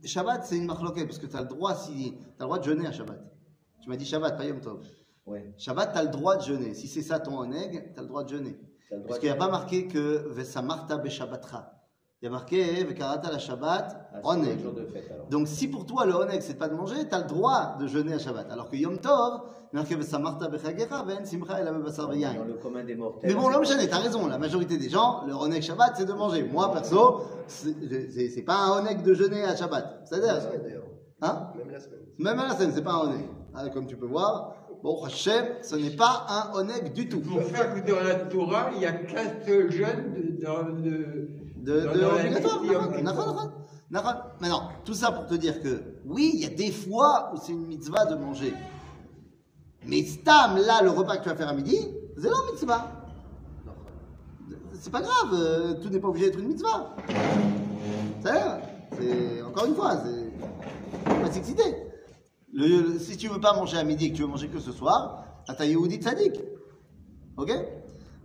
Shabbat, 0.07 0.45
c'est 0.45 0.57
une 0.57 0.67
marloquette 0.67 1.07
parce 1.07 1.19
que 1.19 1.27
tu 1.27 1.37
as 1.37 1.43
le 1.43 1.49
droit 1.49 1.75
si, 1.75 2.14
t'as 2.37 2.45
le 2.45 2.49
droit 2.49 2.59
de 2.59 2.64
jeûner 2.64 2.87
à 2.87 2.93
Shabbat. 2.93 3.21
Tu 3.83 3.88
m'as 3.88 3.97
dit 3.97 4.07
Shabbat, 4.07 4.37
pas 4.37 4.45
Yom 4.45 4.61
Tov. 4.61 4.87
Ouais. 5.27 5.55
Shabbat, 5.57 5.93
tu 5.93 5.99
as 5.99 6.03
le 6.03 6.11
droit 6.11 6.37
de 6.37 6.43
jeûner. 6.43 6.75
Si 6.75 6.88
c'est 6.88 7.03
ça 7.03 7.21
ton 7.21 7.38
oneg, 7.38 7.93
tu 7.95 7.99
as 7.99 8.03
le 8.03 8.09
droit 8.09 8.25
de 8.25 8.29
jeûner. 8.29 8.59
Droit 8.90 9.07
Parce 9.07 9.19
qu'il 9.19 9.29
n'y 9.29 9.35
a 9.35 9.38
pas 9.38 9.51
marqué 9.51 9.88
que 9.88 10.29
Vesamarta 10.29 10.99
Beshabbatra. 10.99 11.84
Il 12.22 12.27
y 12.27 12.29
a 12.29 12.31
marqué 12.31 12.62
Vekarata 12.85 13.31
la 13.31 13.38
Shabbat, 13.38 14.09
Ah, 14.14 14.20
oneg. 14.24 14.59
Donc 15.31 15.46
si 15.46 15.68
pour 15.68 15.85
toi 15.85 16.07
le 16.07 16.14
oneg 16.14 16.40
c'est 16.40 16.55
pas 16.59 16.68
de 16.68 16.74
manger, 16.74 17.07
tu 17.09 17.14
as 17.14 17.18
le 17.18 17.27
droit 17.27 17.77
de 17.79 17.87
jeûner 17.87 18.14
à 18.14 18.18
Shabbat. 18.18 18.50
Alors 18.50 18.70
que 18.70 18.77
Yom 18.77 18.96
Tov, 18.98 19.42
il 19.72 19.77
y 19.77 19.79
a 19.79 19.81
marqué 19.83 19.94
Vesamarta 19.96 20.48
Bechagecha, 20.48 21.03
Ven 21.03 21.27
Simcha 21.27 21.61
el 21.61 21.66
Basar 21.83 22.07
Dans 22.07 22.14
Yain. 22.14 22.33
le 22.46 22.55
commun 22.55 22.83
des 22.85 22.94
mortels. 22.94 23.29
Mais 23.29 23.35
bon, 23.38 23.48
l'homme 23.48 23.66
gêné, 23.66 23.88
t'as 23.88 23.98
raison, 23.98 24.27
la 24.27 24.38
majorité 24.38 24.79
des 24.79 24.88
gens, 24.88 25.24
le 25.27 25.35
oneg 25.35 25.61
Shabbat 25.62 25.94
c'est 25.96 26.07
de 26.07 26.12
manger. 26.14 26.44
Moi 26.44 26.72
perso, 26.72 27.22
c'est 27.46 28.42
pas 28.46 28.57
un 28.57 28.81
oneg 28.81 29.03
de 29.03 29.12
jeûner 29.12 29.42
à 29.44 29.55
Shabbat. 29.57 30.03
C'est-à-dire. 30.05 30.48
Hein? 31.20 31.48
Même 31.59 31.70
la 31.70 31.81
semaine. 31.81 31.98
Même 32.18 32.38
à 32.38 32.48
la 32.48 32.55
scène, 32.55 32.70
c'est 32.74 32.83
pas 32.83 32.92
un 32.92 33.09
oneg. 33.09 33.24
Hein, 33.55 33.68
comme 33.70 33.87
tu 33.87 33.96
peux 33.96 34.07
voir, 34.07 34.55
bon, 34.83 35.03
Hachem, 35.05 35.44
ce 35.62 35.77
n'est 35.77 35.90
pas 35.96 36.27
un 36.29 36.59
oneg 36.59 36.92
du 36.94 37.09
tout. 37.09 37.20
Pour 37.20 37.42
ça 37.42 37.64
que 37.66 37.87
dans 37.90 38.00
la 38.03 38.14
Torah, 38.14 38.70
il 38.72 38.79
n'y 38.79 38.87
a 38.87 38.92
jeune 39.68 40.14
de- 40.14 40.42
dans 40.44 40.62
le 40.68 41.29
de. 41.64 41.88
Maintenant, 43.90 44.68
tout 44.85 44.94
ça 44.94 45.12
pour 45.12 45.27
te 45.27 45.35
dire 45.35 45.61
que 45.62 45.83
oui, 46.05 46.33
il 46.35 46.40
y 46.40 46.46
a 46.46 46.50
des 46.50 46.72
fois 46.72 47.33
où 47.33 47.38
c'est 47.38 47.53
une 47.53 47.66
mitzvah 47.66 48.07
de 48.07 48.14
manger. 48.16 48.55
Mais 49.87 50.03
Stam, 50.05 50.57
là, 50.57 50.83
le 50.83 50.90
repas 50.90 51.18
que 51.18 51.24
tu 51.24 51.29
vas 51.29 51.37
faire 51.37 51.48
à 51.48 51.55
midi, 51.55 51.77
c'est 52.16 52.29
leur 52.29 52.44
mitzvah. 52.50 52.90
C'est 54.72 54.90
pas 54.90 55.00
grave, 55.00 55.31
euh, 55.33 55.74
tout 55.74 55.88
n'est 55.88 56.00
pas 56.00 56.09
obligé 56.09 56.27
d'être 56.27 56.40
une 56.40 56.48
mitzvah. 56.48 56.94
C'est 58.22 59.42
encore 59.42 59.66
une 59.66 59.74
fois, 59.74 59.96
c'est 60.05 61.12
pas 61.22 61.31
s'exciter. 61.31 61.62
si 62.98 63.16
tu 63.16 63.29
veux 63.29 63.40
pas 63.40 63.55
manger 63.55 63.79
à 63.79 63.85
midi 63.85 64.07
et 64.07 64.12
que 64.12 64.16
tu 64.16 64.22
veux 64.22 64.29
manger 64.29 64.48
que 64.48 64.61
ce 64.61 64.72
soir, 64.72 65.24
à 65.46 65.55
ta 65.55 65.66
Yehudi 65.66 65.96
Tzadik. 65.96 66.40
Ok? 67.37 67.50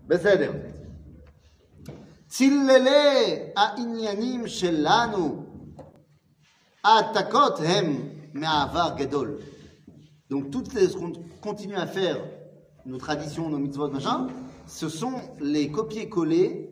Ben, 0.08 0.20
c'est 0.22 0.50
צללי 2.29 3.53
העניינים 3.57 4.47
שלנו, 4.47 5.45
העתקות 6.85 7.59
הם 7.59 8.09
מהעבר 8.35 8.91
גדול. 8.97 9.39
Donc 10.31 10.51
toutes 10.51 10.73
les, 10.75 10.89
ce 10.89 10.97
qu'on 10.97 11.13
continue 11.43 11.77
à 11.77 11.87
faire, 11.87 12.17
nos 12.87 12.99
traditions, 12.99 13.49
nos 13.49 13.59
mitzvot, 13.59 13.89
machin, 13.91 14.27
ce 14.67 14.89
sont 14.89 15.13
les 15.41 15.71
copier-coller 15.71 16.71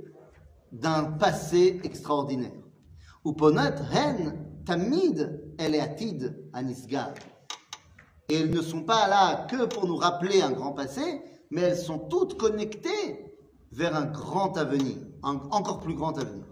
d'un 0.72 1.04
passé 1.04 1.80
extraordinaire. 1.84 2.52
Uponat 3.24 3.76
hen 3.92 4.62
tamid 4.64 5.54
eleatid 5.58 6.34
anisgar. 6.52 7.12
Et 8.28 8.36
elles 8.36 8.50
ne 8.50 8.62
sont 8.62 8.82
pas 8.82 9.06
là 9.06 9.46
que 9.48 9.66
pour 9.66 9.86
nous 9.86 9.96
rappeler 9.96 10.40
un 10.42 10.52
grand 10.52 10.72
passé, 10.72 11.22
mais 11.50 11.60
elles 11.60 11.76
sont 11.76 11.98
toutes 11.98 12.38
connectées 12.38 13.36
vers 13.70 13.94
un 13.94 14.06
grand 14.06 14.56
avenir, 14.56 14.96
un 15.24 15.36
encore 15.50 15.80
plus 15.80 15.94
grand 15.94 16.18
avenir. 16.18 16.44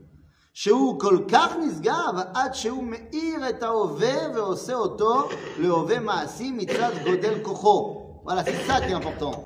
שהוא 0.55 1.01
כל 1.01 1.18
כך 1.29 1.57
נשגב 1.66 2.14
עד 2.35 2.55
שהוא 2.55 2.85
מאיר 2.85 3.49
את 3.49 3.62
ההווה 3.62 4.14
ועושה 4.35 4.75
אותו 4.75 5.29
להווה 5.59 6.01
מעשי 6.01 6.51
מצד 6.53 6.90
גודל 7.05 7.35
כוחו. 7.42 7.96
Voilà, 8.27 8.44
c'est 8.44 8.66
ça 8.70 8.81
qui 8.81 8.90
est 8.90 8.99
important. 9.03 9.44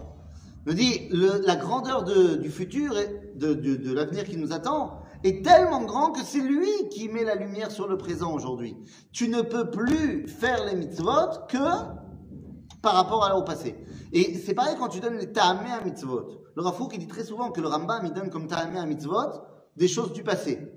Je 0.67 0.73
dis, 0.73 1.09
le- 1.11 1.41
la 1.47 1.57
grandeur 1.57 2.03
de- 2.05 2.37
du 2.37 2.51
futur, 2.51 2.97
et 2.99 3.09
de, 3.37 3.53
de- 3.55 3.77
de 3.77 3.93
l'avenir 3.93 4.25
qui 4.25 4.37
nous 4.39 4.53
attend, 4.53 4.83
est 5.23 5.45
tellement 5.45 5.83
grand 5.83 6.11
que 6.13 6.23
c'est 6.25 6.41
lui 6.41 6.73
qui 6.91 7.09
met 7.09 7.23
la 7.25 7.35
lumière 7.35 7.71
sur 7.71 7.87
le 7.87 7.97
présent 7.99 8.33
aujourd'hui. 8.33 8.75
Tu 9.13 9.29
ne 9.29 9.43
peux 9.43 9.71
plus 9.71 10.27
faire 10.27 10.65
les 10.65 10.75
mitzvot 10.75 11.29
que 11.53 11.67
par 12.83 12.95
rapport 12.95 13.25
à- 13.25 13.37
au 13.39 13.43
passé. 13.43 13.77
Et 14.13 14.25
c'est 14.45 14.55
pareil 14.55 14.75
quand 14.79 14.89
tu 14.89 15.01
donnes 15.01 15.19
les 15.19 15.33
ta'amé 15.33 15.71
à 15.71 15.81
mitzvot. 15.85 16.25
Le 16.56 16.62
Rafouk, 16.62 16.92
il 16.94 17.00
dit 17.00 17.08
très 17.08 17.24
souvent 17.24 17.52
que 17.52 17.62
le 17.62 17.68
Rambam, 17.68 18.06
il 18.06 18.14
donne 18.14 18.30
comme 18.30 18.48
ta'amé 18.48 18.80
à 18.80 18.86
mitzvot 18.86 19.44
des 19.76 19.88
choses 19.88 20.14
du 20.14 20.24
passé. 20.24 20.72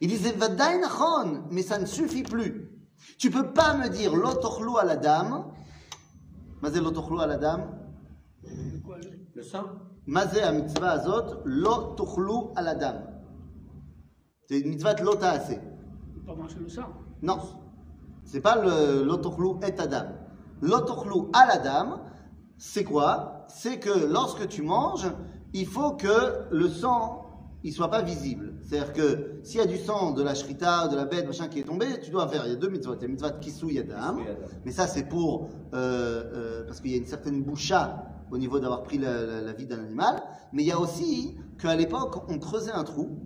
Il 0.00 0.08
disait 0.08 0.32
Vadaï 0.32 0.80
nachon, 0.80 1.44
mais 1.50 1.62
ça 1.62 1.78
ne 1.78 1.86
suffit 1.86 2.22
plus. 2.22 2.70
Tu 3.18 3.30
peux 3.30 3.52
pas 3.52 3.76
me 3.76 3.88
dire 3.88 4.14
l'otochlu 4.16 4.76
à 4.80 4.84
la 4.84 4.96
dame. 4.96 5.52
Mazé 6.62 6.80
l'otochlu 6.80 7.20
à 7.20 7.26
la 7.26 7.36
dame. 7.36 7.78
Le- 9.34 9.42
sang 9.42 9.64
Mazé 10.06 10.42
à 10.42 10.52
mitzvah 10.52 10.92
azot, 10.92 11.40
l'otochlu 11.44 12.52
à 12.56 12.62
la 12.62 12.74
dame. 12.74 13.06
C'est 14.48 14.60
une 14.60 14.70
mitzvah 14.70 14.94
de 14.94 15.02
l'ota 15.02 15.30
assez. 15.30 15.58
Pas 16.26 16.34
manger 16.34 16.58
le 16.60 16.68
sang. 16.68 16.88
Non, 17.22 17.38
c'est 18.24 18.40
pas 18.40 18.56
le 18.62 19.04
l'otochlu 19.04 19.48
et 19.66 19.78
adam. 19.78 20.06
L'otochlu 20.60 21.28
à 21.32 21.46
la 21.46 21.58
dame, 21.58 22.00
c'est 22.58 22.84
quoi? 22.84 23.46
C'est 23.48 23.78
que 23.78 24.06
lorsque 24.12 24.48
tu 24.48 24.62
manges, 24.62 25.06
il 25.52 25.66
faut 25.66 25.92
que 25.92 26.46
le 26.50 26.68
sang 26.68 27.20
il 27.66 27.72
soit 27.72 27.88
pas 27.90 28.02
visible. 28.02 28.52
C'est-à-dire 28.62 28.92
que 28.92 29.40
s'il 29.42 29.58
y 29.58 29.62
a 29.62 29.66
du 29.66 29.78
sang 29.78 30.12
de 30.12 30.22
la 30.22 30.34
shrita, 30.34 30.86
de 30.88 30.96
la 30.96 31.06
bête, 31.06 31.26
machin 31.26 31.48
qui 31.48 31.60
est 31.60 31.64
tombé, 31.64 31.86
tu 32.02 32.10
dois 32.10 32.28
faire. 32.28 32.44
Il 32.44 32.50
y 32.50 32.52
a 32.52 32.56
deux 32.56 32.68
mitzvot. 32.68 32.94
Il 33.00 33.08
y 33.08 33.22
a 33.22 33.26
adam. 33.26 33.38
Kisou 33.40 33.70
yadam. 33.70 34.18
Mais 34.66 34.70
ça, 34.70 34.86
c'est 34.86 35.08
pour 35.08 35.48
euh, 35.72 36.24
euh, 36.34 36.64
parce 36.66 36.80
qu'il 36.82 36.90
y 36.90 36.94
a 36.94 36.98
une 36.98 37.06
certaine 37.06 37.42
boucha 37.42 38.04
au 38.30 38.36
niveau 38.36 38.60
d'avoir 38.60 38.82
pris 38.82 38.98
la, 38.98 39.24
la- 39.24 39.40
la 39.40 39.52
vie 39.54 39.66
d'un 39.66 39.82
animal. 39.82 40.22
Mais 40.52 40.62
il 40.62 40.66
y 40.66 40.72
a 40.72 40.78
aussi 40.78 41.36
qu'à 41.58 41.74
l'époque, 41.74 42.22
on 42.28 42.38
creusait 42.38 42.72
un 42.72 42.84
trou 42.84 43.18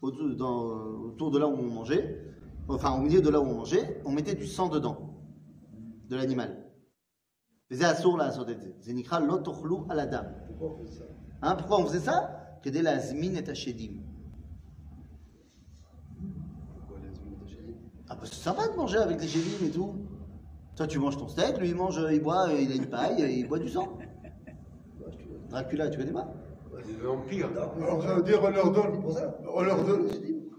autour, 0.00 0.36
dans- 0.36 0.66
autour 1.08 1.32
de 1.32 1.38
là 1.40 1.48
où 1.48 1.54
on 1.56 1.62
mangeait, 1.70 2.22
enfin 2.68 2.92
au 2.96 3.00
milieu 3.00 3.20
de 3.20 3.30
là 3.30 3.40
où 3.40 3.44
on 3.46 3.54
mangeait, 3.56 4.00
on 4.04 4.12
mettait 4.12 4.36
du 4.36 4.46
sang 4.46 4.68
dedans, 4.68 5.16
de 6.08 6.14
l'animal. 6.14 6.56
C'est 7.71 7.83
assour 7.83 8.17
là, 8.17 8.31
sur 8.31 8.45
C'est 8.81 8.93
nikra 8.93 9.19
l'otochlu 9.19 9.75
à 9.89 9.95
la 9.95 10.05
dame. 10.05 10.33
Pourquoi 10.47 10.77
on 10.79 10.85
fait 10.85 10.91
ça 10.91 11.03
Hein, 11.41 11.55
pourquoi 11.55 11.79
on 11.79 11.85
faisait 11.85 11.99
ça 11.99 12.57
Que 12.63 12.69
dès 12.69 12.81
la 12.81 12.99
zmin 12.99 13.33
et 13.35 13.55
shedim. 13.55 14.01
Pourquoi 16.77 16.97
les 17.03 17.09
hommes 17.09 17.33
ont 17.41 17.45
acheté 17.45 17.75
Ah, 18.09 18.15
parce 18.15 18.29
que 18.29 18.35
c'est 18.35 18.43
sympa 18.43 18.67
de 18.67 18.75
manger 18.75 18.97
avec 18.97 19.19
les 19.21 19.27
chédim 19.27 19.65
et 19.65 19.71
tout. 19.71 19.95
Toi, 20.75 20.87
tu 20.87 20.99
manges 20.99 21.17
ton 21.17 21.27
steak, 21.27 21.57
lui, 21.57 21.69
il 21.69 21.75
mange, 21.75 21.99
il 22.11 22.21
boit, 22.21 22.49
euh, 22.49 22.59
il 22.59 22.71
a 22.71 22.75
une 22.75 22.87
paille, 22.87 23.39
il 23.39 23.47
boit 23.47 23.59
du 23.59 23.69
sang. 23.69 23.97
Dracula, 25.49 25.89
tu 25.89 25.97
connais 25.97 26.11
pas 26.11 26.27
Des 26.85 26.93
vampires. 26.93 27.49
Alors 27.81 28.03
ça 28.03 28.13
veut 28.15 28.23
dire 28.23 28.39
on 28.43 28.49
leur 28.49 28.71
donne. 28.71 29.01
pour 29.01 29.11
ça. 29.13 29.35
On 29.53 29.61
leur 29.61 29.83
donne. 29.83 30.07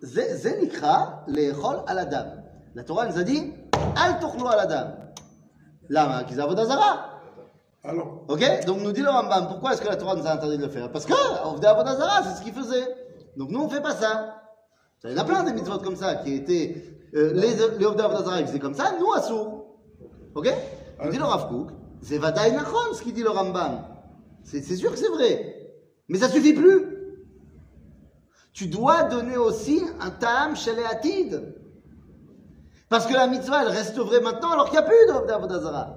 זה 0.03 0.37
זה 0.37 0.61
נקרא 0.63 1.05
לאכול 1.27 1.77
על 1.87 1.99
הדם. 1.99 2.27
לתורה 2.75 3.09
nous 3.09 3.17
a 3.19 3.25
dit, 3.25 3.77
אל 3.97 4.13
תאכלו 4.21 4.49
על 4.49 4.59
הדם. 4.61 5.00
Lama, 5.92 6.24
qu'ils 6.24 6.40
Alors. 6.40 8.26
Ok 8.30 8.66
Donc 8.66 8.82
nous 8.82 8.94
dit 8.94 9.02
le 9.02 9.10
Rambam, 9.10 9.50
pourquoi 9.50 9.74
est-ce 9.74 9.82
que 9.82 9.90
la 9.90 9.98
Torah 9.98 10.16
nous 10.16 10.26
a 10.26 10.32
interdit 10.32 10.58
de 10.58 10.64
le 10.64 10.70
faire? 10.70 10.90
Parce 10.90 11.06
que 11.06 11.14
on 11.46 11.58
faisait 11.58 11.68
c'est 12.24 12.38
ce 12.38 12.42
qu'ils 12.42 12.54
faisaient. 12.54 12.88
Donc 13.36 13.50
nous, 13.50 13.60
on 13.60 13.66
ne 13.66 13.70
fait 13.70 13.82
pas 13.82 13.94
ça. 13.94 14.38
Il 15.04 15.12
y 15.12 15.14
en 15.14 15.18
a 15.18 15.26
plein 15.26 15.44
des 15.44 15.52
mitzvot 15.52 15.80
comme 15.80 15.98
ça 15.98 16.16
qui 16.16 16.34
étaient. 16.34 16.98
Euh, 17.14 17.34
les 17.34 17.56
les 17.78 17.86
Avodazara, 17.86 18.40
ils 18.40 18.48
faisaient 18.48 18.60
comme 18.60 18.74
ça, 18.74 18.94
nous, 19.00 19.12
Assou. 19.12 19.66
Ok? 20.34 20.48
Nous 21.04 21.12
dit 21.12 21.18
le 21.18 21.26
Rav 21.26 21.50
Kook, 21.50 21.72
c'est 22.02 22.18
Vadaï 22.18 22.54
Nachon 22.54 22.94
ce 22.94 23.02
qu'il 23.02 23.14
dit 23.14 23.24
le 23.24 23.30
Rambam. 23.30 23.84
C'est 24.46 24.62
sûr 24.62 24.92
que 24.92 24.98
c'est 24.98 25.10
vrai. 25.10 25.74
Mais 26.08 26.20
ça 26.20 26.28
ne 26.28 26.32
suffit 26.32 26.54
plus. 26.54 26.86
Tu 28.54 28.68
dois 28.68 29.04
donner 29.04 29.36
aussi 29.36 29.82
un 30.00 30.10
tam 30.10 30.56
chez 30.56 30.72
parce 32.92 33.08
que 33.08 33.14
la 33.14 33.26
mitzvah 33.28 33.62
elle 33.62 33.70
reste 33.70 33.98
vraie 33.98 34.20
maintenant 34.20 34.52
alors 34.52 34.66
qu'il 34.66 34.78
n'y 34.78 34.80
a 34.80 34.90
plus 34.90 34.98
Zarah. 35.62 35.96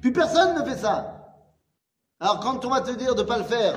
Puis 0.00 0.12
personne 0.12 0.56
ne 0.56 0.64
fait 0.64 0.76
ça. 0.76 1.34
Alors 2.20 2.38
quand 2.38 2.64
on 2.64 2.70
va 2.70 2.80
te 2.80 2.92
dire 2.92 3.16
de 3.16 3.22
ne 3.22 3.26
pas 3.26 3.38
le 3.38 3.44
faire, 3.44 3.74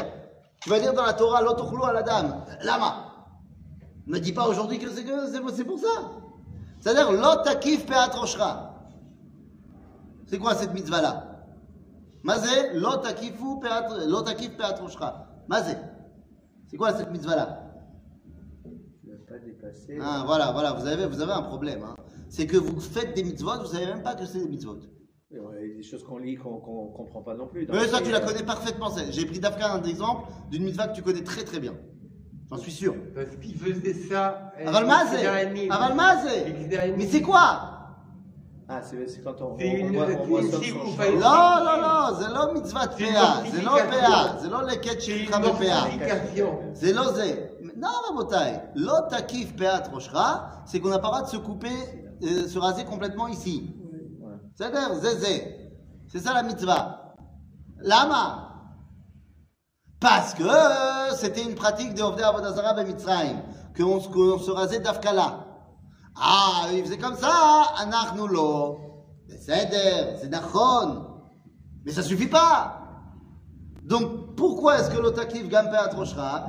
tu 0.62 0.70
vas 0.70 0.80
dire 0.80 0.94
dans 0.94 1.02
la 1.02 1.14
Torah 1.14 1.42
l'autochlo 1.42 1.84
à 1.86 1.94
la 1.94 2.04
dame, 2.04 2.46
lama. 2.62 3.16
Ne 4.06 4.20
dis 4.20 4.32
pas 4.32 4.48
aujourd'hui 4.48 4.78
que 4.78 4.88
c'est 4.92 5.64
pour 5.64 5.80
ça. 5.80 6.12
C'est-à-dire 6.82 7.12
l'otakif 7.12 7.88
peatroshra. 7.88 8.76
C'est 10.28 10.38
quoi 10.38 10.54
cette 10.54 10.74
mitzvah 10.76 11.02
là 11.02 11.24
Mazé 12.22 12.74
l'otakif 12.76 13.34
peatroshra. 14.56 15.26
Mazé. 15.48 15.76
C'est 16.70 16.78
quoi 16.78 16.94
cette 16.94 17.10
mitzvah 17.10 17.57
là 19.47 19.47
Tu 19.47 19.47
n'as 19.47 19.47
pas 19.47 19.47
dépassé. 19.47 19.99
ah, 20.01 20.23
voilà, 20.27 20.53
voilà, 20.53 20.73
vous 20.73 20.87
avez, 20.87 21.07
vous 21.07 21.21
avez 21.21 21.33
un 21.33 21.43
problème. 21.43 21.83
hein. 21.85 21.95
C'est 22.29 22.47
que 22.47 22.57
vous 22.57 22.81
faites 22.81 23.15
des 23.15 23.25
mitzvot, 23.25 23.59
vous 23.61 23.67
savez 23.67 23.87
même 23.87 24.03
pas 24.03 24.15
que 24.15 24.25
c'est 24.27 24.39
des 24.39 24.49
mitzvot. 24.49 24.79
Il 25.31 25.37
y 25.39 25.41
a 25.41 25.77
des 25.79 25.83
choses 25.83 26.05
qu'on 26.05 26.19
lit 26.19 26.37
qu'on 26.37 26.57
ne 26.57 26.97
comprend 26.97 27.23
pas 27.23 27.35
non 27.35 27.47
plus. 27.47 27.65
Dans 27.67 27.73
Mais 27.75 27.81
la 27.81 27.89
ça, 27.89 27.99
tu 28.03 28.11
la 28.11 28.21
prière. 28.21 28.27
connais 28.35 28.45
parfaitement. 28.47 28.91
ça. 28.91 29.01
J'ai 29.11 29.25
pris 29.25 29.39
d'Afka 29.41 29.73
un 29.73 29.83
exemple 29.85 30.31
d'une 30.51 30.65
mitzvah 30.65 30.89
que 30.89 30.95
tu 30.95 31.03
connais 31.03 31.23
très 31.25 31.43
très 31.45 31.59
bien. 31.59 31.75
J'en 32.51 32.59
suis 32.59 32.73
sûr. 32.73 32.95
Parce 33.15 33.35
qu'il 33.37 33.55
faisait 33.57 33.95
ça. 33.95 34.53
euh, 34.61 34.67
Aval 34.69 34.87
Mazé 34.87 35.17
Xéranim. 35.17 35.71
Aval 35.73 35.95
Mazé 35.95 36.53
Xéranim. 36.69 36.97
Mais 36.99 37.07
c'est 37.07 37.23
quoi 37.23 37.69
Ah, 38.69 38.81
c'est 38.83 39.07
c'est 39.09 39.23
quand 39.25 39.41
on, 39.41 39.57
C'est 39.59 39.69
on, 39.71 39.77
une- 39.89 39.97
voit, 39.97 40.07
on 40.21 40.25
voit 40.27 40.43
c'est 40.43 40.51
son- 40.51 40.57
une 40.57 40.63
son 40.63 40.63
chiffre, 40.63 40.87
chemin. 41.03 41.11
vous 41.15 41.21
לא, 41.21 41.65
לא, 41.65 41.83
לא, 41.83 42.13
זה 42.13 42.29
לא 42.29 42.55
מצוות 42.55 42.91
C'est 42.97 43.03
une 43.03 43.13
פאה, 43.15 43.51
זה 43.51 43.63
לא 43.63 43.71
mortification. 43.71 43.91
פאה, 43.91 44.39
זה 44.39 44.49
לא 44.51 44.63
לקט 44.63 44.99
C'est 44.99 45.01
שלך 45.01 45.31
une 45.37 45.43
בפאה. 45.43 45.85
mortification. 45.85 46.75
זה 46.75 46.93
לא 46.93 47.13
זה. 47.13 47.46
Non, 47.78 47.90
Rabotai, 48.08 48.60
l'autre 48.74 49.24
kif 49.28 49.56
peatroshra, 49.56 50.64
c'est 50.66 50.80
qu'on 50.80 50.90
n'a 50.90 50.98
pas 50.98 51.10
le 51.10 51.14
droit 51.14 51.22
de 51.22 51.30
se 51.30 51.38
couper, 51.38 52.18
euh, 52.24 52.48
se 52.48 52.58
raser 52.58 52.86
complètement 52.86 53.28
ici. 53.28 53.76
C'est-à-dire, 54.56 54.96
zézé. 54.96 55.70
C'est 56.08 56.18
ça 56.18 56.34
la 56.34 56.42
mitzvah. 56.42 57.14
Lama. 57.78 58.48
Parce 60.00 60.34
que 60.34 60.44
c'était 61.18 61.44
une 61.44 61.54
pratique 61.54 61.94
de 61.94 62.02
Ovdé 62.02 62.24
Avodazara 62.24 62.74
ben 62.74 62.88
Mitzrayim, 62.88 63.44
qu'on 63.76 64.00
se 64.00 64.50
rasait 64.50 64.80
d'Afkala. 64.80 65.46
Ah, 66.16 66.70
il 66.74 66.84
faisait 66.84 66.98
comme 66.98 67.16
ça, 67.16 67.74
Anachnulo. 67.78 68.80
C'est 69.40 70.30
Nachon. 70.30 71.06
Mais 71.86 71.92
ça 71.92 72.02
suffit 72.02 72.28
pas. 72.28 72.82
Donc, 73.84 74.36
pourquoi 74.36 74.80
est-ce 74.80 74.90
que 74.90 75.00
l'otakif 75.00 75.48
gampe 75.48 75.74
à 75.74 75.88
Troshra 75.90 76.48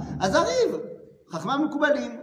Chachmam 1.30 1.62
Moukubalim. 1.62 2.20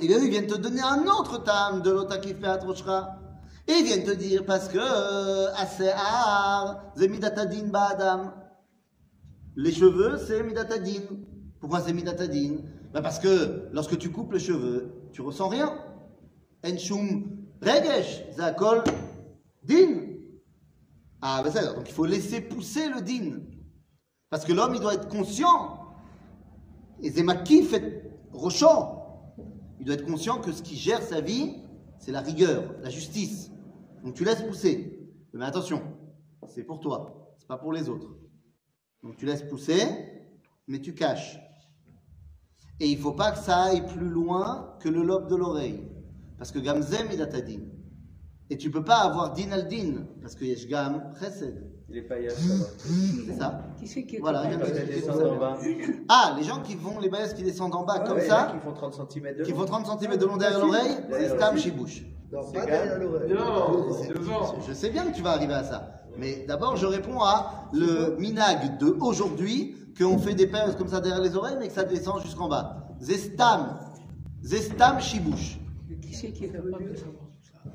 Et 0.00 0.06
bien, 0.06 0.18
ils 0.18 0.30
viennent 0.30 0.46
te 0.46 0.56
donner 0.56 0.80
un 0.80 1.04
autre 1.06 1.42
tam 1.42 1.82
de 1.82 1.90
l'otakif 1.90 2.38
Peatrochra. 2.40 3.18
Et 3.66 3.72
ils 3.72 3.84
viennent 3.84 4.04
te 4.04 4.10
dire 4.10 4.44
parce 4.44 4.68
que 4.68 4.78
euh, 4.78 5.52
Asear, 5.54 6.92
c'est 6.96 7.08
Midatadin 7.08 7.68
Ba'adam. 7.68 8.32
Les 9.56 9.72
cheveux, 9.72 10.18
c'est 10.18 10.42
Midatadin. 10.42 11.02
Pourquoi 11.60 11.80
c'est 11.80 11.92
Midatadin? 11.92 12.56
Ben 12.92 13.02
Parce 13.02 13.18
que 13.18 13.68
lorsque 13.72 13.98
tu 13.98 14.10
coupes 14.10 14.32
les 14.32 14.40
cheveux, 14.40 14.92
tu 15.12 15.22
ressens 15.22 15.48
rien. 15.48 15.72
Enshum 16.64 17.24
Regesh, 17.62 18.24
Zakol 18.36 18.82
Din. 19.62 20.02
Ah, 21.22 21.40
ben 21.42 21.50
ça, 21.50 21.72
donc 21.72 21.88
il 21.88 21.94
faut 21.94 22.04
laisser 22.04 22.42
pousser 22.42 22.88
le 22.88 23.00
din. 23.00 23.40
Parce 24.28 24.44
que 24.44 24.52
l'homme, 24.52 24.74
il 24.74 24.80
doit 24.80 24.94
être 24.94 25.08
conscient 25.08 25.83
et 27.02 27.10
Zemakif 27.10 27.72
est 27.72 28.10
rochant. 28.32 29.34
Il 29.80 29.86
doit 29.86 29.94
être 29.94 30.06
conscient 30.06 30.40
que 30.40 30.52
ce 30.52 30.62
qui 30.62 30.76
gère 30.76 31.02
sa 31.02 31.20
vie, 31.20 31.56
c'est 31.98 32.12
la 32.12 32.20
rigueur, 32.20 32.74
la 32.80 32.90
justice. 32.90 33.50
Donc 34.02 34.14
tu 34.14 34.24
laisses 34.24 34.42
pousser. 34.42 35.10
Mais 35.32 35.44
attention, 35.44 35.82
c'est 36.46 36.62
pour 36.62 36.80
toi, 36.80 37.34
c'est 37.38 37.48
pas 37.48 37.58
pour 37.58 37.72
les 37.72 37.88
autres. 37.88 38.14
Donc 39.02 39.16
tu 39.16 39.26
laisses 39.26 39.42
pousser, 39.42 39.82
mais 40.68 40.80
tu 40.80 40.94
caches. 40.94 41.38
Et 42.80 42.88
il 42.88 42.98
faut 42.98 43.12
pas 43.12 43.32
que 43.32 43.38
ça 43.38 43.64
aille 43.64 43.86
plus 43.86 44.08
loin 44.08 44.76
que 44.80 44.88
le 44.88 45.02
lobe 45.02 45.28
de 45.28 45.36
l'oreille. 45.36 45.88
Parce 46.38 46.50
que 46.50 46.58
Gamzem 46.58 47.08
il 47.12 47.20
a 47.22 47.26
ta 47.26 47.40
din. 47.40 47.60
Et 48.50 48.56
tu 48.58 48.70
peux 48.70 48.84
pas 48.84 48.98
avoir 48.98 49.32
din 49.32 49.50
al 49.52 49.68
din, 49.68 50.06
parce 50.20 50.34
que 50.34 50.44
yesh 50.44 50.66
gam 50.66 51.12
chesed. 51.18 51.73
Les 51.88 52.02
paillasses. 52.02 52.40
C'est 53.26 53.34
ça. 53.38 53.60
Qui 53.78 53.86
c'est 53.86 54.04
qui 54.04 54.16
est 54.16 54.20
Voilà, 54.20 54.44
descendent 54.46 55.22
en 55.22 55.34
ça. 55.34 55.38
bas. 55.38 55.58
Ah, 56.08 56.34
les 56.36 56.42
gens 56.44 56.60
qui 56.62 56.74
vont, 56.74 56.98
les 56.98 57.08
baisses 57.10 57.34
qui 57.34 57.42
descendent 57.42 57.74
en 57.74 57.84
bas 57.84 58.00
comme 58.00 58.16
Ouais, 58.16 58.26
ça, 58.26 58.52
Qui 58.52 58.58
font 58.66 58.72
30 58.72 58.94
cm 59.12 59.36
de 59.36 59.42
qui 59.44 59.50
long. 59.52 59.58
font 59.58 59.64
30 59.66 60.00
cm 60.00 60.16
de 60.16 60.24
long 60.26 60.36
derrière 60.36 60.60
l'oreille, 60.60 60.96
c'est 61.10 61.28
stam 61.28 61.58
chez. 61.58 61.72
Non, 62.32 62.40
pas 62.52 62.64
derrière 62.66 62.98
l'oreille. 62.98 63.32
Non, 63.34 63.92
C'est- 64.02 64.08
devant. 64.14 64.54
Je 64.66 64.72
sais 64.72 64.90
bien 64.90 65.04
que 65.10 65.14
tu 65.14 65.22
vas 65.22 65.32
arriver 65.32 65.54
à 65.54 65.62
ça. 65.62 65.90
Mais 66.16 66.44
d'abord, 66.48 66.76
je 66.76 66.86
réponds 66.86 67.20
à 67.22 67.68
le 67.72 68.16
minag 68.18 68.78
de 68.78 68.96
aujourd'hui, 69.00 69.76
qu'on 69.98 70.18
fait 70.18 70.34
des 70.34 70.46
perles 70.46 70.74
comme 70.76 70.88
ça 70.88 71.00
derrière 71.00 71.20
les 71.22 71.36
oreilles, 71.36 71.56
mais 71.60 71.68
que 71.68 71.74
ça 71.74 71.84
descend 71.84 72.20
jusqu'en 72.22 72.48
bas. 72.48 72.88
Zestam. 73.00 73.78
Zestam 74.42 75.00
shibouche. 75.00 75.58
Mais 75.88 75.96
Qui 75.96 76.14
c'est 76.14 76.32
qui 76.32 76.44
est 76.44 76.48
capable 76.48 76.90
de 76.90 76.96
savoir 76.96 77.14
tout 77.40 77.48
ça 77.52 77.70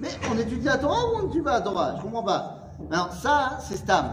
Mais 0.00 0.08
on 0.30 0.38
étudie 0.38 0.64
la 0.66 0.76
Torah 0.78 1.06
ou 1.12 1.16
on 1.22 1.26
étudie 1.28 1.42
pas 1.42 1.52
la 1.52 1.60
Torah 1.60 1.94
Je 1.98 2.02
comprends 2.02 2.22
pas. 2.22 2.63
Alors 2.90 3.12
ça, 3.12 3.50
ah, 3.52 3.58
c'est 3.60 3.76
Stam. 3.76 4.12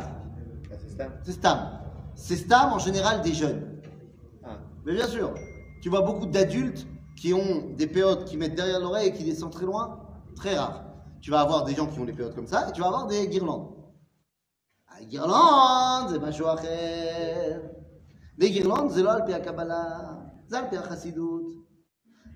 C'est 1.23 1.31
Stam. 1.33 1.59
C'est 2.15 2.35
Stam. 2.35 2.73
En 2.73 2.79
général 2.79 3.21
des 3.21 3.33
jeunes. 3.33 3.81
Ah. 4.43 4.57
Mais 4.85 4.93
bien 4.93 5.07
sûr, 5.07 5.33
tu 5.81 5.89
vois 5.89 6.01
beaucoup 6.01 6.25
d'adultes 6.25 6.87
qui 7.15 7.33
ont 7.33 7.71
des 7.75 7.87
péotes 7.87 8.25
qui 8.25 8.37
mettent 8.37 8.55
derrière 8.55 8.79
l'oreille 8.79 9.09
et 9.09 9.13
qui 9.13 9.23
descendent 9.23 9.51
très 9.51 9.65
loin, 9.65 9.99
très 10.35 10.57
rare. 10.57 10.85
Tu 11.21 11.29
vas 11.29 11.41
avoir 11.41 11.65
des 11.65 11.75
gens 11.75 11.87
qui 11.87 11.99
ont 11.99 12.05
des 12.05 12.13
péotes 12.13 12.35
comme 12.35 12.47
ça 12.47 12.67
et 12.67 12.71
tu 12.71 12.81
vas 12.81 12.87
avoir 12.87 13.07
des 13.07 13.27
guirlandes. 13.27 13.75
Ah, 14.87 15.03
guirlandes, 15.03 16.09
c'est 16.09 16.19
ma 16.19 16.31
Les 18.37 18.51
guirlandes, 18.51 18.91
c'est 18.91 19.03
l'Alpe 19.03 19.29
à 19.29 19.39
Kabbalah, 19.39 20.19
l'Alpe 20.49 20.73
à 20.73 20.89
Chassidut. 20.89 21.61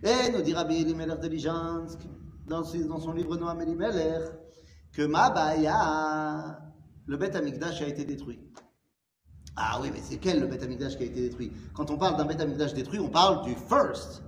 Et 0.04 0.32
nous 0.32 0.42
dit 0.42 0.54
Rabbi 0.54 0.82
Elimelech 0.82 1.20
de 1.20 1.28
Lijansk, 1.28 2.00
dans, 2.46 2.64
son 2.64 3.14
livre 3.14 3.38
Noam 3.38 3.60
Elimelech, 3.62 4.24
que 4.96 5.02
Mabaya, 5.02 6.58
le 7.06 7.18
Beth 7.18 7.36
Amikdash 7.36 7.82
a 7.82 7.88
été 7.88 8.06
détruit. 8.06 8.40
Ah 9.58 9.80
oui, 9.82 9.90
mais 9.94 10.00
c'est 10.02 10.18
quel 10.18 10.40
le 10.40 10.48
Beth 10.48 10.64
Amikdash 10.64 10.98
qui 10.98 11.04
a 11.04 11.06
été 11.06 11.22
détruit? 11.22 11.52
Quand 11.74 11.92
on 11.92 11.98
parle 11.98 12.18
d'un 12.18 12.26
Beth 12.26 12.40
Amikdash 12.40 12.74
détruit, 12.74 13.00
on 13.00 13.10
parle 13.10 13.44
du 13.46 13.56
first, 13.56 14.24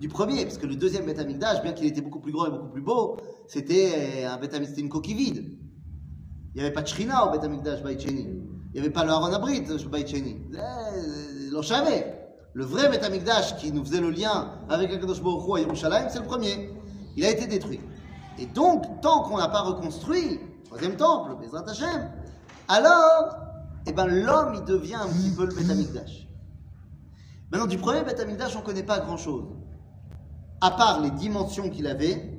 du 0.00 0.08
premier, 0.08 0.44
parce 0.44 0.56
que 0.58 0.66
le 0.66 0.76
deuxième 0.76 1.04
Beth 1.04 1.18
Amikdash, 1.18 1.62
bien 1.62 1.72
qu'il 1.72 1.86
était 1.86 2.00
beaucoup 2.00 2.20
plus 2.20 2.32
grand 2.32 2.46
et 2.46 2.50
beaucoup 2.50 2.68
plus 2.68 2.80
beau, 2.82 3.18
c'était 3.46 4.24
un 4.24 4.38
Beth 4.38 4.54
Amikdash, 4.54 4.78
une 4.78 4.88
coquille 4.88 5.14
vide. 5.14 5.58
Il 6.54 6.60
n'y 6.60 6.60
avait 6.62 6.72
pas 6.72 6.82
de 6.82 6.88
Shrina 6.88 7.26
au 7.26 7.32
Beth 7.32 7.44
Amikdash 7.44 7.82
Baïcheni. 7.82 8.22
Il 8.22 8.72
n'y 8.72 8.80
avait 8.80 8.90
pas 8.90 9.04
le 9.04 9.10
Aaron 9.10 9.32
Abrit 9.32 9.62
Baïcheni. 9.90 10.36
Eh, 10.54 11.50
L'on 11.50 11.62
savait. 11.62 12.14
Le 12.54 12.64
vrai 12.64 12.88
Beth 12.88 13.04
Amikdash 13.04 13.56
qui 13.58 13.70
nous 13.70 13.84
faisait 13.84 14.00
le 14.00 14.08
lien 14.10 14.52
avec 14.70 14.90
Akadosh 14.90 15.22
Baruch 15.22 15.46
Hu 15.46 15.56
à 15.56 15.60
Yerushalayim, 15.60 16.08
c'est 16.08 16.20
le 16.20 16.24
premier. 16.24 16.70
Il 17.16 17.24
a 17.24 17.30
été 17.30 17.46
détruit. 17.46 17.80
Et 18.38 18.46
donc, 18.46 19.00
tant 19.00 19.22
qu'on 19.22 19.38
n'a 19.38 19.48
pas 19.48 19.62
reconstruit, 19.62 20.40
troisième 20.64 20.96
temple, 20.96 21.36
Bezrat 21.40 21.68
Hashem, 21.68 22.10
alors, 22.68 23.36
eh 23.86 23.92
ben, 23.92 24.06
l'homme, 24.06 24.64
devient 24.64 24.96
un 24.96 25.06
petit 25.06 25.30
peu 25.30 25.46
le 25.46 25.54
Beth 25.54 25.70
Amikdash. 25.70 26.28
Maintenant, 27.50 27.66
du 27.66 27.78
premier 27.78 28.02
Beth 28.02 28.18
Amikdash, 28.20 28.56
on 28.56 28.60
ne 28.60 28.64
connaît 28.64 28.82
pas 28.82 28.98
grand-chose. 28.98 29.44
À 30.60 30.72
part 30.72 31.00
les 31.00 31.10
dimensions 31.10 31.70
qu'il 31.70 31.86
avait, 31.86 32.35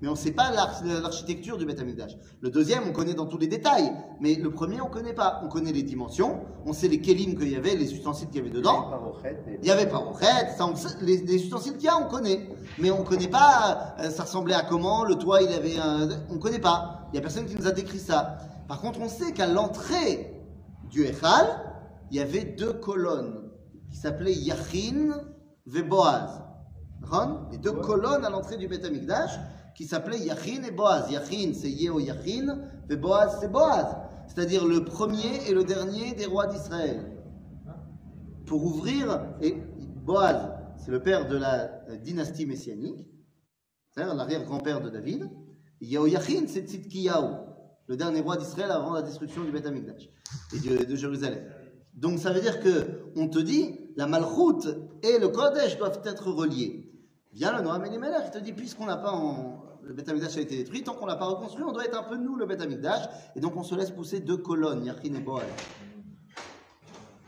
mais 0.00 0.08
on 0.08 0.12
ne 0.12 0.16
sait 0.16 0.30
pas 0.32 0.50
l'arch- 0.52 0.82
l'architecture 0.84 1.58
du 1.58 1.66
Beth 1.66 1.80
Amikdash. 1.80 2.12
Le 2.40 2.50
deuxième, 2.50 2.84
on 2.88 2.92
connaît 2.92 3.14
dans 3.14 3.26
tous 3.26 3.38
les 3.38 3.46
détails, 3.48 3.92
mais 4.20 4.34
le 4.36 4.50
premier, 4.50 4.80
on 4.80 4.88
ne 4.88 4.92
connaît 4.92 5.12
pas. 5.12 5.40
On 5.44 5.48
connaît 5.48 5.72
les 5.72 5.82
dimensions, 5.82 6.40
on 6.66 6.72
sait 6.72 6.88
les 6.88 7.00
kelim 7.00 7.36
qu'il 7.36 7.48
y 7.50 7.56
avait, 7.56 7.74
les 7.74 7.92
ustensiles 7.92 8.28
qu'il 8.28 8.36
y 8.36 8.40
avait 8.46 8.54
dedans. 8.56 8.90
Il 9.60 9.60
n'y 9.64 9.70
avait 9.70 9.86
sait- 10.76 10.96
les, 11.02 11.16
les 11.18 11.36
ustensiles 11.44 11.74
qu'il 11.74 11.84
y 11.84 11.88
a, 11.88 11.96
on 11.98 12.08
connaît. 12.08 12.48
Mais 12.78 12.90
on 12.90 13.00
ne 13.00 13.04
connaît 13.04 13.28
pas, 13.28 13.94
euh, 14.00 14.10
ça 14.10 14.22
ressemblait 14.24 14.54
à 14.54 14.62
comment, 14.62 15.04
le 15.04 15.16
toit, 15.16 15.42
il 15.42 15.52
avait 15.52 15.78
un... 15.78 16.08
On 16.30 16.34
ne 16.34 16.38
connaît 16.38 16.58
pas. 16.60 17.08
Il 17.08 17.12
n'y 17.14 17.18
a 17.18 17.22
personne 17.22 17.46
qui 17.46 17.56
nous 17.56 17.66
a 17.66 17.72
décrit 17.72 17.98
ça. 17.98 18.36
Par 18.68 18.80
contre, 18.80 19.00
on 19.00 19.08
sait 19.08 19.32
qu'à 19.32 19.46
l'entrée 19.46 20.34
du 20.90 21.04
Echal, 21.04 21.46
il 22.10 22.16
y 22.18 22.20
avait 22.20 22.44
deux 22.44 22.72
colonnes 22.74 23.50
qui 23.90 23.96
s'appelaient 23.96 24.34
Yachin 24.34 25.16
et 25.74 25.82
Boaz. 25.82 26.42
Ron 27.02 27.40
Les 27.52 27.58
deux 27.58 27.72
colonnes 27.72 28.24
à 28.24 28.30
l'entrée 28.30 28.56
du 28.56 28.68
Beth 28.68 28.84
Amikdash 28.84 29.30
qui 29.78 29.86
s'appelaient 29.86 30.18
Yachin 30.18 30.64
et 30.64 30.72
Boaz. 30.72 31.08
Yachin, 31.08 31.52
c'est 31.54 31.70
Yeo 31.70 32.00
Yachin, 32.00 32.58
et 32.90 32.96
Boaz, 32.96 33.38
c'est 33.40 33.50
Boaz. 33.50 33.86
C'est-à-dire 34.26 34.66
le 34.66 34.84
premier 34.84 35.48
et 35.48 35.54
le 35.54 35.62
dernier 35.62 36.14
des 36.14 36.26
rois 36.26 36.48
d'Israël 36.48 37.16
pour 38.44 38.64
ouvrir, 38.64 39.24
et 39.40 39.54
Boaz, 40.04 40.50
c'est 40.78 40.90
le 40.90 41.00
père 41.00 41.28
de 41.28 41.36
la 41.36 41.68
dynastie 42.02 42.44
messianique, 42.44 43.06
c'est-à-dire 43.90 44.16
l'arrière-grand-père 44.16 44.80
de 44.80 44.90
David, 44.90 45.30
Yehoiachin, 45.80 46.48
c'est 46.48 46.66
Tzidkiyahu, 46.66 47.36
le 47.86 47.96
dernier 47.96 48.20
roi 48.20 48.36
d'Israël 48.36 48.72
avant 48.72 48.94
la 48.94 49.02
destruction 49.02 49.44
du 49.44 49.52
Beth 49.52 49.66
Amikdash 49.66 50.10
et 50.56 50.86
de, 50.86 50.96
Jérusalem. 50.96 51.44
Donc 51.94 52.18
ça 52.18 52.32
veut 52.32 52.40
dire 52.40 52.58
que 52.58 53.12
on 53.14 53.28
te 53.28 53.38
dit, 53.38 53.78
la 53.94 54.08
Malchut 54.08 54.68
et 55.04 55.20
le 55.20 55.28
Kodesh 55.28 55.78
doivent 55.78 56.02
être 56.04 56.32
reliés. 56.32 56.88
Vient 57.38 57.56
le 57.56 57.62
Noam 57.62 57.84
Elimelech, 57.84 58.22
il 58.24 58.30
te 58.32 58.38
dit, 58.38 58.52
puisqu'on 58.52 58.86
n'a 58.86 58.96
pas 58.96 59.12
en- 59.12 59.62
le 59.84 59.94
Beth 59.94 60.08
Amikdash 60.08 60.36
a 60.38 60.40
été 60.40 60.56
détruit, 60.56 60.82
tant 60.82 60.94
qu'on 60.94 61.06
l'a 61.06 61.14
pas 61.14 61.26
reconstruit, 61.26 61.62
on 61.62 61.70
doit 61.70 61.84
être 61.84 61.96
un 61.96 62.02
peu 62.02 62.16
nous, 62.16 62.34
le 62.34 62.46
Beth 62.46 62.60
Amikdash, 62.60 63.04
et 63.36 63.40
donc 63.40 63.56
on 63.56 63.62
se 63.62 63.76
laisse 63.76 63.92
pousser 63.92 64.18
deux 64.18 64.38
colonnes, 64.38 64.84
Yachin 64.84 65.14
et 65.14 65.20
Boaz. 65.20 65.44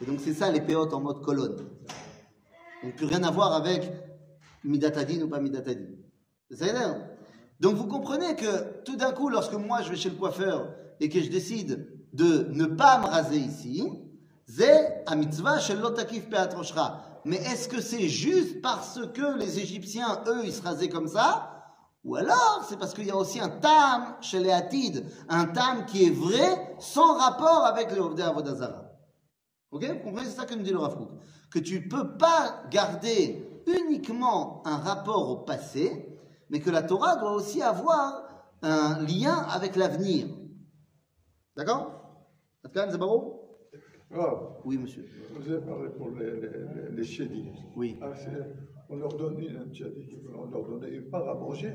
Et 0.02 0.06
donc 0.06 0.18
c'est 0.18 0.34
ça 0.34 0.50
les 0.50 0.62
péotes 0.62 0.92
en 0.94 1.00
mode 1.00 1.22
colonne. 1.22 1.58
Donc 2.82 2.96
plus 2.96 3.06
rien 3.06 3.22
à 3.22 3.30
voir 3.30 3.52
avec 3.52 3.88
Midatadin 4.64 5.22
ou 5.22 5.28
pas 5.28 5.38
Midatadin. 5.38 5.94
C'est 6.50 6.56
ça 6.56 6.96
Donc 7.60 7.76
vous 7.76 7.86
comprenez 7.86 8.34
que 8.34 8.82
tout 8.82 8.96
d'un 8.96 9.12
coup, 9.12 9.28
lorsque 9.28 9.54
moi 9.54 9.82
je 9.82 9.90
vais 9.90 9.96
chez 9.96 10.10
le 10.10 10.16
coiffeur 10.16 10.74
et 10.98 11.08
que 11.08 11.20
je 11.20 11.30
décide 11.30 11.86
de 12.12 12.48
ne 12.50 12.64
pas 12.64 12.98
me 12.98 13.06
raser 13.06 13.38
ici, 13.38 13.88
c'est 14.44 15.04
a 15.06 15.14
mitzvah 15.14 15.60
shel 15.60 15.78
lo 15.78 15.90
takif 15.90 16.28
pe'at 16.28 16.52
roshcha. 16.52 17.09
Mais 17.24 17.36
est-ce 17.36 17.68
que 17.68 17.80
c'est 17.80 18.08
juste 18.08 18.62
parce 18.62 19.00
que 19.14 19.38
les 19.38 19.58
Égyptiens, 19.58 20.22
eux, 20.26 20.42
ils 20.44 20.52
se 20.52 20.62
rasaient 20.62 20.88
comme 20.88 21.08
ça? 21.08 21.56
Ou 22.02 22.16
alors 22.16 22.64
c'est 22.66 22.78
parce 22.78 22.94
qu'il 22.94 23.06
y 23.06 23.10
a 23.10 23.16
aussi 23.16 23.40
un 23.40 23.50
tam 23.50 24.16
chez 24.22 24.40
les 24.40 24.50
Hatides, 24.50 25.06
un 25.28 25.46
tam 25.46 25.84
qui 25.84 26.04
est 26.04 26.10
vrai 26.10 26.74
sans 26.78 27.18
rapport 27.18 27.66
avec 27.66 27.94
le 27.94 28.00
Ovdei 28.00 28.22
Avodazara. 28.22 28.90
Ok? 29.70 29.84
Vous 29.84 30.04
comprenez? 30.04 30.26
C'est 30.26 30.36
ça 30.36 30.46
que 30.46 30.54
nous 30.54 30.62
dit 30.62 30.70
le 30.70 30.78
Rav. 30.78 30.96
Que 31.50 31.58
tu 31.58 31.88
peux 31.88 32.16
pas 32.16 32.62
garder 32.70 33.62
uniquement 33.66 34.62
un 34.66 34.78
rapport 34.78 35.28
au 35.28 35.36
passé, 35.36 36.18
mais 36.48 36.60
que 36.60 36.70
la 36.70 36.82
Torah 36.82 37.16
doit 37.16 37.32
aussi 37.32 37.60
avoir 37.60 38.22
un 38.62 39.00
lien 39.02 39.46
avec 39.50 39.76
l'avenir. 39.76 40.26
D'accord? 41.56 41.92
Rav, 44.12 44.38
Oui, 44.64 44.76
monsieur. 44.76 45.04
vous 45.34 45.52
avez 45.52 45.60
parlé 45.60 45.88
pour 45.96 46.08
les, 46.18 46.26
les, 46.32 46.40
les, 46.40 46.96
les 46.96 47.04
chédis. 47.04 47.48
Oui. 47.76 47.96
Ah, 48.02 48.06
on 48.88 48.96
leur 48.96 49.12
donnait, 49.14 49.46
qu'on 49.46 50.50
leur 50.50 50.64
donnait 50.64 50.96
une 50.96 51.04
part 51.10 51.28
à 51.28 51.34
manger. 51.34 51.72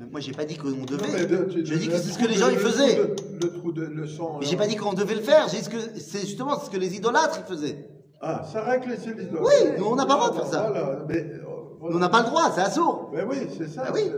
Mais 0.00 0.06
moi, 0.10 0.20
j'ai 0.20 0.32
pas 0.32 0.46
dit 0.46 0.56
qu'on 0.56 0.70
devait. 0.70 1.26
de- 1.26 1.48
Je 1.50 1.74
dis 1.74 1.86
le 1.86 1.92
que 1.92 1.98
c'est 1.98 2.12
ce 2.12 2.18
que 2.18 2.26
les 2.26 2.34
gens 2.36 2.48
ils 2.48 2.54
le 2.54 2.60
faisaient. 2.60 2.96
de- 2.96 3.16
Le 3.44 3.52
trou 3.52 3.72
de 3.72 3.82
le 3.84 4.06
sang. 4.06 4.38
Mais 4.40 4.46
j'ai 4.46 4.56
pas 4.56 4.66
dit 4.66 4.76
qu'on 4.76 4.94
devait 4.94 5.16
le 5.16 5.20
faire. 5.20 5.46
J'ai 5.48 5.60
dit 5.60 5.68
que 5.68 5.78
c'est 6.00 6.20
justement 6.20 6.58
ce 6.58 6.70
que 6.70 6.78
les 6.78 6.96
idolâtres 6.96 7.38
ils 7.46 7.54
faisaient. 7.54 7.86
Ah, 8.22 8.42
ça 8.50 8.62
règle 8.62 8.88
les 8.90 8.96
les 9.24 9.30
Oui, 9.30 9.78
nous, 9.78 9.84
on 9.86 9.94
n'a 9.96 10.06
pas 10.06 10.14
le 10.14 10.18
droit 10.20 10.30
de 10.30 10.34
faire 10.36 10.46
ça. 10.46 10.70
Voilà, 10.70 11.04
mais, 11.06 11.16
euh, 11.18 11.38
voilà. 11.78 11.92
Nous, 11.92 11.96
on 11.98 12.00
n'a 12.00 12.08
pas 12.08 12.22
le 12.22 12.26
droit, 12.28 12.50
c'est 12.50 12.62
assourd. 12.62 13.10
Mais 13.12 13.24
oui, 13.24 13.36
c'est 13.56 13.68
ça. 13.68 13.84
Ah 13.88 13.92
oui. 13.94 14.10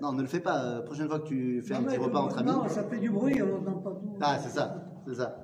Non, 0.00 0.12
ne 0.12 0.22
le 0.22 0.26
fais 0.26 0.40
pas. 0.40 0.58
euh, 0.64 0.80
prochaine 0.82 1.06
fois 1.08 1.20
que 1.20 1.26
tu 1.28 1.62
fais 1.62 1.74
un 1.74 1.82
petit 1.82 1.96
repas 1.98 2.18
entre 2.20 2.38
amis. 2.38 2.50
Non, 2.50 2.66
ça 2.68 2.82
fait 2.84 2.98
du 2.98 3.10
bruit, 3.10 3.40
on 3.42 3.60
n'entend 3.60 3.78
pas 3.80 3.90
tout. 3.90 4.16
Ah, 4.20 4.38
c'est 4.42 4.48
ça, 4.50 4.74
c'est 5.06 5.14
ça. 5.14 5.43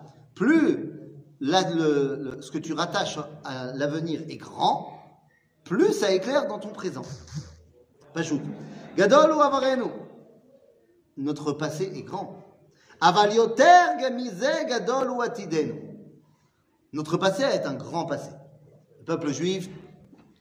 Plus 0.41 0.89
ce 1.39 2.49
que 2.49 2.57
tu 2.57 2.73
rattaches 2.73 3.19
à 3.45 3.73
l'avenir 3.73 4.21
est 4.27 4.37
grand, 4.37 4.91
plus 5.63 5.93
ça 5.93 6.11
éclaire 6.11 6.47
dans 6.47 6.57
ton 6.57 6.69
présent. 6.69 7.03
Pachouk. 8.15 8.41
Gadol 8.97 9.33
ou 9.33 9.39
avarenu? 9.39 9.83
Notre 11.15 11.51
passé 11.51 11.91
est 11.95 12.01
grand. 12.01 12.43
Aval 13.01 13.35
yoter 13.35 13.99
gamize 13.99 14.43
gadol 14.67 15.11
ou 15.11 15.21
atidenu? 15.21 15.75
Notre 16.91 17.17
passé 17.17 17.43
est 17.43 17.67
un 17.67 17.75
grand 17.75 18.07
passé. 18.07 18.31
Le 18.97 19.05
peuple 19.05 19.31
juif, 19.31 19.69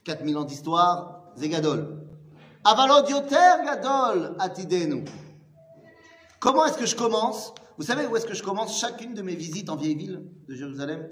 4000 0.05 0.39
ans 0.39 0.45
d'histoire, 0.45 1.25
c'est 1.37 1.51
gadol. 1.51 2.07
Avalod 2.65 3.07
yoter 3.07 3.67
gadol 3.67 4.35
atidenu. 4.39 5.05
Comment 6.39 6.65
est-ce 6.65 6.79
que 6.79 6.87
je 6.87 6.97
commence? 6.97 7.53
Vous 7.81 7.87
savez 7.87 8.07
où 8.07 8.15
est-ce 8.15 8.27
que 8.27 8.35
je 8.35 8.43
commence 8.43 8.79
chacune 8.79 9.15
de 9.15 9.23
mes 9.23 9.35
visites 9.35 9.71
en 9.71 9.77
vieille 9.77 9.95
ville 9.95 10.23
de 10.47 10.55
Jérusalem? 10.55 11.09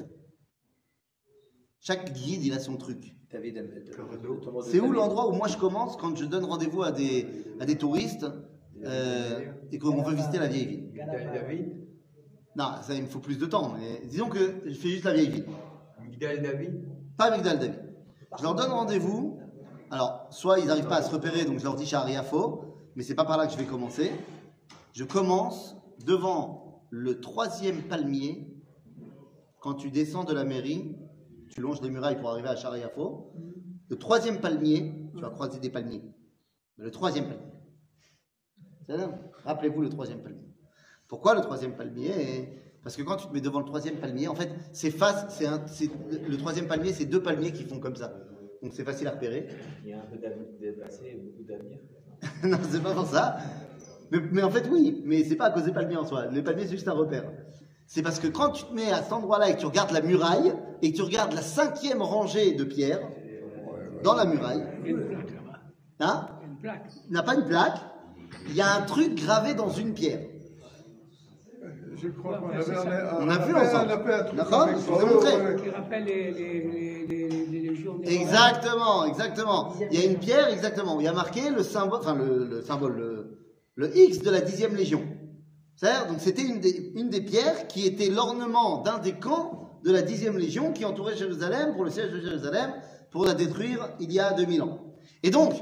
Chaque 1.80 2.12
guide, 2.12 2.44
il 2.44 2.52
a 2.52 2.58
son 2.58 2.76
truc. 2.76 3.14
C'est 4.64 4.78
où 4.78 4.92
l'endroit 4.92 5.30
où 5.30 5.32
moi 5.32 5.48
je 5.48 5.56
commence 5.56 5.96
quand 5.96 6.14
je 6.14 6.26
donne 6.26 6.44
rendez-vous 6.44 6.82
à 6.82 6.92
des, 6.92 7.26
à 7.58 7.64
des 7.64 7.78
touristes 7.78 8.26
euh, 8.84 9.50
et 9.72 9.78
qu'on 9.78 10.02
veut 10.02 10.14
visiter 10.14 10.36
la 10.36 10.48
vieille 10.48 10.66
ville? 10.66 10.90
Migdal 10.92 11.30
David? 11.32 11.88
Non, 12.54 12.72
ça 12.82 12.92
il 12.92 13.04
me 13.04 13.08
faut 13.08 13.20
plus 13.20 13.38
de 13.38 13.46
temps, 13.46 13.72
mais 13.72 14.06
disons 14.06 14.28
que 14.28 14.60
je 14.66 14.74
fais 14.74 14.90
juste 14.90 15.04
la 15.04 15.14
vieille 15.14 15.30
ville. 15.30 15.46
Migdal 16.02 16.42
David? 16.42 16.84
Pas 17.16 17.34
Migdal 17.34 17.60
David. 17.60 17.80
Je 18.36 18.42
leur 18.42 18.54
donne 18.54 18.72
rendez-vous. 18.72 19.40
Alors, 19.90 20.26
soit 20.28 20.58
ils 20.58 20.66
n'arrivent 20.66 20.86
pas 20.86 20.96
à 20.96 21.02
se 21.02 21.10
repérer, 21.10 21.46
donc 21.46 21.60
je 21.60 21.64
leur 21.64 21.76
dis 21.76 21.86
Shariafo, 21.86 22.62
mais 22.94 23.02
c'est 23.02 23.14
pas 23.14 23.24
par 23.24 23.38
là 23.38 23.46
que 23.46 23.54
je 23.54 23.56
vais 23.56 23.64
commencer. 23.64 24.12
Je 24.92 25.04
commence 25.04 25.77
devant 26.04 26.86
le 26.90 27.20
troisième 27.20 27.82
palmier. 27.82 28.54
Quand 29.60 29.74
tu 29.74 29.90
descends 29.90 30.24
de 30.24 30.32
la 30.32 30.44
mairie, 30.44 30.96
tu 31.50 31.60
longes 31.60 31.82
les 31.82 31.90
murailles 31.90 32.18
pour 32.18 32.30
arriver 32.30 32.48
à 32.48 32.56
Shariafo. 32.56 33.32
Le 33.88 33.96
troisième 33.96 34.40
palmier, 34.40 34.94
tu 35.14 35.20
vas 35.20 35.30
croiser 35.30 35.58
des 35.58 35.70
palmiers. 35.70 36.02
Mais 36.76 36.84
le 36.84 36.90
troisième 36.90 37.26
palmier. 37.26 39.04
Rappelez-vous 39.44 39.82
le 39.82 39.88
troisième 39.88 40.22
palmier. 40.22 40.48
Pourquoi 41.08 41.34
le 41.34 41.40
troisième 41.40 41.74
palmier 41.74 42.48
Parce 42.82 42.96
que 42.96 43.02
quand 43.02 43.16
tu 43.16 43.26
te 43.28 43.32
mets 43.32 43.40
devant 43.40 43.60
le 43.60 43.64
troisième 43.64 43.96
palmier, 43.96 44.28
en 44.28 44.34
fait, 44.34 44.50
c'est 44.72 44.90
face, 44.90 45.26
c'est 45.66 45.90
le 46.10 46.36
troisième 46.36 46.68
palmier, 46.68 46.92
c'est 46.92 47.06
deux 47.06 47.22
palmiers 47.22 47.52
qui 47.52 47.64
font 47.64 47.80
comme 47.80 47.96
ça. 47.96 48.12
Donc 48.62 48.72
c'est 48.74 48.84
facile 48.84 49.06
à 49.08 49.12
repérer. 49.12 49.48
Il 49.84 49.90
y 49.90 49.92
a 49.92 49.98
un 49.98 50.06
peu 50.06 50.16
de 50.16 50.72
passé 50.72 51.06
et 51.06 51.16
beaucoup 51.16 51.44
d'avenir. 51.44 51.78
non, 52.44 52.58
c'est 52.70 52.82
pas 52.82 52.94
pour 52.94 53.06
ça. 53.06 53.38
Mais, 54.10 54.18
mais 54.32 54.42
en 54.42 54.50
fait, 54.50 54.64
oui, 54.70 55.02
mais 55.04 55.24
c'est 55.24 55.36
pas 55.36 55.46
à 55.46 55.50
cause 55.50 55.64
des 55.64 55.72
palmiers 55.72 55.96
en 55.96 56.04
soi. 56.06 56.26
Les 56.32 56.42
palmiers, 56.42 56.64
c'est 56.64 56.72
juste 56.72 56.88
un 56.88 56.92
repère. 56.92 57.24
C'est 57.86 58.02
parce 58.02 58.18
que 58.20 58.26
quand 58.28 58.50
tu 58.50 58.64
te 58.64 58.72
mets 58.74 58.90
à 58.92 59.02
cet 59.02 59.12
endroit-là 59.12 59.48
et 59.50 59.54
que 59.54 59.60
tu 59.60 59.66
regardes 59.66 59.92
la 59.92 60.00
muraille 60.02 60.52
et 60.82 60.90
que 60.92 60.96
tu 60.96 61.02
regardes 61.02 61.32
la 61.32 61.42
cinquième 61.42 62.02
rangée 62.02 62.52
de 62.52 62.64
pierres 62.64 63.00
dans 64.04 64.14
la 64.14 64.24
muraille, 64.26 64.62
Il 64.84 64.90
y 64.90 64.94
a 64.94 64.96
une 64.96 65.06
plaque 65.08 65.30
là-bas. 65.34 65.58
hein, 66.00 66.28
Il 66.40 66.44
y 66.44 66.44
a 66.44 66.48
une 66.48 66.56
plaque. 66.58 66.92
il 67.06 67.12
n'y 67.12 67.18
a 67.18 67.22
pas 67.22 67.34
une 67.34 67.44
plaque, 67.46 67.76
il 68.48 68.54
y 68.56 68.60
a 68.60 68.74
un 68.76 68.82
truc 68.82 69.14
gravé 69.14 69.54
dans 69.54 69.70
une 69.70 69.94
pierre. 69.94 70.20
Je 72.00 72.08
crois 72.08 72.38
qu'on 72.38 72.50
avait, 72.50 72.62
On 73.20 73.28
a 73.28 73.34
un- 73.34 73.38
vu 73.46 73.54
un- 73.54 73.60
ensemble. 73.62 74.36
D'accord 74.36 74.68
Je 74.68 74.74
vous 74.76 75.00
ai 75.00 75.04
montré. 75.14 75.62
Qui 75.62 75.70
rappelle 75.70 76.04
les, 76.04 77.04
Exactement, 78.04 79.04
exactement. 79.06 79.74
Il 79.90 79.98
y 79.98 80.02
a 80.02 80.06
une 80.10 80.18
pierre, 80.18 80.48
exactement, 80.48 80.96
où 80.96 81.00
il 81.00 81.04
y 81.04 81.08
a 81.08 81.12
marqué 81.12 81.50
le 81.50 81.62
symbole, 81.62 81.98
enfin 82.00 82.14
le, 82.14 82.44
le 82.48 82.62
symbole, 82.62 82.96
le, 82.96 83.38
le 83.78 83.96
X 83.96 84.18
de 84.18 84.30
la 84.30 84.40
dixième 84.40 84.74
légion. 84.74 85.02
Donc 85.80 86.18
c'était 86.18 86.42
une 86.42 86.58
des, 86.58 86.92
une 86.96 87.08
des 87.08 87.20
pierres 87.20 87.68
qui 87.68 87.86
était 87.86 88.10
l'ornement 88.10 88.82
d'un 88.82 88.98
des 88.98 89.12
camps 89.12 89.70
de 89.84 89.92
la 89.92 90.02
dixième 90.02 90.36
légion 90.36 90.72
qui 90.72 90.84
entourait 90.84 91.16
Jérusalem 91.16 91.76
pour 91.76 91.84
le 91.84 91.90
siège 91.90 92.10
de 92.10 92.20
Jérusalem 92.20 92.72
pour 93.12 93.24
la 93.24 93.34
détruire 93.34 93.88
il 94.00 94.12
y 94.12 94.18
a 94.18 94.32
2000 94.32 94.62
ans. 94.62 94.80
Et 95.22 95.30
donc, 95.30 95.54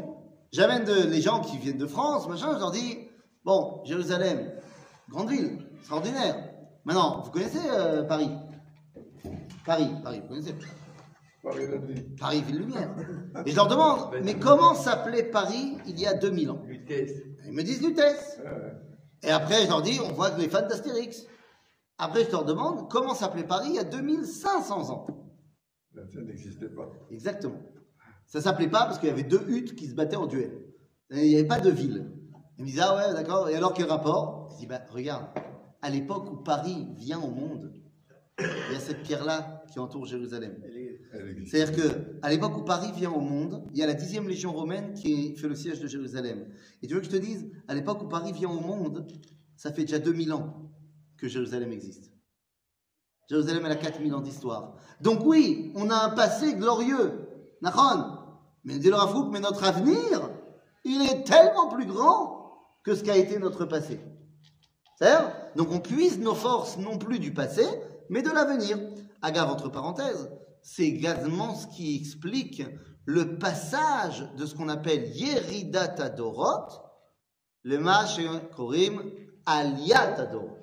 j'amène 0.51 0.85
les 0.91 1.21
gens 1.21 1.43
qui 1.43 1.59
viennent 1.59 1.77
de 1.77 1.87
France, 1.87 2.27
machin, 2.27 2.55
je 2.55 2.59
leur 2.59 2.71
dis, 2.71 2.97
bon, 3.45 3.83
Jérusalem, 3.85 4.51
grande 5.11 5.29
ville, 5.29 5.59
extraordinaire. 5.79 6.37
Maintenant, 6.87 7.21
vous 7.23 7.31
connaissez 7.31 7.61
euh, 7.71 8.03
Paris? 8.05 8.31
Paris, 9.67 9.91
Paris, 10.03 10.21
vous 10.23 10.29
connaissez? 10.29 10.55
Paris. 10.55 11.67
Paris 12.19 12.43
Ville 12.43 12.59
Lumière. 12.59 12.91
Et 13.45 13.51
je 13.51 13.57
leur 13.57 13.69
demande, 13.69 14.09
mais 14.25 14.35
comment 14.35 14.75
s'appelait 14.75 15.25
Paris 15.25 15.77
il 15.87 16.01
y 16.01 16.07
a 16.07 16.15
2000 16.15 16.51
ans? 16.51 16.63
Lutèce. 16.87 17.23
Ils 17.45 17.53
me 17.53 17.63
disent 17.63 17.83
Lutèce. 17.83 18.41
Et 19.23 19.31
après, 19.31 19.65
je 19.65 19.69
leur 19.69 19.83
dis, 19.83 19.99
on 20.01 20.13
voit 20.13 20.31
que 20.31 20.41
les 20.41 20.49
fans 20.49 20.67
d'Astérix. 20.67 21.27
Après, 21.99 22.25
je 22.25 22.31
leur 22.31 22.45
demande, 22.45 22.91
comment 22.91 23.15
s'appelait 23.15 23.45
Paris 23.45 23.69
il 23.71 23.77
y 23.77 23.79
a 23.79 23.85
2500 23.85 24.91
ans 24.91 25.07
Ça 25.95 26.21
n'existait 26.21 26.69
pas. 26.69 26.91
Exactement. 27.11 27.61
Ça 28.27 28.41
s'appelait 28.41 28.69
pas 28.69 28.85
parce 28.85 28.99
qu'il 28.99 29.09
y 29.09 29.13
avait 29.13 29.23
deux 29.23 29.45
huttes 29.49 29.75
qui 29.75 29.89
se 29.89 29.95
battaient 29.95 30.17
en 30.17 30.27
duel. 30.27 30.53
Il 31.11 31.23
n'y 31.23 31.35
avait 31.37 31.47
pas 31.47 31.61
de 31.61 31.71
ville. 31.71 32.11
Ils 32.59 32.65
me 32.65 32.69
disent, 32.69 32.81
ah 32.81 32.97
ouais, 32.97 33.15
d'accord. 33.15 33.49
Et 33.49 33.55
alors, 33.55 33.73
quel 33.73 33.87
rapport? 33.87 34.51
Je 34.53 34.59
dis, 34.59 34.67
bah, 34.67 34.81
regarde, 34.91 35.27
à 35.83 35.91
l'époque 35.91 36.31
où 36.31 36.37
Paris 36.37 36.89
vient 36.97 37.21
au 37.21 37.31
monde, 37.31 37.73
il 38.39 38.73
y 38.73 38.77
a 38.77 38.81
cette 38.81 39.03
pierre-là 39.03 39.65
qui 39.73 39.79
entoure 39.79 40.05
Jérusalem. 40.05 40.57
C'est-à-dire 41.47 41.77
que 41.77 42.19
à 42.23 42.31
l'époque 42.31 42.57
où 42.57 42.65
Paris 42.65 42.93
vient 42.95 43.11
au 43.11 43.21
monde, 43.21 43.67
il 43.73 43.79
y 43.79 43.83
a 43.83 43.87
la 43.87 43.95
dixième 43.95 44.29
légion 44.29 44.53
romaine 44.53 44.95
qui 44.95 45.37
fait 45.37 45.49
le 45.49 45.55
siège 45.55 45.81
de 45.81 45.87
Jérusalem. 45.87 46.47
Et 46.83 46.87
tu 46.87 46.95
veux 46.95 47.01
que 47.01 47.07
je 47.07 47.11
te 47.11 47.17
dise, 47.17 47.51
à 47.69 47.75
l'époque 47.75 48.03
où 48.03 48.09
Paris 48.09 48.33
vient 48.33 48.51
au 48.51 48.61
monde, 48.61 49.07
ça 49.57 49.73
fait 49.73 49.83
déjà 49.83 49.99
2000 49.99 50.33
ans 50.33 50.71
que 51.17 51.29
Jérusalem 51.29 51.73
existe. 51.73 52.13
Jérusalem, 53.29 53.63
elle 53.67 53.73
a 53.73 53.77
4000 53.77 54.15
ans 54.15 54.21
d'histoire. 54.21 54.77
Donc 55.01 55.21
oui, 55.25 55.73
on 55.75 55.91
a 55.91 55.97
un 55.97 56.11
passé 56.11 56.55
glorieux. 56.55 57.27
Nahon. 57.63 58.19
Mais 58.65 58.79
mais 58.79 59.41
notre 59.41 59.65
avenir, 59.65 60.31
il 60.85 61.03
est 61.03 61.25
tellement 61.25 61.69
plus 61.69 61.87
grand 61.87 62.37
que 62.85 62.95
ce 62.95 63.03
qu'a 63.05 63.17
été 63.17 63.39
notre 63.39 63.65
passé. 63.65 64.01
C'est-à-dire, 64.99 65.33
donc 65.57 65.71
on 65.73 65.81
puise 65.81 66.19
nos 66.19 66.35
forces 66.35 66.79
non 66.79 66.99
plus 66.99 67.19
du 67.19 67.33
passé, 67.33 67.65
mais 68.09 68.23
de 68.23 68.31
l'avenir. 68.31 68.79
Agave, 69.23 69.51
entre 69.51 69.69
parenthèses, 69.69 70.31
c'est 70.67 70.83
également 70.83 71.55
ce 71.55 71.69
qui 71.69 71.95
explique 71.95 72.65
le 73.05 73.39
passage 73.39 74.29
de 74.37 74.45
ce 74.45 74.57
qu'on 74.57 74.69
appelle 74.69 75.17
Yeridat 75.17 75.95
Adorot, 76.03 76.67
le 77.63 77.79
Mash 77.79 78.19
Korim 78.57 79.01
Aliat 79.47 80.19
Adorot. 80.19 80.59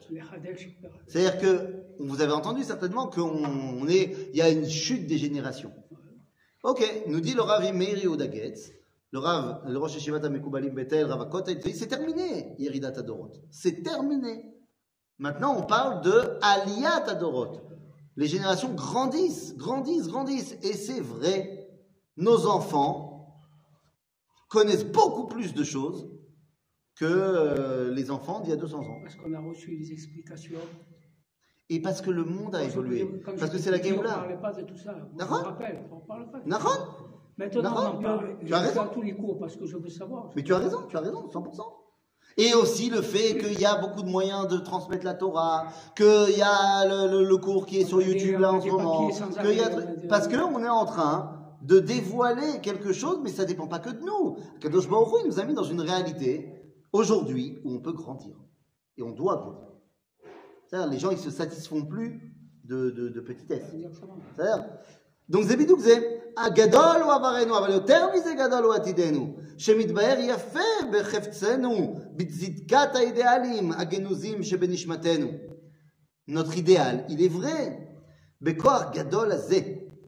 C'est-à-dire 1.07 1.39
que, 1.39 1.83
vous 1.99 2.21
avez 2.21 2.33
entendu 2.33 2.63
certainement 2.63 3.07
qu'on 3.07 3.87
est, 3.87 4.29
il 4.33 4.35
y 4.35 4.41
a 4.41 4.49
une 4.49 4.67
chute 4.67 5.07
des 5.07 5.17
générations. 5.17 5.71
Ok, 6.63 6.83
nous 7.07 7.21
dit 7.21 7.33
le 7.33 7.41
Rav 7.41 7.63
Meiri 7.73 8.05
Odagetz, 8.05 8.73
le 9.11 9.19
Rav, 9.19 9.61
le 9.65 9.77
Rosh 9.77 9.95
Hashivat 9.95 10.27
Mekoubalim 10.27 10.73
Betel, 10.73 11.05
Rav 11.05 11.29
c'est 11.73 11.87
terminé, 11.87 12.55
Yeridat 12.59 12.99
Adorot. 12.99 13.31
C'est 13.51 13.81
terminé. 13.81 14.53
Maintenant, 15.17 15.55
on 15.57 15.63
parle 15.63 16.01
de 16.03 16.37
Aliyat 16.41 17.05
Adorot. 17.05 17.72
Les 18.15 18.27
générations 18.27 18.73
grandissent, 18.73 19.55
grandissent, 19.57 20.07
grandissent. 20.07 20.57
Et 20.61 20.73
c'est 20.73 20.99
vrai, 20.99 21.67
nos 22.17 22.47
enfants 22.47 23.41
connaissent 24.49 24.85
beaucoup 24.85 25.25
plus 25.27 25.53
de 25.53 25.63
choses 25.63 26.09
que 26.95 27.05
euh, 27.05 27.91
les 27.91 28.11
enfants 28.11 28.39
d'il 28.41 28.51
y 28.51 28.53
a 28.53 28.57
200 28.57 28.79
ans. 28.81 28.99
Parce 29.01 29.15
qu'on 29.15 29.33
a 29.33 29.39
reçu 29.39 29.75
des 29.75 29.91
explications. 29.91 30.59
Et 31.69 31.81
parce 31.81 32.01
que 32.01 32.11
le 32.11 32.23
monde 32.23 32.55
a 32.55 32.63
évolué. 32.63 33.05
Parce 33.25 33.49
que 33.49 33.57
c'est 33.57 33.71
la 33.71 33.79
dis, 33.79 33.89
On 33.89 33.91
ne 33.91 33.95
Géoula. 33.97 34.13
parlait 34.13 34.37
pas 34.37 34.53
de 34.53 34.61
tout 34.61 34.77
ça. 34.77 34.95
Rappelle, 35.17 35.83
on 35.91 35.95
ne 35.95 36.01
parle 36.01 36.29
pas 36.31 36.39
Maintenant, 37.35 37.73
on 37.73 37.97
en 37.97 38.01
parle. 38.01 38.37
Tu 38.45 38.53
as 38.53 38.59
raison. 38.59 38.87
tous 38.93 39.01
les 39.01 39.15
cours 39.15 39.39
parce 39.39 39.55
que 39.55 39.65
je 39.65 39.77
veux 39.77 39.89
savoir. 39.89 40.29
Mais 40.35 40.43
tu 40.43 40.53
as 40.53 40.59
raison, 40.59 40.85
tu 40.87 40.95
as 40.95 40.99
raison, 40.99 41.27
100%. 41.27 41.82
Et 42.37 42.53
aussi 42.53 42.89
le 42.89 43.01
fait 43.01 43.37
qu'il 43.37 43.59
y 43.59 43.65
a 43.65 43.75
beaucoup 43.75 44.01
de 44.01 44.09
moyens 44.09 44.47
de 44.47 44.57
transmettre 44.57 45.05
la 45.05 45.13
Torah, 45.13 45.67
qu'il 45.95 46.35
y 46.35 46.41
a 46.41 46.85
le, 46.85 47.37
cours 47.37 47.65
qui 47.65 47.79
est 47.79 47.85
sur 47.85 48.01
YouTube 48.01 48.39
là 48.39 48.53
en 48.53 48.61
ce 48.61 48.67
moment, 48.67 49.09
parce 50.09 50.27
que 50.27 50.37
on 50.37 50.63
est 50.63 50.69
en 50.69 50.85
train 50.85 51.39
de 51.61 51.79
dévoiler 51.79 52.59
quelque 52.61 52.91
chose, 52.91 53.19
mais 53.23 53.29
ça 53.29 53.43
ne 53.43 53.47
dépend 53.47 53.67
pas 53.67 53.79
que 53.79 53.91
de 53.91 53.99
nous. 53.99 54.37
Kadosh 54.59 54.89
Baruch 54.89 55.25
nous 55.25 55.39
a 55.39 55.45
mis 55.45 55.53
dans 55.53 55.63
une 55.63 55.81
réalité 55.81 56.51
aujourd'hui 56.91 57.59
où 57.63 57.73
on 57.73 57.79
peut 57.79 57.93
grandir 57.93 58.35
et 58.97 59.03
on 59.03 59.11
doit 59.11 59.37
grandir. 59.37 59.69
C'est-à-dire 60.65 60.89
les 60.89 60.99
gens 60.99 61.11
ils 61.11 61.19
se 61.19 61.29
satisfont 61.29 61.85
plus 61.85 62.33
de, 62.63 62.89
de, 62.89 63.09
de 63.09 63.19
petitesse. 63.21 63.71
C'est-à-dire 64.35 64.65
donc 65.29 65.43
Zebidou 65.43 65.77
Gadol 66.53 67.03
ou 67.05 67.09
Avarenu, 67.09 67.51
Gadol 68.35 68.65
ou 68.65 68.71
Atidenu. 68.71 69.35
יותר 69.52 69.78
מזה 69.78 69.92
גדול 69.92 70.08
הוא 70.08 70.08
עתידנו, 70.08 70.08
שמתבהר 70.08 70.18
יפה 70.20 70.68
בחפצנו, 70.92 72.00
בצדקת 72.16 72.94
האידיאלים 72.94 73.72
הגנוזים 73.72 74.42
שבנשמתנו. 74.42 75.28
Notre 76.30 76.56
idéal, 76.56 77.04
il 77.08 77.20
est 77.22 77.32
vrai. 77.32 77.88
בכוח 78.42 78.82
גדול 78.92 79.32
הזה, 79.32 79.60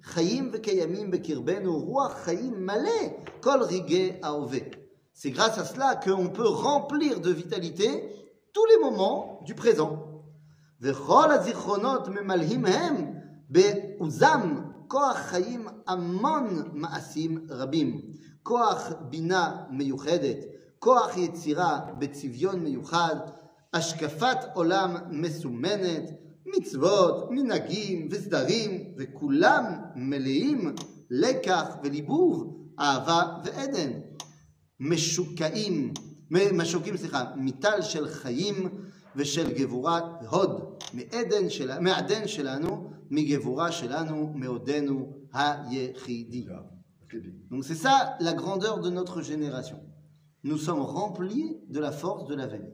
חיים 0.02 0.50
וקיימים 0.52 1.10
בקרבנו 1.10 1.78
רוח 1.78 2.12
חיים 2.12 2.66
מלא 2.66 3.00
כל 3.40 3.62
רגעי 3.62 4.12
ההווה. 4.22 4.58
C'est 5.14 5.30
grâce 5.30 5.58
à 5.58 5.64
cela 5.64 5.96
qu'on 5.96 6.28
peut 6.30 6.48
remplir 6.48 7.20
de 7.20 7.30
vitalité 7.30 7.90
tous 8.52 8.66
les 8.70 8.78
moments 8.84 9.40
du 9.44 9.54
présent. 9.54 10.10
וכל 10.80 11.30
הזיכרונות 11.30 12.08
ממלאים 12.08 12.66
הם 12.66 12.96
בעוזם 13.48 14.62
כוח 14.88 15.16
חיים 15.16 15.68
המון 15.86 16.70
מעשים 16.72 17.46
רבים. 17.50 18.00
כוח 18.45 18.91
בינה 19.09 19.55
מיוחדת, 19.69 20.37
כוח 20.79 21.17
יצירה 21.17 21.79
בצביון 21.99 22.59
מיוחד, 22.59 23.15
השקפת 23.73 24.37
עולם 24.53 24.95
מסומנת, 25.09 26.03
מצוות, 26.45 27.31
מנהגים 27.31 28.07
וסדרים, 28.11 28.93
וכולם 28.97 29.63
מלאים 29.95 30.75
לקח 31.09 31.65
וליבוב, 31.83 32.57
אהבה 32.79 33.37
ועדן. 33.45 33.91
משוקעים, 34.79 35.93
משוקים, 36.31 36.97
סליחה, 36.97 37.23
מטל 37.35 37.81
של 37.81 38.07
חיים 38.07 38.69
ושל 39.15 39.53
גבורה 39.53 40.17
והוד, 40.21 40.83
מעדן, 40.93 41.49
של, 41.49 41.79
מעדן 41.79 42.27
שלנו, 42.27 42.89
מגבורה 43.09 43.71
שלנו, 43.71 44.31
מעודנו 44.35 45.13
היחידי. 45.33 46.47
Donc 47.51 47.63
c'est 47.65 47.75
ça 47.75 48.15
la 48.19 48.33
grandeur 48.33 48.79
de 48.79 48.89
notre 48.89 49.21
génération. 49.21 49.79
Nous 50.43 50.57
sommes 50.57 50.81
remplis 50.81 51.57
de 51.69 51.79
la 51.79 51.91
force 51.91 52.25
de 52.27 52.35
la 52.35 52.47
veille. 52.47 52.73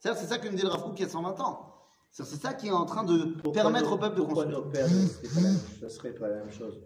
C'est 0.00 0.14
ça 0.14 0.38
que 0.38 0.48
nous 0.48 0.56
dit 0.56 0.62
le 0.62 0.68
Rav 0.68 0.98
y 0.98 1.02
a 1.04 1.08
120 1.08 1.40
ans. 1.40 1.68
C'est 2.10 2.24
ça 2.24 2.52
qui 2.54 2.68
est 2.68 2.72
en 2.72 2.84
train 2.84 3.04
de 3.04 3.24
Pourquoi 3.42 3.62
permettre 3.62 3.88
nos- 3.90 3.96
au 3.96 3.98
peuple 3.98 4.16
de 4.16 4.22
Pourquoi 4.22 4.44
construire. 4.44 4.64
nos 4.66 4.70
pères, 4.70 4.88
même- 4.88 5.56
ça 5.80 5.88
serait 5.88 6.12
pas 6.14 6.28
la 6.28 6.36
même 6.36 6.50
chose 6.50 6.82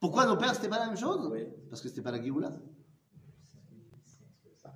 Pourquoi 0.00 0.24
nos 0.26 0.36
pères, 0.36 0.54
c'était 0.54 0.68
pas 0.68 0.78
la 0.78 0.86
même 0.86 0.96
chose 0.96 1.28
Oui. 1.30 1.46
Parce 1.68 1.82
que 1.82 1.88
c'était 1.88 2.00
pas 2.02 2.12
la 2.12 2.22
Géoula. 2.22 2.50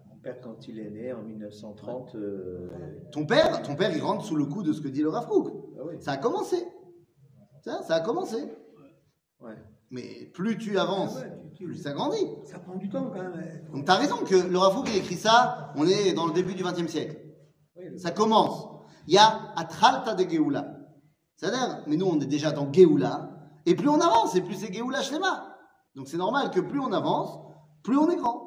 Mon 0.09 0.17
père, 0.17 0.41
quand 0.41 0.69
il 0.69 0.79
est 0.79 0.91
né 0.91 1.13
en 1.13 1.23
1930, 1.23 2.15
euh, 2.17 2.69
Ton 3.13 3.27
père, 3.27 3.63
ton 3.63 3.77
père, 3.77 3.95
il 3.97 4.03
rentre 4.03 4.25
sous 4.25 4.37
le 4.37 4.47
coup 4.47 4.63
de 4.63 4.73
ce 4.73 4.81
que 4.81 4.89
dit 4.89 5.03
le 5.03 5.09
Rav 5.11 5.27
ah 5.31 5.83
oui, 5.87 5.97
Ça 6.01 6.13
a 6.13 6.17
commencé. 6.17 6.57
Ça, 7.63 7.83
ça 7.83 7.95
a 7.97 8.01
commencé. 8.01 8.37
ouais. 9.41 9.57
Mais 9.95 10.29
plus 10.35 10.59
tu 10.59 10.77
avances, 10.77 11.15
Ouais, 11.15 11.31
tu- 11.53 11.59
tu- 11.59 11.65
plus 11.67 11.77
ça 11.77 11.93
grandit. 11.93 12.27
Ça 12.45 12.59
prend 12.59 12.75
du 12.75 12.89
temps 12.89 13.11
quand 13.15 13.23
même. 13.37 13.69
Donc 13.73 13.85
tu 13.85 13.91
as 13.93 13.95
raison 13.95 14.17
que 14.25 14.35
le 14.35 14.59
Rav 14.59 14.75
Kook, 14.75 14.89
il 14.91 14.97
écrit 14.97 15.15
ça, 15.15 15.73
on 15.77 15.87
est 15.87 16.13
dans 16.15 16.27
le 16.27 16.33
début 16.33 16.55
du 16.55 16.65
XXe 16.65 16.89
siècle. 16.91 17.17
Oui, 17.77 17.85
le- 17.91 17.97
Ça 17.99 18.11
commence. 18.11 18.67
Il 19.07 19.15
y 19.15 19.19
a 19.19 19.53
Atralta 19.55 20.15
de 20.15 20.29
Geoula. 20.29 20.67
C'est-à-dire, 21.37 21.85
mais 21.87 21.97
nous 21.97 22.07
on 22.07 22.19
est 22.21 22.27
déjà 22.27 22.51
dans 22.51 22.73
Geoula, 22.73 23.39
et 23.67 23.77
plus 23.77 23.89
on 23.89 24.01
avance, 24.01 24.35
et 24.35 24.41
plus 24.41 24.55
c'est 24.55 24.73
Geoula 24.75 25.01
Shlema. 25.01 25.55
Donc 25.95 26.09
c'est 26.09 26.17
normal 26.17 26.51
que 26.51 26.59
plus 26.61 26.81
on 26.81 26.93
avance, 26.93 27.39
plus 27.85 27.97
on 27.97 28.11
est 28.11 28.17
grand. 28.17 28.41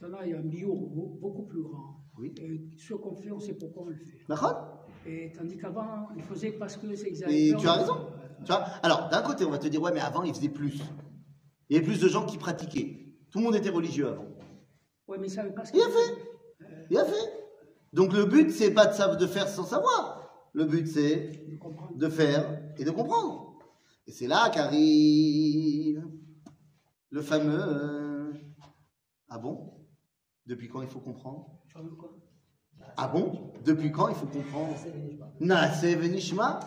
Maintenant, 0.00 0.18
il 0.24 0.30
y 0.30 0.34
a 0.34 0.38
un 0.38 0.42
bio 0.42 0.72
beaucoup 1.20 1.46
plus 1.46 1.62
grand. 1.62 1.96
Oui. 2.16 2.32
Et 2.38 2.76
ce 2.78 2.94
qu'on 2.94 3.16
fait, 3.16 3.32
on 3.32 3.40
sait 3.40 3.54
pourquoi 3.54 3.82
on 3.82 3.86
le 3.86 3.96
fait. 3.96 4.18
D'accord 4.28 4.86
Et 5.04 5.32
tandis 5.36 5.56
qu'avant, 5.56 6.08
il 6.16 6.22
faisait 6.22 6.52
parce 6.52 6.76
que 6.76 6.94
c'est 6.94 7.06
Et 7.06 7.08
exagéré. 7.08 7.56
tu 7.60 7.66
as 7.66 7.72
raison. 7.72 7.96
Tu 8.40 8.46
vois? 8.46 8.64
Alors, 8.82 9.08
d'un 9.08 9.22
côté, 9.22 9.44
on 9.44 9.50
va 9.50 9.58
te 9.58 9.68
dire, 9.68 9.80
ouais, 9.82 9.92
mais 9.92 10.00
avant, 10.00 10.22
il 10.22 10.34
faisait 10.34 10.48
plus. 10.48 10.80
Il 11.68 11.76
y 11.76 11.78
avait 11.78 11.86
plus 11.86 12.00
de 12.00 12.08
gens 12.08 12.26
qui 12.26 12.38
pratiquaient. 12.38 13.04
Tout 13.30 13.38
le 13.38 13.44
monde 13.44 13.56
était 13.56 13.70
religieux 13.70 14.08
avant. 14.08 14.26
Oui, 15.08 15.18
mais 15.20 15.28
ça 15.28 15.42
veut 15.42 15.52
pas 15.52 15.64
ce 15.64 15.74
Il 15.74 15.82
a 15.82 15.88
fait. 15.88 16.86
Il 16.90 16.98
a 16.98 17.04
fait. 17.04 17.44
Donc 17.92 18.12
le 18.12 18.24
but, 18.24 18.50
c'est 18.50 18.72
pas 18.72 18.86
de, 18.86 19.26
faire 19.26 19.48
sans 19.48 19.64
savoir. 19.64 20.48
Le 20.52 20.64
but, 20.64 20.86
c'est 20.86 21.32
De 21.94 22.08
faire 22.08 22.60
et 22.76 22.84
de 22.84 22.90
comprendre. 22.90 23.58
Et 24.06 24.12
c'est 24.12 24.26
là 24.26 24.50
qu'arrive 24.50 26.04
le 27.10 27.22
fameux 27.22 27.60
euh, 27.60 28.32
Ah 29.28 29.38
bon? 29.38 29.72
Depuis 30.46 30.68
quand 30.68 30.82
il 30.82 30.88
faut 30.88 31.00
comprendre? 31.00 31.50
Ah 32.96 33.08
bon? 33.08 33.52
Depuis 33.64 33.92
quand 33.92 34.08
il 34.08 34.14
faut 34.14 34.26
comprendre? 34.26 34.74
Naase 35.40 35.84
Venishma 35.84 36.60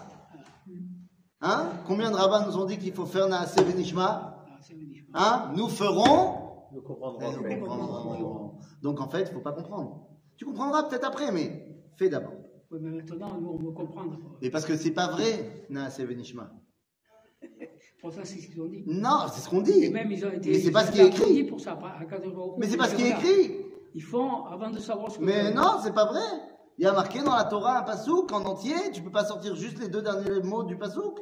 Hein? 1.41 1.69
Combien 1.85 2.09
de 2.11 2.15
rabbins 2.15 2.45
nous 2.47 2.57
ont 2.57 2.65
dit 2.65 2.77
qu'il 2.77 2.93
faut 2.93 3.05
faire 3.05 3.27
Naase 3.27 3.55
Venishma 3.57 4.45
c'est 4.59 4.75
magnifique. 4.75 5.09
Hein? 5.13 5.51
Nous 5.55 5.67
ferons? 5.69 6.67
Nous 6.73 6.81
comprendrons 6.81 7.21
Et 7.21 7.31
nous 7.31 7.39
après. 7.39 7.59
comprendrons. 7.59 8.51
Donc 8.81 8.99
en 8.99 9.07
fait, 9.07 9.21
il 9.21 9.27
ne 9.29 9.33
faut 9.33 9.41
pas 9.41 9.53
comprendre. 9.53 10.07
Tu 10.35 10.45
comprendras 10.45 10.83
peut-être 10.83 11.05
après, 11.05 11.31
mais 11.31 11.77
fais 11.95 12.09
d'abord. 12.09 12.33
Oui, 12.71 12.79
mais 12.81 12.89
maintenant, 12.89 13.39
nous, 13.39 13.49
on 13.49 13.57
veut 13.57 13.71
comprendre. 13.71 14.17
Et 14.41 14.49
parce 14.49 14.65
que 14.65 14.75
c'est 14.75 14.91
pas 14.91 15.07
vrai, 15.07 15.65
Naase 15.69 15.99
Venishma. 15.99 16.51
Pourtant, 18.01 18.21
c'est 18.23 18.39
ce 18.39 18.47
qu'ils 18.47 18.61
ont 18.61 18.67
dit. 18.67 18.83
Non, 18.85 19.25
c'est 19.31 19.41
ce 19.41 19.49
qu'on 19.49 19.61
Et 19.61 19.71
dit. 19.71 19.89
même, 19.89 20.11
ils 20.11 20.25
ont 20.25 20.31
été. 20.31 20.51
Mais 20.51 20.59
c'est 20.59 20.71
pas 20.71 20.85
ce 20.85 20.91
qui 20.91 20.99
est 20.99 21.07
écrit. 21.07 21.43
pour 21.45 21.59
ça. 21.59 21.71
à. 21.73 21.99
Mais 22.57 22.67
c'est 22.67 22.77
pas 22.77 22.88
ce 22.88 22.95
qui 22.95 23.03
est 23.03 23.09
écrit. 23.09 23.65
Ils 23.95 24.03
font 24.03 24.45
avant 24.45 24.69
de 24.69 24.79
savoir 24.79 25.11
ce 25.11 25.17
que 25.17 25.23
Mais 25.23 25.51
non, 25.53 25.77
c'est 25.81 25.93
pas 25.93 26.05
vrai. 26.05 26.21
Il 26.78 26.84
y 26.84 26.88
a 26.88 26.93
marqué 26.93 27.23
dans 27.23 27.36
la 27.36 27.45
Torah 27.45 27.80
un 27.80 27.84
pasouk 27.84 28.32
en 28.32 28.45
entier. 28.45 28.91
Tu 28.91 29.01
peux 29.01 29.11
pas 29.11 29.25
sortir 29.25 29.55
juste 29.55 29.80
les 29.80 29.89
deux 29.89 30.01
derniers 30.01 30.41
mots 30.41 30.63
du 30.63 30.78
pasouk. 30.78 31.19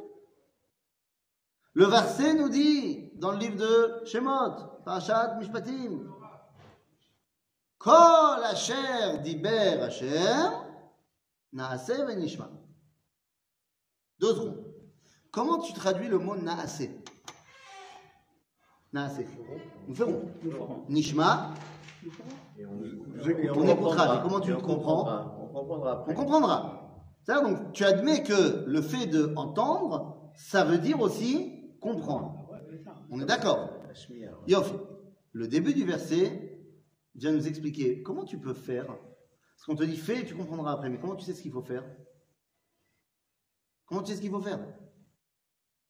Le 1.72 1.86
verset 1.86 2.34
nous 2.34 2.48
dit 2.48 3.10
dans 3.14 3.32
le 3.32 3.38
livre 3.38 3.56
de 3.56 4.04
Shemot, 4.06 4.82
Parashat 4.84 5.36
Mishpatim, 5.38 6.10
Kol 7.78 8.44
asher 8.44 9.18
diber 9.22 9.82
Hashem, 9.82 10.52
naase 11.52 11.92
venishma. 12.06 12.50
Deux 14.18 14.34
secondes. 14.34 14.64
Comment 15.30 15.58
tu 15.58 15.72
traduis 15.74 16.08
le 16.08 16.18
mot 16.18 16.36
naase? 16.36 16.88
Naase. 18.92 19.24
Nous 19.86 19.94
ferons. 19.94 20.32
Nishma, 20.88 21.52
on, 22.58 23.68
écoutera, 23.68 24.18
comment 24.22 24.40
tu 24.40 24.50
le 24.50 24.56
comprends? 24.56 25.45
Comprendra. 25.56 25.56
On 25.56 25.64
comprendra 25.64 25.92
après. 25.92 26.12
on 26.12 26.16
comprendra. 26.16 26.82
C'est-à-dire, 27.22 27.48
donc, 27.48 27.72
tu 27.72 27.84
admets 27.84 28.22
que 28.22 28.64
le 28.66 28.82
fait 28.82 29.06
de 29.06 29.32
entendre, 29.36 30.30
ça 30.34 30.64
veut 30.64 30.78
dire 30.78 31.00
aussi 31.00 31.76
comprendre. 31.80 32.48
Ah 32.52 32.58
ça. 32.84 32.94
On 33.10 33.20
est 33.20 33.26
d'accord. 33.26 33.70
Yof, 34.46 34.74
le 35.32 35.48
début 35.48 35.74
du 35.74 35.84
verset 35.84 36.60
vient 37.14 37.32
nous 37.32 37.48
expliquer 37.48 38.02
comment 38.02 38.24
tu 38.24 38.38
peux 38.38 38.54
faire. 38.54 38.86
Parce 38.86 39.64
qu'on 39.66 39.74
te 39.74 39.84
dit 39.84 39.96
fais, 39.96 40.24
tu 40.24 40.34
comprendras 40.34 40.72
après, 40.72 40.90
mais 40.90 40.98
comment 40.98 41.16
tu 41.16 41.24
sais 41.24 41.32
ce 41.32 41.42
qu'il 41.42 41.52
faut 41.52 41.62
faire? 41.62 41.84
Comment 43.86 44.02
tu 44.02 44.10
sais 44.10 44.16
ce 44.16 44.20
qu'il 44.20 44.30
faut 44.30 44.40
faire? 44.40 44.60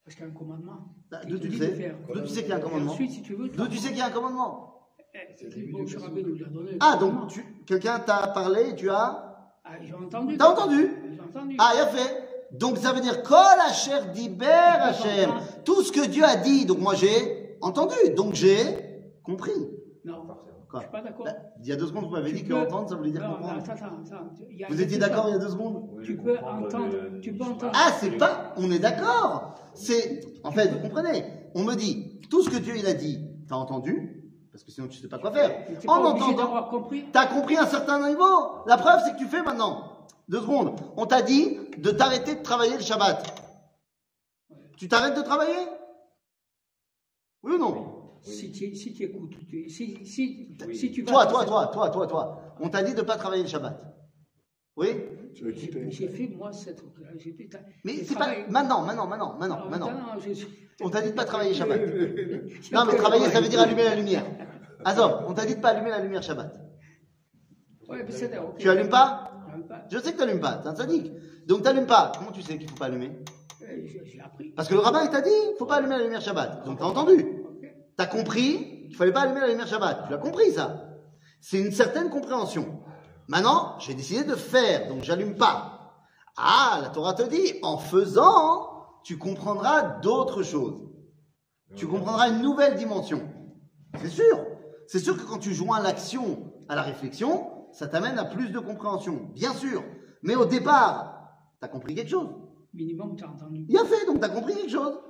Parce 0.05 0.15
qu'il 0.15 0.25
y 0.25 0.29
a 0.29 0.31
un 0.31 0.35
commandement. 0.35 0.95
Bah, 1.11 1.21
D'où 1.27 1.39
tu 1.39 1.53
sais. 1.57 1.97
D'où 2.15 2.21
tu 2.21 2.29
sais 2.29 2.43
qu'il 2.43 2.51
y 2.51 2.53
a 2.53 2.57
un 2.57 2.61
commandement 2.61 2.93
ensuite, 2.93 3.11
si 3.11 3.23
tu 3.23 3.35
veux. 3.35 3.49
D'où 3.49 3.67
tu 3.67 3.79
sais 3.79 3.89
qu'il 3.89 3.99
y 3.99 4.03
a 4.03 4.07
un 4.07 4.11
commandement? 4.11 4.89
Ah, 6.81 6.97
donc 6.97 7.41
quelqu'un 7.67 7.99
t'a 7.99 8.29
parlé 8.29 8.71
et 8.71 8.77
tu 8.77 8.89
as. 8.91 9.36
Ah, 9.69 9.73
j'ai 9.83 9.95
entendu. 9.95 10.37
T'as 10.37 10.49
entendu 10.53 10.91
J'ai 11.13 11.21
entendu. 11.21 11.57
Ah, 11.59 11.73
il 11.75 11.81
a 11.81 11.87
fait. 11.89 12.29
Donc 12.53 12.79
ça 12.79 12.93
veut 12.93 13.01
dire 13.01 13.23
Kol 13.25 13.37
Hacher 13.69 13.99
Diber 14.15 14.47
Hachem. 14.47 15.31
Tout 15.65 15.83
ce 15.83 15.91
que 15.91 16.07
Dieu 16.07 16.23
a 16.25 16.37
dit, 16.37 16.65
donc 16.65 16.79
moi 16.79 16.95
j'ai 16.95 17.57
entendu, 17.61 17.97
donc 18.17 18.35
j'ai 18.35 18.63
compris. 19.25 19.51
Non, 20.05 20.23
Quoi 20.71 20.81
je 20.81 20.87
suis 20.87 20.93
pas 20.93 21.01
d'accord. 21.03 21.25
Bah, 21.25 21.33
Il 21.61 21.67
y 21.69 21.73
a 21.73 21.77
deux 21.77 21.87
secondes, 21.87 22.05
vous 22.05 22.11
m'avez 22.11 22.33
dit 22.33 22.43
peux- 22.45 22.55
qu'entendre, 22.55 22.89
ça 22.89 22.95
voulait 22.97 23.11
dire 23.11 23.23
Non, 23.23 23.35
comprendre. 23.35 23.59
attends, 23.61 23.73
attends. 23.73 24.17
A- 24.17 24.67
Vous 24.69 24.81
étiez 24.83 24.99
d'accord 24.99 25.25
il 25.29 25.33
y 25.33 25.35
a 25.35 25.39
deux 25.39 25.49
secondes 25.49 25.89
Tu 26.05 26.17
peux 26.17 26.39
entendre, 26.39 27.21
tu 27.21 27.33
peux 27.35 27.45
entendre. 27.45 27.73
Ah, 27.75 27.91
c'est 28.01 28.17
pas. 28.17 28.53
On 28.57 28.71
est 28.71 28.79
d'accord. 28.79 29.55
C'est. 29.75 30.21
En 30.45 30.51
fait, 30.53 30.69
vous 30.69 30.79
comprenez 30.81 31.25
On 31.55 31.63
me 31.65 31.75
dit, 31.75 32.21
tout 32.31 32.43
ce 32.43 32.51
que 32.51 32.57
Dieu 32.59 32.75
il 32.77 32.87
a 32.87 32.95
dit, 32.95 33.21
t'as 33.49 33.57
entendu 33.57 34.16
Parce 34.57 34.65
que 34.65 34.71
sinon 34.71 34.89
tu 34.89 34.97
sais 34.99 35.09
pas 35.09 35.19
quoi 35.19 35.31
faire. 35.31 35.67
Tu 35.79 35.87
En 35.87 36.03
entendant, 36.03 36.63
compris. 36.71 37.05
t'as 37.13 37.27
compris 37.27 37.59
un 37.59 37.67
certain 37.67 38.09
niveau. 38.09 38.65
La 38.65 38.79
preuve, 38.79 39.03
c'est 39.05 39.13
que 39.13 39.19
tu 39.19 39.27
fais 39.27 39.43
maintenant. 39.43 40.07
Deux 40.31 40.41
secondes. 40.41 40.81
On 40.97 41.05
t'a 41.05 41.21
dit 41.21 41.59
de 41.77 41.91
t'arrêter 41.91 42.37
de 42.37 42.43
travailler 42.43 42.73
le 42.77 42.81
Shabbat. 42.81 43.23
Tu 44.79 44.89
t'arrêtes 44.89 45.15
de 45.15 45.21
travailler? 45.21 45.69
Oui 47.43 47.53
ou 47.53 47.59
non? 47.59 48.19
Si 48.23 48.51
tu, 48.51 48.75
si 48.75 48.95
tu 48.95 49.03
écoutes, 49.03 49.35
tu- 49.47 49.69
si, 49.69 50.07
si, 50.07 50.57
si 50.73 50.91
tu 50.91 51.03
vas. 51.03 51.13
Toi, 51.13 51.27
toi, 51.27 51.45
toi, 51.45 51.67
toi, 51.67 51.91
toi, 51.91 52.07
toi. 52.07 52.41
On 52.59 52.71
t'a 52.71 52.83
dit 52.83 52.95
de 52.95 53.03
pas 53.03 53.17
travailler 53.19 53.43
le 53.43 53.49
Shabbat. 53.51 53.79
Oui 54.77 54.89
Tu 55.35 55.49
as 55.49 55.91
J'ai 55.91 56.09
fait, 56.09 56.29
moi, 56.29 56.53
cette. 56.53 56.83
Mais 57.85 58.05
c'est 58.05 58.15
pas. 58.15 58.29
Maintenant, 58.49 58.83
maintenant, 58.83 59.07
maintenant, 59.07 59.37
maintenant, 59.39 59.65
Non, 59.65 59.71
maintenant. 59.71 59.93
On 60.83 60.91
t'a 60.91 61.01
dit 61.01 61.11
de 61.11 61.15
pas 61.15 61.25
travailler 61.25 61.55
Shabbat. 61.55 61.81
Non, 62.73 62.85
mais 62.85 62.97
travailler, 62.97 63.27
ça 63.31 63.41
veut 63.41 63.49
dire 63.49 63.61
allumer 63.61 63.85
la 63.85 63.95
lumière. 63.95 64.25
Azor, 64.85 65.25
on 65.27 65.33
t'a 65.33 65.47
dit 65.47 65.57
de 65.57 65.61
pas 65.61 65.71
allumer 65.71 65.91
la 65.91 66.01
lumière 66.01 66.23
Shabbat. 66.23 66.53
Ouais, 67.89 68.05
mais 68.05 68.13
c'est 68.13 68.31
Tu 68.59 68.69
allumes 68.69 68.91
pas. 68.91 69.33
Je 69.91 69.99
sais 69.99 70.13
que 70.13 70.17
tu 70.17 70.23
allumes 70.23 70.41
pas, 70.41 70.59
t'es 70.59 70.69
un 70.69 70.75
sadique. 70.75 71.11
Donc 71.47 71.63
tu 71.63 71.87
pas. 71.87 72.13
Comment 72.19 72.33
tu 72.33 72.43
sais 72.43 72.59
qu'il 72.59 72.69
faut 72.69 72.77
pas 72.77 72.87
allumer 72.87 73.13
J'ai 73.61 74.21
appris. 74.21 74.51
Parce 74.51 74.69
que 74.69 74.75
le 74.75 74.81
rabbin, 74.81 75.05
il 75.05 75.11
t'a 75.11 75.23
dit, 75.23 75.31
il 75.31 75.57
faut 75.59 75.67
pas 75.67 75.77
allumer 75.77 75.97
la 75.97 76.03
lumière 76.03 76.21
Shabbat. 76.21 76.67
Donc 76.67 76.79
t'as 76.79 76.85
entendu. 76.85 77.15
Ok. 77.15 77.75
T'as 77.97 78.07
compris 78.07 78.87
qu'il 78.89 78.97
fallait 78.97 79.13
pas 79.13 79.23
allumer 79.23 79.41
la 79.41 79.49
lumière 79.49 79.67
Shabbat. 79.67 80.09
Tu 80.09 80.15
as 80.15 80.19
compris 80.19 80.51
ça. 80.51 80.99
C'est 81.41 81.59
une 81.59 81.73
certaine 81.73 82.11
compréhension. 82.11 82.83
Maintenant, 83.29 83.79
j'ai 83.79 83.95
décidé 83.95 84.25
de 84.25 84.35
faire, 84.35 84.89
donc 84.89 85.03
j'allume 85.03 85.37
pas. 85.37 85.77
Ah, 86.37 86.81
la 86.83 86.91
Torah 86.91 87.15
te 87.15 87.23
dit, 87.23 87.55
en 87.63 87.79
faisant, 87.79 89.01
tu 89.03 89.19
comprendras 89.19 89.83
d'autres 90.01 90.43
choses. 90.43 90.83
Tu 91.75 91.87
comprendras 91.87 92.29
une 92.29 92.43
nouvelle 92.43 92.77
dimension. 92.77 93.29
C'est 94.01 94.11
sûr. 94.11 94.47
C'est 94.87 95.01
sûr 95.01 95.17
que 95.17 95.23
quand 95.23 95.39
tu 95.39 95.53
joins 95.53 95.81
l'action 95.81 96.53
à 96.69 96.77
la 96.77 96.83
réflexion, 96.83 97.51
ça 97.73 97.89
t'amène 97.89 98.19
à 98.19 98.25
plus 98.25 98.51
de 98.51 98.59
compréhension. 98.61 99.31
Bien 99.35 99.53
sûr. 99.55 99.83
Mais 100.23 100.37
au 100.37 100.45
départ, 100.45 101.31
t'as 101.61 101.69
compris 101.69 101.95
quelque 101.95 102.11
chose. 102.11 102.29
Minimum, 102.73 103.17
tu 103.17 103.25
as 103.25 103.29
entendu. 103.29 103.67
Il 103.69 103.77
a 103.79 103.85
fait, 103.85 104.07
donc 104.07 104.21
t'as 104.21 104.29
compris 104.29 104.55
quelque 104.55 104.71
chose. 104.71 105.01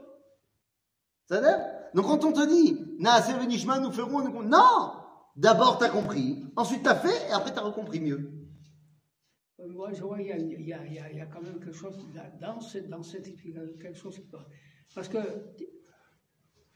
Ça 1.29 1.41
veut 1.41 1.49
Donc 1.95 2.07
quand 2.07 2.25
on 2.25 2.33
te 2.33 2.47
dit, 2.49 2.79
Venishma, 3.39 3.81
nous 3.81 3.93
ferons, 3.93 4.23
nous... 4.23 4.43
non 4.43 4.93
D'abord 5.37 5.79
t'as 5.79 5.91
compris, 5.91 6.45
ensuite 6.57 6.83
t'as 6.83 6.95
fait, 6.95 7.29
et 7.29 7.33
après 7.33 7.53
t'as 7.53 7.61
recompris 7.61 8.01
mieux. 8.01 8.33
Euh, 9.61 9.69
Moi, 9.69 9.93
je 9.93 10.03
vois, 10.03 10.21
il 10.21 10.29
y 10.29 10.33
a, 10.33 10.37
il 10.39 10.63
y 10.67 10.73
a- 10.73 10.85
il 10.87 10.95
y 10.95 10.99
a- 10.99 11.11
il 11.13 11.17
y 11.19 11.21
a 11.21 11.27
quand 11.27 11.43
même 11.43 11.59
quelque 11.59 11.73
chose 11.73 11.97
là- 12.15 12.31
dans, 12.41 12.61
cette- 12.61 12.89
dans 12.89 13.03
cette 13.03 13.27
explication, 13.27 13.75
quelque 13.81 13.99
chose 13.99 14.17
qui 14.17 14.27
peut- 14.27 14.39
Parce 14.95 15.09
que 15.09 15.19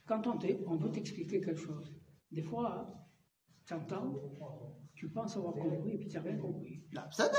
quand 0.06 0.26
on, 0.26 0.38
on 0.66 0.76
veut 0.76 0.90
t'expliquer 0.90 1.40
quelque 1.40 1.60
chose, 1.60 1.94
des 2.30 2.42
fois, 2.42 2.92
tu 3.66 3.74
entends, 3.74 4.12
tu 4.94 5.08
penses 5.08 5.36
avoir 5.36 5.54
compris, 5.54 5.92
et 5.92 5.98
puis 5.98 6.08
tu 6.08 6.16
n'as 6.16 6.22
rien 6.22 6.36
compris. 6.38 6.82
Ça 7.12 7.28
veut 7.28 7.30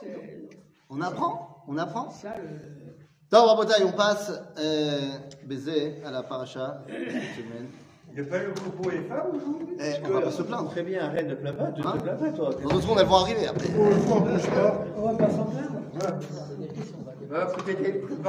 C'est 0.00 0.48
On 0.90 1.00
apprend, 1.00 1.64
on 1.66 1.76
apprend. 1.78 2.10
ça 2.10 2.36
le. 2.38 2.96
Donc, 3.30 3.66
on 3.84 3.92
passe 3.96 4.30
euh, 4.58 5.18
baiser 5.46 6.02
à 6.04 6.10
la 6.10 6.22
paracha 6.22 6.84
cette 6.86 7.34
semaine. 7.44 7.68
Il 8.16 8.22
n'y 8.22 8.28
a 8.28 8.30
pas 8.30 8.38
eu 8.44 8.46
le 8.46 8.52
propos 8.52 8.90
et 8.90 9.00
femmes 9.08 9.26
aujourd'hui 9.34 9.74
Eh, 9.80 10.06
on 10.06 10.08
va 10.14 10.20
pas 10.20 10.30
se 10.30 10.42
plaindre. 10.42 10.70
Très 10.70 10.82
bien, 10.84 11.04
arrête, 11.06 11.28
ne 11.28 11.34
plains 11.34 11.52
pas, 11.52 11.72
tu 11.72 11.80
ne 11.80 11.86
Hein 11.86 11.92
te 11.98 12.02
plains 12.02 12.14
pas, 12.14 12.28
toi. 12.30 12.50
Dans 12.62 12.68
deux 12.68 12.80
secondes, 12.80 12.98
elles 13.00 13.06
vont 13.06 13.16
arriver 13.16 13.46
après. 13.48 13.68
On 13.76 15.08
va 15.10 15.14
pas 15.14 15.30
s'en 15.30 15.44
plaindre. 15.44 15.80
Peut-être- 17.28 18.24